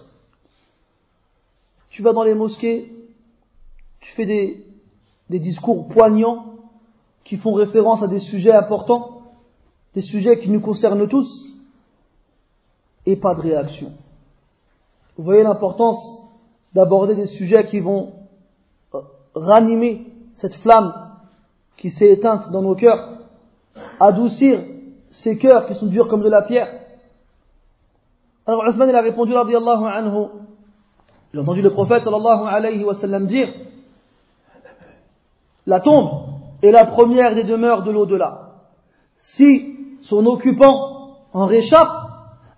Tu 1.90 2.02
vas 2.02 2.14
dans 2.14 2.24
les 2.24 2.34
mosquées, 2.34 2.92
tu 4.00 4.12
fais 4.14 4.26
des, 4.26 4.66
des 5.30 5.40
discours 5.40 5.88
poignants 5.90 6.46
qui 7.24 7.38
font 7.38 7.54
référence 7.54 8.02
à 8.02 8.08
des 8.08 8.20
sujets 8.20 8.54
importants, 8.54 9.22
des 9.94 10.02
sujets 10.02 10.40
qui 10.40 10.50
nous 10.50 10.62
concernent 10.62 11.08
tous, 11.08 11.30
et 13.06 13.16
pas 13.16 13.36
de 13.36 13.42
réaction. 13.42 13.94
Vous 15.18 15.24
voyez 15.24 15.44
l'importance 15.44 16.00
d'aborder 16.74 17.16
des 17.16 17.28
sujets 17.28 17.68
qui 17.68 17.80
vont 17.80 18.14
ranimer 19.36 20.08
cette 20.42 20.56
flamme 20.56 20.92
qui 21.78 21.92
s'est 21.92 22.12
éteinte 22.12 22.52
dans 22.52 22.64
nos 22.64 22.74
cœurs, 22.74 23.10
adoucir 24.00 24.64
ces 25.12 25.38
cœurs 25.38 25.68
qui 25.68 25.76
sont 25.76 25.86
durs 25.86 26.08
comme 26.08 26.24
de 26.24 26.30
la 26.30 26.42
pierre. 26.42 26.80
Alors 28.48 28.66
Uthman 28.68 28.94
a 28.96 29.02
répondu 29.02 29.34
radiallahu 29.34 29.86
anhu, 29.86 30.30
entendu 31.38 31.62
le 31.62 31.70
prophète 31.72 32.04
sallallahu 32.04 33.28
dire, 33.28 33.50
la 35.68 35.80
tombe 35.80 36.10
est 36.64 36.72
la 36.72 36.86
première 36.86 37.36
des 37.36 37.44
demeures 37.44 37.84
de 37.84 37.92
l'au-delà. 37.92 38.54
Si 39.36 39.76
son 40.04 40.26
occupant 40.26 41.18
en 41.34 41.46
réchappe, 41.46 42.10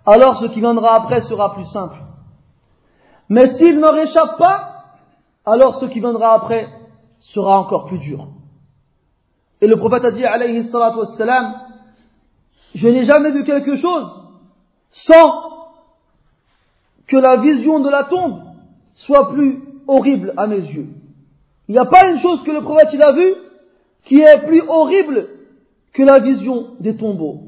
alors 0.06 0.36
ce 0.36 0.46
qui 0.46 0.60
viendra 0.60 0.94
après 0.94 1.20
sera 1.20 1.54
plus 1.54 1.66
simple. 1.66 1.98
Mais 3.28 3.46
s'il 3.50 3.78
ne 3.78 3.88
réchappe 3.88 4.38
pas, 4.38 4.84
alors 5.44 5.80
ce 5.80 5.86
qui 5.86 6.00
viendra 6.00 6.32
après 6.34 6.66
sera 7.23 7.59
encore 7.59 7.85
plus 7.85 7.99
dur. 7.99 8.27
Et 9.61 9.67
le 9.67 9.77
prophète 9.77 10.05
a 10.05 10.11
dit, 10.11 10.23
alayhi 10.23 10.67
salatu 10.67 10.99
wassalam, 10.99 11.53
je 12.75 12.87
n'ai 12.87 13.05
jamais 13.05 13.31
vu 13.31 13.43
quelque 13.43 13.75
chose 13.77 14.11
sans 14.91 15.49
que 17.07 17.17
la 17.17 17.37
vision 17.37 17.79
de 17.79 17.89
la 17.89 18.03
tombe 18.03 18.43
soit 18.93 19.31
plus 19.31 19.59
horrible 19.87 20.33
à 20.37 20.47
mes 20.47 20.59
yeux. 20.59 20.87
Il 21.67 21.73
n'y 21.73 21.79
a 21.79 21.85
pas 21.85 22.09
une 22.09 22.19
chose 22.19 22.43
que 22.43 22.51
le 22.51 22.61
prophète 22.61 22.89
il 22.93 23.01
a 23.01 23.11
vue 23.11 23.35
qui 24.03 24.21
est 24.21 24.45
plus 24.45 24.61
horrible 24.67 25.29
que 25.93 26.03
la 26.03 26.19
vision 26.19 26.75
des 26.79 26.95
tombeaux. 26.95 27.41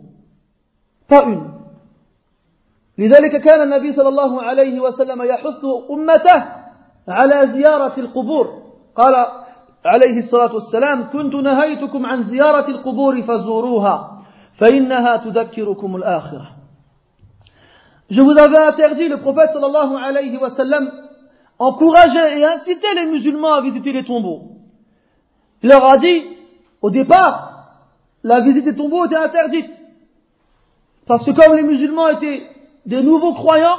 Pas 1.07 1.25
une. 1.25 1.51
لذلك 2.97 3.41
كان 3.41 3.61
النبي 3.61 3.91
صلى 3.93 4.09
الله 4.09 4.41
عليه 4.41 4.79
وسلم 4.79 5.23
يحث 5.23 5.65
أمته 5.89 6.43
على 7.07 7.47
زيارة 7.47 7.99
القبور 7.99 8.61
قال 8.95 9.27
عليه 9.86 10.18
الصلاة 10.18 10.54
والسلام 10.54 11.10
كنت 11.12 11.34
نهيتكم 11.34 12.06
عن 12.06 12.24
زيارة 12.24 12.68
القبور 12.68 13.22
فزوروها 13.22 14.22
فإنها 14.58 15.16
تذكركم 15.16 15.96
الآخرة 15.96 16.46
Je 18.08 18.20
vous 18.20 18.38
avais 18.38 18.58
interdit, 18.58 19.08
le 19.08 19.18
prophète 19.18 19.50
sallallahu 19.52 19.96
alayhi 19.96 20.36
wa 20.36 20.50
sallam 20.50 20.92
encourageait 21.58 22.38
et 22.38 22.44
incitait 22.44 22.94
les 22.94 23.06
musulmans 23.06 23.54
à 23.54 23.62
visiter 23.62 23.90
les 23.90 24.04
tombeaux. 24.04 24.42
Il 25.64 25.70
leur 25.70 25.84
a 25.84 25.96
dit, 25.98 26.22
au 26.82 26.90
départ, 26.90 27.80
la 28.22 28.42
visite 28.42 28.64
des 28.64 28.76
tombeaux 28.76 29.06
était 29.06 29.16
interdite. 29.16 29.72
Parce 31.08 31.24
que 31.24 31.32
comme 31.32 31.56
les 31.56 31.64
musulmans 31.64 32.08
étaient 32.10 32.48
des 32.86 33.02
nouveaux 33.02 33.34
croyants, 33.34 33.78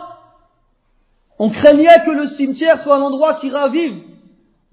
on 1.39 1.49
craignait 1.49 2.03
que 2.05 2.11
le 2.11 2.27
cimetière 2.27 2.81
soit 2.81 2.97
un 2.97 3.01
endroit 3.01 3.35
qui 3.35 3.49
ravive 3.49 4.01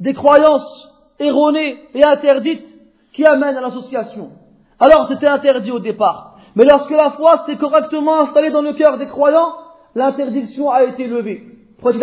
des 0.01 0.15
croyances 0.15 0.94
erronées 1.19 1.79
et 1.95 2.05
interdites 2.05 2.67
qui 3.13 3.25
amènent 3.25 3.57
à 3.57 3.61
l'association. 3.61 4.31
Alors 4.79 5.07
c'était 5.09 5.27
interdit 5.27 5.71
au 5.71 5.79
départ. 5.79 6.37
Mais 6.57 6.65
lorsque 6.65 6.91
la 6.91 7.11
foi 7.13 7.39
s'est 7.39 7.57
correctement 7.57 8.21
installée 8.21 8.51
dans 8.51 8.63
le 8.63 8.73
cœur 8.73 8.99
des 8.99 9.07
croyants, 9.07 9.55
l'interdiction 9.95 10.71
a 10.71 10.85
été 10.85 11.07
levée. 11.07 11.43
A 11.85 11.93
dit, 11.93 12.01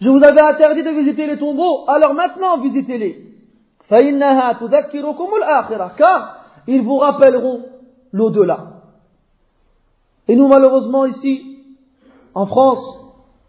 Je 0.00 0.08
vous 0.08 0.24
avais 0.24 0.40
interdit 0.40 0.82
de 0.82 0.90
visiter 0.90 1.26
les 1.26 1.38
tombeaux, 1.38 1.84
alors 1.88 2.14
maintenant 2.14 2.58
visitez-les. 2.58 3.24
Car 3.88 4.00
ils 6.66 6.82
vous 6.82 6.98
rappelleront 6.98 7.64
l'au-delà. 8.12 8.58
Et 10.28 10.36
nous, 10.36 10.48
malheureusement, 10.48 11.06
ici, 11.06 11.64
en 12.34 12.44
France, 12.44 13.07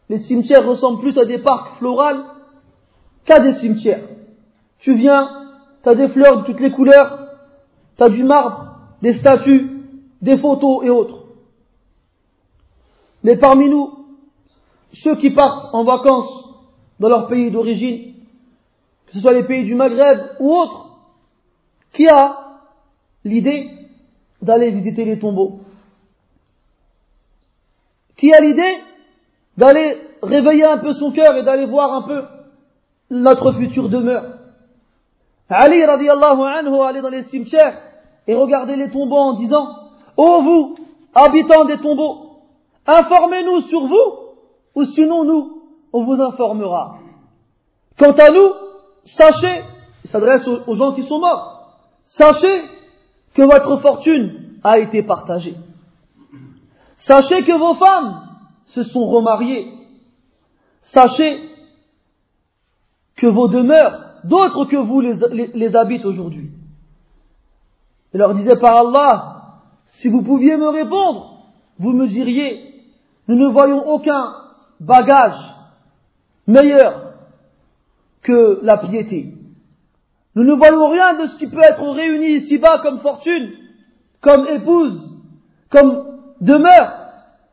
les 0.09 0.17
cimetières 0.17 0.67
ressemblent 0.67 0.99
plus 0.99 1.17
à 1.17 1.25
des 1.25 1.37
parcs 1.37 1.77
floraux 1.77 2.23
qu'à 3.25 3.39
des 3.39 3.53
cimetières. 3.53 4.07
Tu 4.79 4.95
viens, 4.95 5.47
tu 5.83 5.89
as 5.89 5.95
des 5.95 6.09
fleurs 6.09 6.41
de 6.41 6.45
toutes 6.45 6.59
les 6.59 6.71
couleurs, 6.71 7.29
tu 7.95 8.03
as 8.03 8.09
du 8.09 8.23
marbre, 8.23 8.75
des 9.01 9.13
statues, 9.13 9.69
des 10.21 10.37
photos 10.37 10.83
et 10.83 10.89
autres. 10.89 11.25
Mais 13.23 13.37
parmi 13.37 13.69
nous, 13.69 14.07
ceux 14.93 15.15
qui 15.15 15.29
partent 15.29 15.73
en 15.73 15.83
vacances 15.83 16.49
dans 16.99 17.09
leur 17.09 17.27
pays 17.27 17.51
d'origine, 17.51 18.13
que 19.05 19.13
ce 19.13 19.19
soit 19.19 19.33
les 19.33 19.43
pays 19.43 19.65
du 19.65 19.75
Maghreb 19.75 20.19
ou 20.39 20.51
autres, 20.51 20.87
qui 21.93 22.07
a 22.07 22.61
l'idée 23.23 23.69
d'aller 24.41 24.71
visiter 24.71 25.05
les 25.05 25.19
tombeaux? 25.19 25.61
Qui 28.15 28.33
a 28.33 28.41
l'idée 28.41 28.77
d'aller 29.59 29.97
réveiller 30.23 30.63
un 30.63 30.77
peu 30.77 30.93
son 30.93 31.11
cœur 31.11 31.35
et 31.35 31.43
d'aller 31.43 31.65
voir 31.65 31.93
un 31.93 32.03
peu 32.03 32.23
notre 33.11 33.51
future 33.51 33.89
demeure. 33.89 34.37
Ali 35.49 35.83
radiallahu 35.83 36.41
anhu 36.41 36.81
allait 36.81 37.01
dans 37.01 37.09
les 37.09 37.23
cimetières 37.23 37.77
et 38.25 38.35
regardait 38.35 38.77
les 38.77 38.89
tombeaux 38.89 39.17
en 39.17 39.33
disant 39.33 39.67
Ô 40.15 40.41
vous, 40.41 40.75
habitants 41.13 41.65
des 41.65 41.77
tombeaux, 41.77 42.37
informez-nous 42.87 43.61
sur 43.61 43.85
vous, 43.85 44.07
ou 44.75 44.85
sinon 44.85 45.25
nous, 45.25 45.61
on 45.91 46.03
vous 46.05 46.21
informera. 46.21 46.95
Quant 47.97 48.13
à 48.13 48.29
nous, 48.29 48.53
sachez, 49.03 49.63
il 50.05 50.09
s'adresse 50.09 50.47
aux 50.47 50.75
gens 50.75 50.93
qui 50.93 51.03
sont 51.03 51.19
morts, 51.19 51.79
sachez 52.05 52.63
que 53.33 53.41
votre 53.41 53.75
fortune 53.81 54.59
a 54.63 54.79
été 54.79 55.03
partagée. 55.03 55.55
Sachez 56.95 57.43
que 57.43 57.57
vos 57.57 57.75
femmes 57.75 58.28
se 58.73 58.83
sont 58.83 59.07
remariées. 59.07 59.67
Sachez 60.83 61.49
que 63.15 63.27
vos 63.27 63.47
demeures, 63.47 64.21
d'autres 64.23 64.65
que 64.65 64.77
vous 64.77 65.01
les, 65.01 65.75
habitent 65.75 66.05
aujourd'hui. 66.05 66.51
Il 68.13 68.19
leur 68.19 68.33
disait 68.33 68.55
par 68.55 68.77
Allah, 68.77 69.61
si 69.87 70.07
vous 70.07 70.21
pouviez 70.21 70.57
me 70.57 70.69
répondre, 70.69 71.43
vous 71.77 71.91
me 71.91 72.07
diriez, 72.07 72.83
nous 73.27 73.35
ne 73.35 73.47
voyons 73.47 73.87
aucun 73.87 74.33
bagage 74.79 75.39
meilleur 76.47 77.13
que 78.21 78.59
la 78.63 78.77
piété. 78.77 79.33
Nous 80.35 80.43
ne 80.43 80.53
voyons 80.53 80.89
rien 80.89 81.19
de 81.21 81.27
ce 81.27 81.35
qui 81.35 81.47
peut 81.49 81.61
être 81.61 81.83
réuni 81.89 82.33
ici-bas 82.33 82.79
comme 82.79 82.99
fortune, 82.99 83.51
comme 84.21 84.47
épouse, 84.47 85.15
comme 85.69 86.19
demeure. 86.41 86.98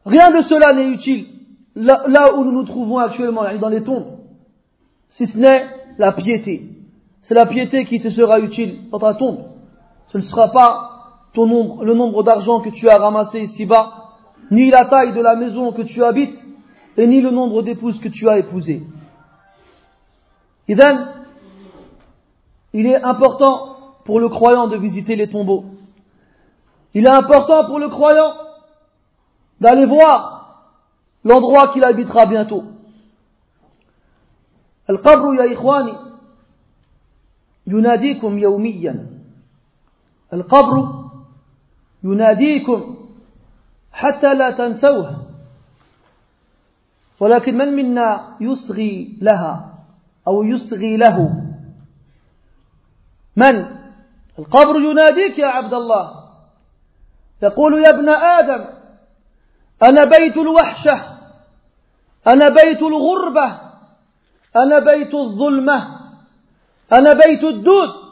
Rien 0.06 0.30
de 0.30 0.40
cela 0.42 0.72
n'est 0.72 0.88
utile 0.88 1.26
là, 1.74 2.34
où 2.34 2.44
nous 2.44 2.52
nous 2.52 2.64
trouvons 2.64 2.98
actuellement, 2.98 3.42
dans 3.58 3.68
les 3.68 3.82
tombes, 3.82 4.18
si 5.08 5.26
ce 5.26 5.36
n'est 5.36 5.66
la 5.98 6.12
piété. 6.12 6.70
C'est 7.22 7.34
la 7.34 7.44
piété 7.44 7.84
qui 7.84 8.00
te 8.00 8.08
sera 8.08 8.38
utile 8.38 8.88
dans 8.90 9.00
ta 9.00 9.14
tombe. 9.14 9.40
Ce 10.08 10.18
ne 10.18 10.22
sera 10.22 10.52
pas 10.52 10.90
ton 11.34 11.46
nombre, 11.46 11.84
le 11.84 11.94
nombre 11.94 12.22
d'argent 12.22 12.60
que 12.60 12.70
tu 12.70 12.88
as 12.88 12.98
ramassé 12.98 13.40
ici-bas, 13.40 13.92
ni 14.50 14.70
la 14.70 14.84
taille 14.86 15.12
de 15.12 15.20
la 15.20 15.34
maison 15.34 15.72
que 15.72 15.82
tu 15.82 16.02
habites, 16.04 16.38
et 16.96 17.06
ni 17.06 17.20
le 17.20 17.30
nombre 17.30 17.62
d'épouses 17.62 18.00
que 18.00 18.08
tu 18.08 18.28
as 18.28 18.38
épousées. 18.38 18.84
Idem, 20.68 21.08
il 22.72 22.86
est 22.86 23.02
important 23.02 23.76
pour 24.04 24.20
le 24.20 24.28
croyant 24.28 24.68
de 24.68 24.76
visiter 24.76 25.16
les 25.16 25.28
tombeaux. 25.28 25.64
Il 26.94 27.04
est 27.06 27.10
important 27.10 27.66
pour 27.66 27.80
le 27.80 27.88
croyant 27.88 28.32
d'aller 29.60 29.86
voir 29.86 30.36
l'endroit 31.24 31.72
qu'il 31.72 31.84
habitera 31.84 32.26
bientôt. 32.26 32.64
القبر 34.90 35.34
يا 35.34 35.54
إخواني 35.54 35.98
يناديكم 37.66 38.38
يوميا. 38.38 39.06
القبر 40.32 41.04
يناديكم 42.04 42.96
حتى 43.92 44.34
لا 44.34 44.50
تنسوه. 44.50 45.26
ولكن 47.20 47.58
من 47.58 47.76
منا 47.76 48.36
يصغي 48.40 49.18
لها 49.20 49.74
أو 50.28 50.42
يصغي 50.42 50.96
له؟ 50.96 51.42
من؟ 53.36 53.66
القبر 54.38 54.76
يناديك 54.76 55.38
يا 55.38 55.46
عبد 55.46 55.74
الله. 55.74 56.26
يقول 57.42 57.84
يا 57.84 57.90
ابن 57.90 58.08
آدم 58.08 58.75
أنا 59.82 60.04
بيت 60.04 60.36
الوحشة 60.36 61.18
أنا 62.26 62.48
بيت 62.48 62.82
الغربة 62.82 63.60
أنا 64.56 64.78
بيت 64.78 65.14
الظلمة 65.14 66.00
أنا 66.92 67.12
بيت 67.12 67.44
الدود. 67.44 68.06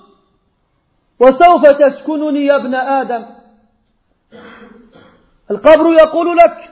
وسوف 1.21 1.67
تسكنني 1.67 2.47
يا 2.47 2.57
ابن 2.57 2.75
آدم. 2.75 3.27
القبر 5.51 5.93
يقول 5.93 6.37
لك 6.37 6.71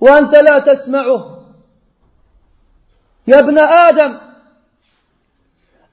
وأنت 0.00 0.34
لا 0.34 0.58
تسمعه. 0.58 1.44
يا 3.26 3.38
ابن 3.38 3.58
آدم 3.58 4.18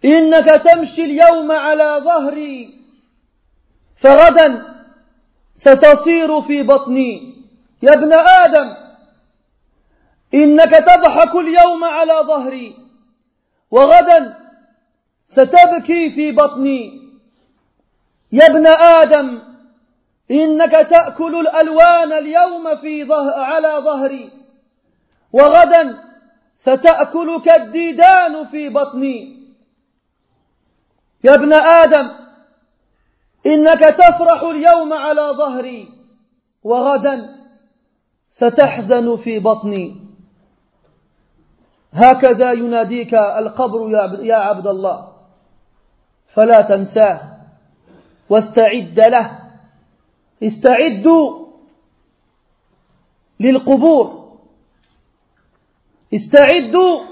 إنك 0.05 0.45
تمشي 0.45 1.01
اليوم 1.05 1.51
على 1.51 2.01
ظهري 2.03 2.79
فغدا 3.97 4.75
ستصير 5.55 6.41
في 6.41 6.63
بطني. 6.63 7.44
يا 7.81 7.93
ابن 7.93 8.13
آدم 8.13 8.75
إنك 10.33 10.71
تضحك 10.71 11.35
اليوم 11.35 11.83
على 11.83 12.13
ظهري 12.27 12.77
وغدا 13.71 14.37
ستبكي 15.27 16.11
في 16.11 16.31
بطني. 16.31 17.01
يا 18.31 18.45
ابن 18.45 18.67
آدم 18.67 19.41
إنك 20.31 20.71
تأكل 20.71 21.39
الألوان 21.39 22.13
اليوم 22.13 22.75
في 22.75 23.05
ظهر 23.05 23.33
على 23.33 23.81
ظهري 23.85 24.31
وغدا 25.33 25.99
ستأكلك 26.57 27.49
الديدان 27.49 28.45
في 28.45 28.69
بطني. 28.69 29.45
يا 31.23 31.35
ابن 31.35 31.53
آدم 31.53 32.11
إنك 33.45 33.79
تفرح 33.79 34.43
اليوم 34.43 34.93
على 34.93 35.21
ظهري 35.21 35.87
وغدا 36.63 37.34
ستحزن 38.35 39.15
في 39.15 39.39
بطني. 39.39 40.01
هكذا 41.93 42.51
يناديك 42.51 43.13
القبر 43.13 43.91
يا 44.23 44.35
عبد 44.35 44.67
الله. 44.67 45.11
فلا 46.33 46.61
تنساه. 46.61 47.37
واستعد 48.29 48.99
له. 48.99 49.39
استعدوا 50.43 51.47
للقبور. 53.39 54.37
استعدوا 56.13 57.05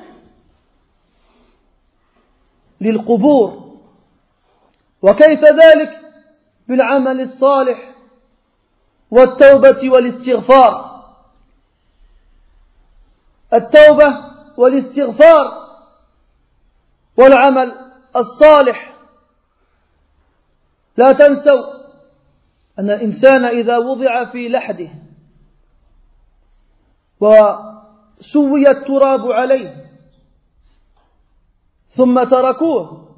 للقبور. 2.82 3.78
وكيف 5.02 5.44
ذلك؟ 5.44 6.00
بالعمل 6.68 7.22
الصالح 7.22 7.96
والتوبة 9.12 9.90
والاستغفار. 9.90 10.93
التوبة 13.54 14.34
والاستغفار 14.58 15.64
والعمل 17.18 17.76
الصالح. 18.16 18.94
لا 20.98 21.14
تنسوا 21.14 21.74
أن 22.80 22.90
الإنسان 22.90 23.46
إذا 23.46 23.78
وضع 23.78 24.26
في 24.26 24.50
لحده 24.50 24.90
وسوي 27.20 28.70
التراب 28.70 29.32
عليه 29.32 29.84
ثم 31.90 32.24
تركوه 32.24 33.10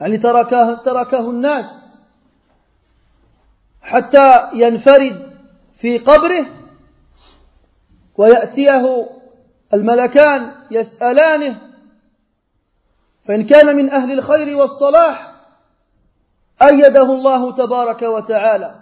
يعني 0.00 0.18
تركه, 0.18 0.82
تركه 0.84 1.30
الناس 1.30 1.98
حتى 3.82 4.50
ينفرد 4.54 5.32
في 5.80 5.98
قبره 5.98 6.46
ويأتيه 8.16 9.08
الملكان 9.74 10.54
يسألانه 10.70 11.60
فإن 13.28 13.46
كان 13.46 13.76
من 13.76 13.90
أهل 13.90 14.12
الخير 14.12 14.56
والصلاح 14.56 15.32
أيده 16.62 17.02
الله 17.02 17.54
تبارك 17.54 18.02
وتعالى 18.02 18.74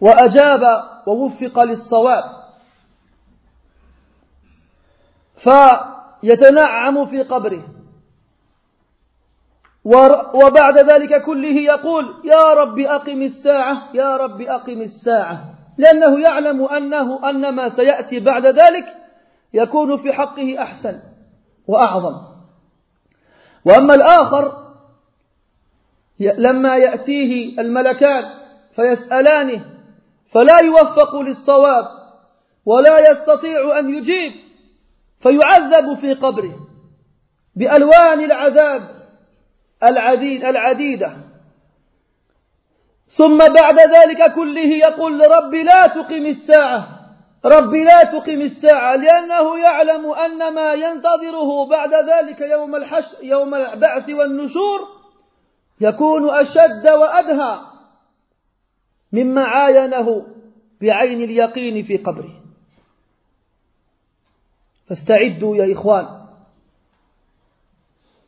وأجاب 0.00 0.60
ووفق 1.06 1.62
للصواب. 1.62 2.24
فيتنعم 5.42 7.06
في 7.06 7.22
قبره. 7.22 7.62
وبعد 10.34 10.78
ذلك 10.78 11.22
كله 11.24 11.60
يقول 11.60 12.22
يا 12.24 12.54
رب 12.54 12.78
أقم 12.78 13.22
الساعة 13.22 13.88
يا 13.94 14.16
رب 14.16 14.40
أقم 14.40 14.80
الساعة. 14.80 15.44
لأنه 15.78 16.20
يعلم 16.20 16.64
أنه 16.64 17.30
أن 17.30 17.54
ما 17.54 17.68
سيأتي 17.68 18.20
بعد 18.20 18.46
ذلك 18.46 18.99
يكون 19.52 19.96
في 19.96 20.12
حقه 20.12 20.62
أحسن 20.62 21.00
وأعظم. 21.66 22.30
وأما 23.64 23.94
الآخر 23.94 24.70
لما 26.20 26.76
يأتيه 26.76 27.60
الملكان 27.60 28.24
فيسألانه 28.76 29.64
فلا 30.32 30.60
يوفق 30.60 31.16
للصواب 31.16 31.84
ولا 32.66 33.10
يستطيع 33.10 33.78
أن 33.78 33.94
يجيب 33.94 34.32
فيعذب 35.20 35.94
في 35.94 36.14
قبره 36.14 36.56
بألوان 37.56 38.24
العذاب 38.24 38.82
العديد 39.82 40.44
العديدة. 40.44 41.16
ثم 43.06 43.38
بعد 43.38 43.78
ذلك 43.78 44.34
كله 44.34 44.66
يقول 44.66 45.18
لرب 45.18 45.54
لا 45.54 45.86
تقم 45.86 46.26
الساعة 46.26 46.99
رب 47.44 47.74
لا 47.74 48.04
تقم 48.04 48.40
الساعة 48.40 48.96
لأنه 48.96 49.58
يعلم 49.58 50.06
أن 50.10 50.54
ما 50.54 50.72
ينتظره 50.72 51.68
بعد 51.68 51.90
ذلك 51.94 52.40
يوم 52.40 52.76
الحشر 52.76 53.16
يوم 53.22 53.54
البعث 53.54 54.10
والنشور 54.10 54.88
يكون 55.80 56.30
أشد 56.30 56.88
وأدهى 56.88 57.60
مما 59.12 59.44
عاينه 59.44 60.26
بعين 60.80 61.20
اليقين 61.22 61.82
في 61.82 61.96
قبره. 61.96 62.30
فاستعدوا 64.88 65.56
يا 65.56 65.72
إخوان. 65.72 66.06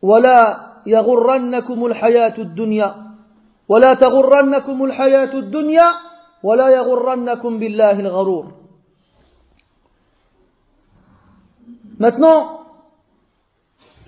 ولا 0.03 0.67
يغرنكم 0.87 1.87
الحياة 1.87 2.39
الدنيا 2.39 2.95
ولا 3.69 3.95
تغرنكم 3.95 4.85
الحياة 4.85 5.35
الدنيا 5.35 5.91
ولا 6.43 6.69
يغرنكم 6.69 7.59
بالله 7.59 8.01
الغرور. 8.01 8.62
Maintenant, 12.03 12.65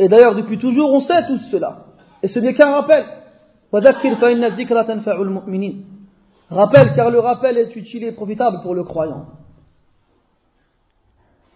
et 0.00 0.08
d'ailleurs 0.08 0.34
depuis 0.34 0.58
toujours, 0.58 0.92
on 0.92 0.98
sait 0.98 1.28
tout 1.28 1.38
cela. 1.52 1.84
Et 2.24 2.28
ce 2.28 2.40
n'est 2.40 2.52
qu'un 2.52 2.72
rappel. 2.72 3.04
Rappelle, 6.50 6.92
car 6.96 7.10
le 7.10 7.20
rappel 7.20 7.56
est 7.56 7.76
utile 7.76 8.02
et 8.02 8.10
profitable 8.10 8.62
pour 8.62 8.74
le 8.74 8.82
croyant. 8.82 9.26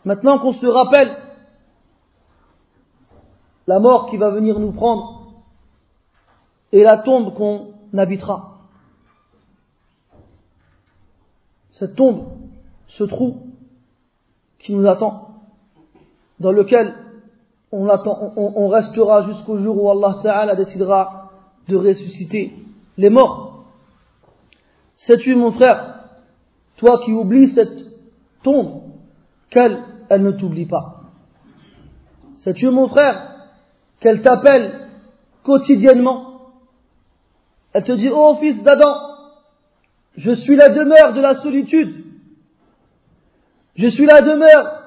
Maintenant 0.05 0.39
qu'on 0.39 0.53
se 0.53 0.67
rappelle 0.67 1.17
la 3.67 3.81
mort 3.81 4.09
qui 4.09 4.17
va 4.17 4.31
venir 4.31 4.61
nous 4.61 4.71
prendre 4.71 5.33
et 6.71 6.85
la 6.85 6.99
tombe 6.99 7.35
qu'on 7.35 7.73
habitera. 7.97 8.59
Cette 11.73 11.97
tombe, 11.97 12.29
ce 12.87 13.03
trou 13.03 13.49
qui 14.61 14.73
nous 14.73 14.87
attend, 14.87 15.28
dans 16.41 16.53
lequel 16.53 16.95
on, 17.73 18.69
restera 18.69 19.27
jusqu'au 19.27 19.59
jour 19.59 19.83
où 19.83 19.91
Allah 19.91 20.55
décidera 20.57 21.31
de 21.69 21.77
ressusciter 21.77 22.55
les 22.97 23.11
morts. 23.11 23.65
Sais-tu, 24.97 25.35
mon 25.35 25.53
frère, 25.53 26.05
toi 26.77 27.01
qui 27.05 27.13
oublies 27.13 27.53
cette 27.53 27.85
tombe, 28.43 28.83
qu'elle, 29.51 29.83
elle 30.09 30.23
ne 30.23 30.33
t'oublie 30.33 30.67
pas. 30.67 31.03
Sais-tu, 32.37 32.71
mon 32.71 32.89
frère, 32.89 33.49
qu'elle 34.01 34.23
t'appelle 34.23 34.89
quotidiennement. 35.43 36.53
Elle 37.73 37.85
te 37.85 37.93
dit, 37.93 38.09
oh 38.13 38.37
fils 38.41 38.63
d'Adam, 38.63 38.95
je 40.17 40.33
suis 40.33 40.57
la 40.57 40.71
demeure 40.71 41.13
de 41.13 41.21
la 41.21 41.35
solitude. 41.35 42.05
Je 43.77 43.87
suis 43.89 44.07
la 44.07 44.23
demeure 44.23 44.78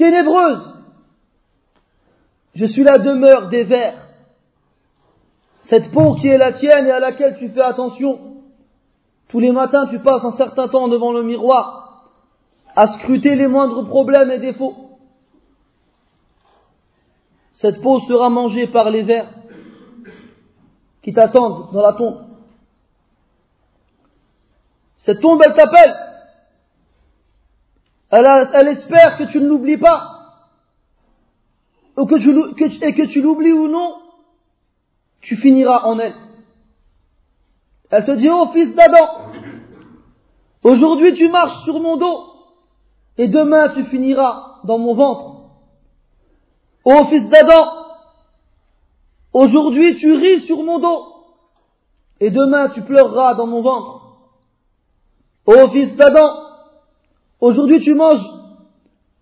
ténébreuse. 0.00 0.78
Je 2.54 2.64
suis 2.64 2.82
la 2.82 2.98
demeure 2.98 3.48
des 3.48 3.64
vers. 3.64 4.06
Cette 5.60 5.92
peau 5.92 6.14
qui 6.14 6.26
est 6.26 6.38
la 6.38 6.54
tienne 6.54 6.86
et 6.86 6.90
à 6.90 6.98
laquelle 6.98 7.36
tu 7.38 7.50
fais 7.50 7.60
attention. 7.60 8.18
Tous 9.28 9.40
les 9.40 9.52
matins, 9.52 9.86
tu 9.88 10.00
passes 10.00 10.24
un 10.24 10.32
certain 10.32 10.68
temps 10.68 10.88
devant 10.88 11.12
le 11.12 11.22
miroir 11.22 12.08
à 12.74 12.86
scruter 12.86 13.36
les 13.36 13.46
moindres 13.46 13.86
problèmes 13.86 14.30
et 14.30 14.38
défauts. 14.38 14.74
Cette 17.52 17.82
peau 17.82 18.00
sera 18.00 18.30
mangée 18.30 18.68
par 18.68 18.88
les 18.90 19.02
vers 19.02 19.28
qui 21.02 21.12
t'attendent 21.12 21.72
dans 21.72 21.82
la 21.82 21.92
tombe. 21.92 22.22
Cette 24.98 25.20
tombe, 25.20 25.42
elle 25.44 25.54
t'appelle. 25.54 26.09
Elle, 28.10 28.68
espère 28.68 29.18
que 29.18 29.24
tu 29.24 29.40
ne 29.40 29.46
l'oublies 29.46 29.78
pas. 29.78 30.16
Et 31.96 32.06
que 32.06 33.06
tu 33.06 33.22
l'oublies 33.22 33.52
ou 33.52 33.68
non, 33.68 33.94
tu 35.20 35.36
finiras 35.36 35.82
en 35.84 35.98
elle. 35.98 36.14
Elle 37.90 38.04
te 38.04 38.12
dit, 38.12 38.28
oh 38.28 38.48
fils 38.52 38.74
d'Adam, 38.74 39.32
aujourd'hui 40.62 41.14
tu 41.14 41.28
marches 41.28 41.62
sur 41.64 41.80
mon 41.80 41.96
dos, 41.96 42.32
et 43.18 43.28
demain 43.28 43.70
tu 43.74 43.84
finiras 43.84 44.60
dans 44.64 44.78
mon 44.78 44.94
ventre. 44.94 45.50
Oh 46.84 47.04
fils 47.06 47.28
d'Adam, 47.28 47.66
aujourd'hui 49.32 49.96
tu 49.96 50.12
ris 50.14 50.42
sur 50.42 50.62
mon 50.62 50.78
dos, 50.78 51.06
et 52.20 52.30
demain 52.30 52.70
tu 52.70 52.82
pleureras 52.82 53.34
dans 53.34 53.46
mon 53.46 53.60
ventre. 53.60 54.18
Oh 55.46 55.68
fils 55.68 55.96
d'Adam, 55.96 56.49
aujourd'hui 57.40 57.80
tu 57.80 57.94
manges 57.94 58.24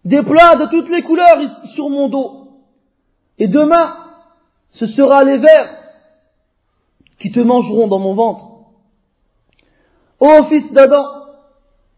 des 0.05 0.23
plats 0.23 0.57
de 0.57 0.66
toutes 0.66 0.89
les 0.89 1.03
couleurs 1.03 1.41
sur 1.75 1.91
mon 1.91 2.09
dos, 2.09 2.49
et 3.39 3.49
demain 3.49 3.97
ce 4.73 4.87
sera 4.87 5.25
les 5.25 5.39
vers 5.39 5.77
qui 7.19 7.33
te 7.33 7.41
mangeront 7.41 7.89
dans 7.89 7.99
mon 7.99 8.14
ventre. 8.14 8.45
Oh 10.21 10.45
fils 10.49 10.73
d'Adam, 10.73 11.05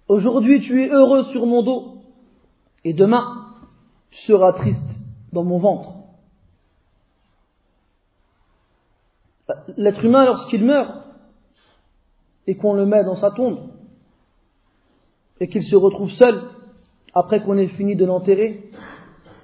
aujourd'hui 0.08 0.60
tu 0.60 0.82
es 0.84 0.88
heureux 0.88 1.24
sur 1.24 1.46
mon 1.46 1.62
dos, 1.62 2.02
et 2.84 2.92
demain 2.92 3.46
tu 4.10 4.20
seras 4.20 4.52
triste 4.52 4.90
dans 5.32 5.44
mon 5.44 5.58
ventre. 5.58 5.94
L'être 9.76 10.04
humain, 10.04 10.24
lorsqu'il 10.24 10.64
meurt, 10.64 11.04
et 12.46 12.56
qu'on 12.56 12.74
le 12.74 12.86
met 12.86 13.04
dans 13.04 13.16
sa 13.16 13.30
tombe, 13.30 13.60
et 15.40 15.48
qu'il 15.48 15.62
se 15.62 15.74
retrouve 15.74 16.10
seul, 16.10 16.42
après 17.14 17.42
qu'on 17.42 17.56
ait 17.56 17.68
fini 17.68 17.96
de 17.96 18.04
l'enterrer, 18.04 18.70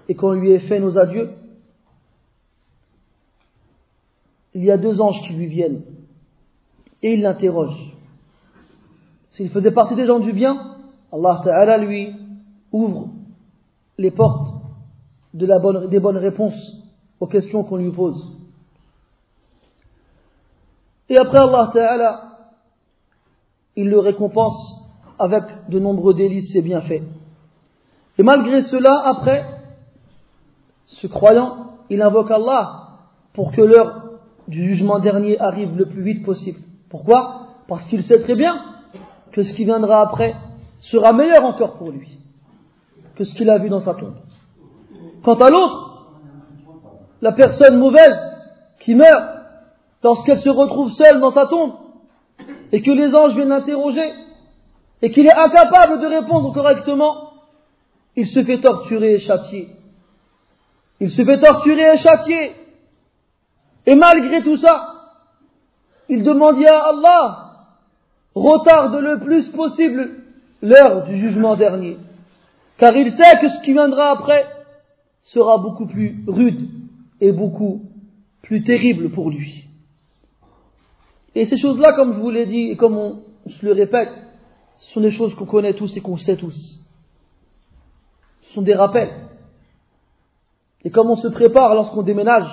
et 0.09 0.15
qu'on 0.15 0.33
lui 0.33 0.53
ait 0.53 0.69
fait 0.69 0.79
nos 0.79 0.99
adieux, 0.99 1.31
il 4.55 4.65
y 4.65 4.71
a 4.71 4.79
deux 4.79 5.01
anges 5.01 5.21
qui 5.27 5.33
lui 5.33 5.47
viennent, 5.47 5.83
et 7.03 7.15
ils 7.15 7.23
l'interrogent. 7.23 7.95
S'il 9.31 9.51
faisait 9.51 9.71
partie 9.71 9.97
des 9.97 10.07
gens 10.07 10.21
du 10.21 10.33
bien, 10.33 10.77
Allah 11.13 11.41
Ta'ala 11.45 11.79
lui 11.79 12.15
ouvre 12.73 13.09
les 13.99 14.11
portes 14.11 14.63
de 15.35 15.47
la 15.47 15.87
des 15.89 16.01
bonnes 16.01 16.17
réponses 16.17 16.83
aux 17.21 17.27
questions 17.27 17.65
qu'on 17.65 17.77
lui 17.77 17.91
pose. 17.91 18.33
Et 21.09 21.17
après 21.17 21.39
Allah 21.39 21.71
Ta'ala, 21.73 22.39
il 23.77 23.89
le 23.89 23.99
récompense 23.99 24.86
avec 25.19 25.45
de 25.69 25.79
nombreux 25.79 26.15
délices 26.15 26.55
et 26.55 26.63
bienfaits. 26.63 27.03
Et 28.19 28.23
malgré 28.23 28.63
cela, 28.63 29.03
après, 29.05 29.45
ce 30.87 31.07
croyant, 31.07 31.73
il 31.91 32.03
invoque 32.03 32.31
Allah 32.31 32.89
pour 33.33 33.53
que 33.53 33.61
l'heure 33.61 34.03
du 34.49 34.63
jugement 34.69 34.99
dernier 34.99 35.39
arrive 35.41 35.77
le 35.77 35.87
plus 35.87 36.03
vite 36.03 36.25
possible. 36.25 36.61
Pourquoi? 36.89 37.49
Parce 37.69 37.85
qu'il 37.87 38.03
sait 38.05 38.23
très 38.23 38.35
bien 38.35 38.63
que 39.33 39.43
ce 39.43 39.55
qui 39.55 39.65
viendra 39.65 40.01
après 40.01 40.35
sera 40.79 41.13
meilleur 41.13 41.45
encore 41.45 41.75
pour 41.75 41.91
lui 41.91 42.17
que 43.17 43.25
ce 43.25 43.35
qu'il 43.35 43.51
a 43.51 43.59
vu 43.59 43.69
dans 43.69 43.81
sa 43.81 43.95
tombe. 43.95 44.15
Quant 45.25 45.35
à 45.35 45.51
l'autre, 45.51 46.07
la 47.23 47.33
personne 47.33 47.79
mauvaise 47.79 48.15
qui 48.79 48.95
meurt 48.95 49.25
lorsqu'elle 50.05 50.39
se 50.39 50.51
retrouve 50.51 50.91
seule 50.93 51.19
dans 51.19 51.31
sa 51.31 51.47
tombe 51.47 51.73
et 52.73 52.83
que 52.83 52.91
les 52.91 53.15
anges 53.15 53.35
viennent 53.35 53.49
l'interroger 53.49 54.13
et 55.03 55.11
qu'il 55.11 55.27
est 55.27 55.33
incapable 55.33 56.01
de 56.01 56.07
répondre 56.07 56.53
correctement, 56.53 57.33
il 58.17 58.27
se 58.27 58.43
fait 58.43 58.61
torturer 58.61 59.15
et 59.15 59.19
châtier. 59.21 59.69
Il 61.01 61.11
se 61.11 61.23
fait 61.25 61.39
torturer 61.39 61.93
et 61.93 61.97
châtier. 61.97 62.53
Et 63.85 63.95
malgré 63.95 64.43
tout 64.43 64.57
ça, 64.57 64.95
il 66.09 66.23
demande 66.23 66.65
à 66.65 66.89
Allah, 66.89 67.53
retarde 68.35 68.95
le 68.97 69.21
plus 69.21 69.51
possible 69.51 70.11
l'heure 70.63 71.05
du 71.05 71.19
jugement 71.19 71.57
dernier. 71.57 71.99
Car 72.79 72.97
il 72.97 73.13
sait 73.13 73.39
que 73.41 73.49
ce 73.49 73.63
qui 73.63 73.73
viendra 73.73 74.11
après 74.11 74.47
sera 75.23 75.59
beaucoup 75.59 75.87
plus 75.87 76.25
rude 76.27 76.69
et 77.21 77.33
beaucoup 77.33 77.83
plus 78.43 78.63
terrible 78.63 79.11
pour 79.11 79.31
lui. 79.31 79.65
Et 81.35 81.45
ces 81.45 81.57
choses-là, 81.57 81.93
comme 81.95 82.15
je 82.15 82.19
vous 82.19 82.31
l'ai 82.31 82.47
dit 82.47 82.71
et 82.71 82.77
comme 82.77 82.97
on, 82.97 83.23
se 83.49 83.65
le 83.65 83.73
répète, 83.73 84.11
ce 84.77 84.93
sont 84.93 85.01
des 85.01 85.11
choses 85.11 85.35
qu'on 85.35 85.47
connaît 85.47 85.75
tous 85.75 85.97
et 85.97 86.01
qu'on 86.01 86.17
sait 86.17 86.37
tous. 86.37 86.85
Ce 88.43 88.55
sont 88.55 88.63
des 88.63 88.75
rappels. 88.75 89.29
Et 90.85 90.91
comme 90.91 91.11
on 91.11 91.17
se 91.17 91.29
prépare 91.29 91.75
lorsqu'on 91.75 92.03
déménage, 92.03 92.51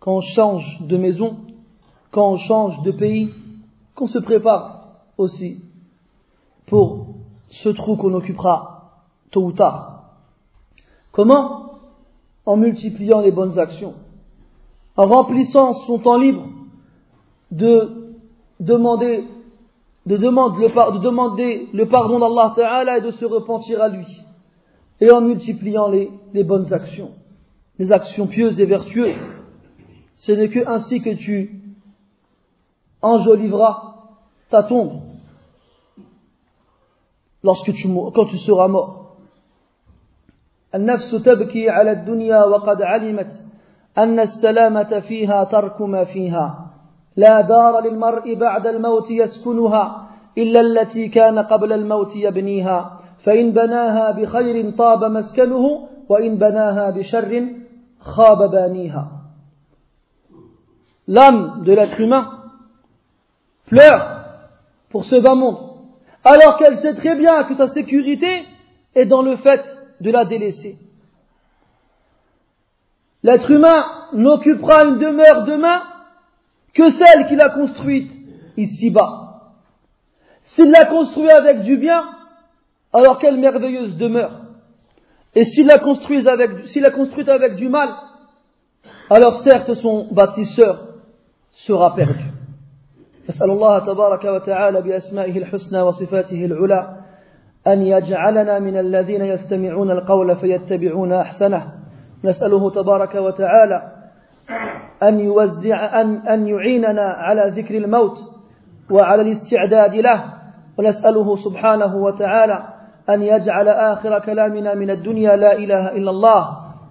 quand 0.00 0.16
on 0.16 0.20
change 0.20 0.80
de 0.80 0.96
maison, 0.96 1.38
quand 2.10 2.32
on 2.32 2.36
change 2.36 2.82
de 2.82 2.90
pays, 2.90 3.32
qu'on 3.94 4.06
se 4.06 4.18
prépare 4.18 4.88
aussi 5.16 5.64
pour 6.66 7.06
ce 7.50 7.68
trou 7.70 7.96
qu'on 7.96 8.14
occupera 8.14 9.02
tôt 9.30 9.44
ou 9.44 9.52
tard. 9.52 10.12
Comment 11.12 11.72
En 12.46 12.56
multipliant 12.56 13.20
les 13.20 13.32
bonnes 13.32 13.58
actions, 13.58 13.94
en 14.96 15.06
remplissant 15.06 15.72
son 15.72 15.98
temps 15.98 16.18
libre 16.18 16.46
de 17.50 18.14
demander 18.60 19.24
de, 20.07 20.17
de 20.17 20.99
demander 20.99 21.69
le 21.73 21.87
pardon 21.87 22.19
d'Allah 22.19 22.53
Ta'ala 22.55 22.97
et 22.97 23.01
de 23.01 23.11
se 23.11 23.25
repentir 23.25 23.81
à 23.81 23.89
lui. 23.89 24.05
Et 24.99 25.11
en 25.11 25.21
multipliant 25.21 25.87
les, 25.87 26.11
les 26.33 26.43
bonnes 26.43 26.71
actions, 26.73 27.11
les 27.79 27.91
actions 27.91 28.27
pieuses 28.27 28.59
et 28.59 28.65
vertueuses. 28.65 29.31
Ce 30.15 30.31
n'est 30.31 30.49
que 30.49 30.67
ainsi 30.67 31.01
que 31.01 31.11
tu 31.11 31.61
enjoliveras 33.01 33.95
ta 34.49 34.63
tombe 34.63 35.01
lorsque 37.43 37.73
tu, 37.73 37.87
quand 38.13 38.25
tu 38.25 38.37
seras 38.37 38.67
mort. 38.67 38.99
النفس 40.75 41.11
تبكي 41.11 41.69
على 41.69 41.91
الدنيا 41.91 42.45
وقد 42.45 42.81
علمت 42.81 43.45
أن 43.97 44.19
السلامة 44.19 44.99
فيها 44.99 45.43
ترك 45.43 45.81
ما 45.81 46.03
فيها 46.03 46.66
لا 47.18 47.40
دار 47.40 47.80
للمرء 47.80 48.34
بعد 48.34 48.66
الموت 48.66 49.10
يسكنها 49.10 50.08
إلا 50.38 50.60
التي 50.60 51.08
كان 51.08 51.38
قبل 51.38 51.72
الموت 51.72 52.16
يبنيها 52.16 53.00
فإن 53.24 53.50
بناها 53.52 54.10
بخير 54.10 54.70
طاب 54.70 55.04
مسكنه 55.04 55.88
وإن 56.08 56.38
بناها 56.38 56.90
بشر 56.90 57.48
خاب 58.00 58.50
بانيها 58.50 59.04
L'âme 61.08 61.62
de 61.64 61.72
l'être 61.72 61.98
humain 62.00 62.24
pleure 63.66 64.04
pour 64.90 65.06
ce 65.06 65.16
bas 65.16 65.34
monde, 65.34 65.56
alors 66.22 66.58
qu'elle 66.58 66.76
sait 66.76 66.94
très 66.94 67.16
bien 67.16 67.44
que 67.44 67.54
sa 67.54 67.68
sécurité 67.68 68.44
est 68.94 69.06
dans 69.06 69.22
le 69.22 69.36
fait 69.36 69.64
de 70.02 70.10
la 70.10 70.26
délaisser. 70.26 70.76
L'être 73.22 73.50
humain 73.50 73.86
n'occupera 74.12 74.84
une 74.84 74.98
demeure 74.98 75.46
demain 75.46 75.80
que 76.77 76.89
celle 76.89 77.27
qu'il 77.27 77.41
a 77.41 77.49
construite 77.49 78.11
ici-bas. 78.57 79.41
S'il 80.43 80.71
l'a 80.71 80.85
construite 80.85 81.31
avec 81.31 81.61
du 81.61 81.77
bien, 81.77 82.03
alors 82.91 83.17
quelle 83.19 83.37
merveilleuse 83.37 83.97
demeure. 83.97 84.41
Et 85.35 85.45
s'il 85.45 85.67
l'a 85.67 85.79
construite 85.79 86.27
avec, 86.27 86.67
s'il 86.67 86.83
l'a 86.83 86.91
construite 86.91 87.29
avec 87.29 87.55
du 87.55 87.69
mal, 87.69 87.89
alors 89.09 89.41
certes 89.41 89.73
son 89.75 90.07
bâtisseur 90.11 90.87
sera 91.51 91.95
perdu. 91.95 92.23
نسأل 93.29 93.51
الله 93.51 93.79
تبارك 93.79 94.25
وتعالى 94.25 94.81
بأسمائه 94.81 95.37
الحسنى 95.37 95.81
وصفاته 95.81 96.45
العلى 96.45 96.97
أن 97.67 97.81
يجعلنا 97.81 98.59
من 98.59 98.77
الذين 98.77 99.21
يستمعون 99.21 99.91
القول 99.91 100.35
فيتبعون 100.35 101.13
أحسنه 101.13 101.73
نسأله 102.23 102.71
تبارك 102.71 103.15
وتعالى 103.15 103.91
أن 105.02 105.20
يوزع 105.20 106.00
أن 106.00 106.16
أن 106.16 106.46
يعيننا 106.46 107.02
على 107.02 107.52
ذكر 107.56 107.76
الموت 107.76 108.18
وعلى 108.90 109.22
الاستعداد 109.22 109.94
له 109.94 110.24
ونسأله 110.78 111.36
سبحانه 111.36 111.96
وتعالى 111.96 112.58
أن 113.10 113.22
يجعل 113.22 113.68
آخر 113.68 114.18
كلامنا 114.18 114.74
من 114.74 114.90
الدنيا 114.90 115.36
لا 115.36 115.52
إله 115.56 115.96
إلا 115.96 116.10
الله 116.10 116.42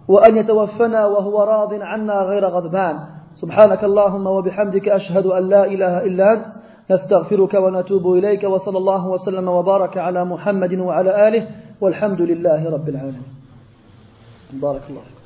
وأن 0.07 0.37
يتوفنا 0.37 1.05
وهو 1.05 1.43
راض 1.43 1.73
عنا 1.73 2.13
غير 2.13 2.45
غضبان. 2.45 2.99
سبحانك 3.35 3.83
اللهم 3.83 4.27
وبحمدك 4.27 4.89
أشهد 4.89 5.25
أن 5.25 5.49
لا 5.49 5.65
إله 5.65 6.05
إلا 6.05 6.33
أنت 6.33 6.45
نستغفرك 6.91 7.53
ونتوب 7.53 8.13
إليك 8.13 8.43
وصلى 8.43 8.77
الله 8.77 9.07
وسلم 9.07 9.47
وبارك 9.47 9.97
على 9.97 10.25
محمد 10.25 10.73
وعلى 10.73 11.27
آله 11.27 11.47
والحمد 11.81 12.21
لله 12.21 12.69
رب 12.69 12.89
العالمين. 12.89 13.33
بارك 14.53 14.81
الله 14.89 15.16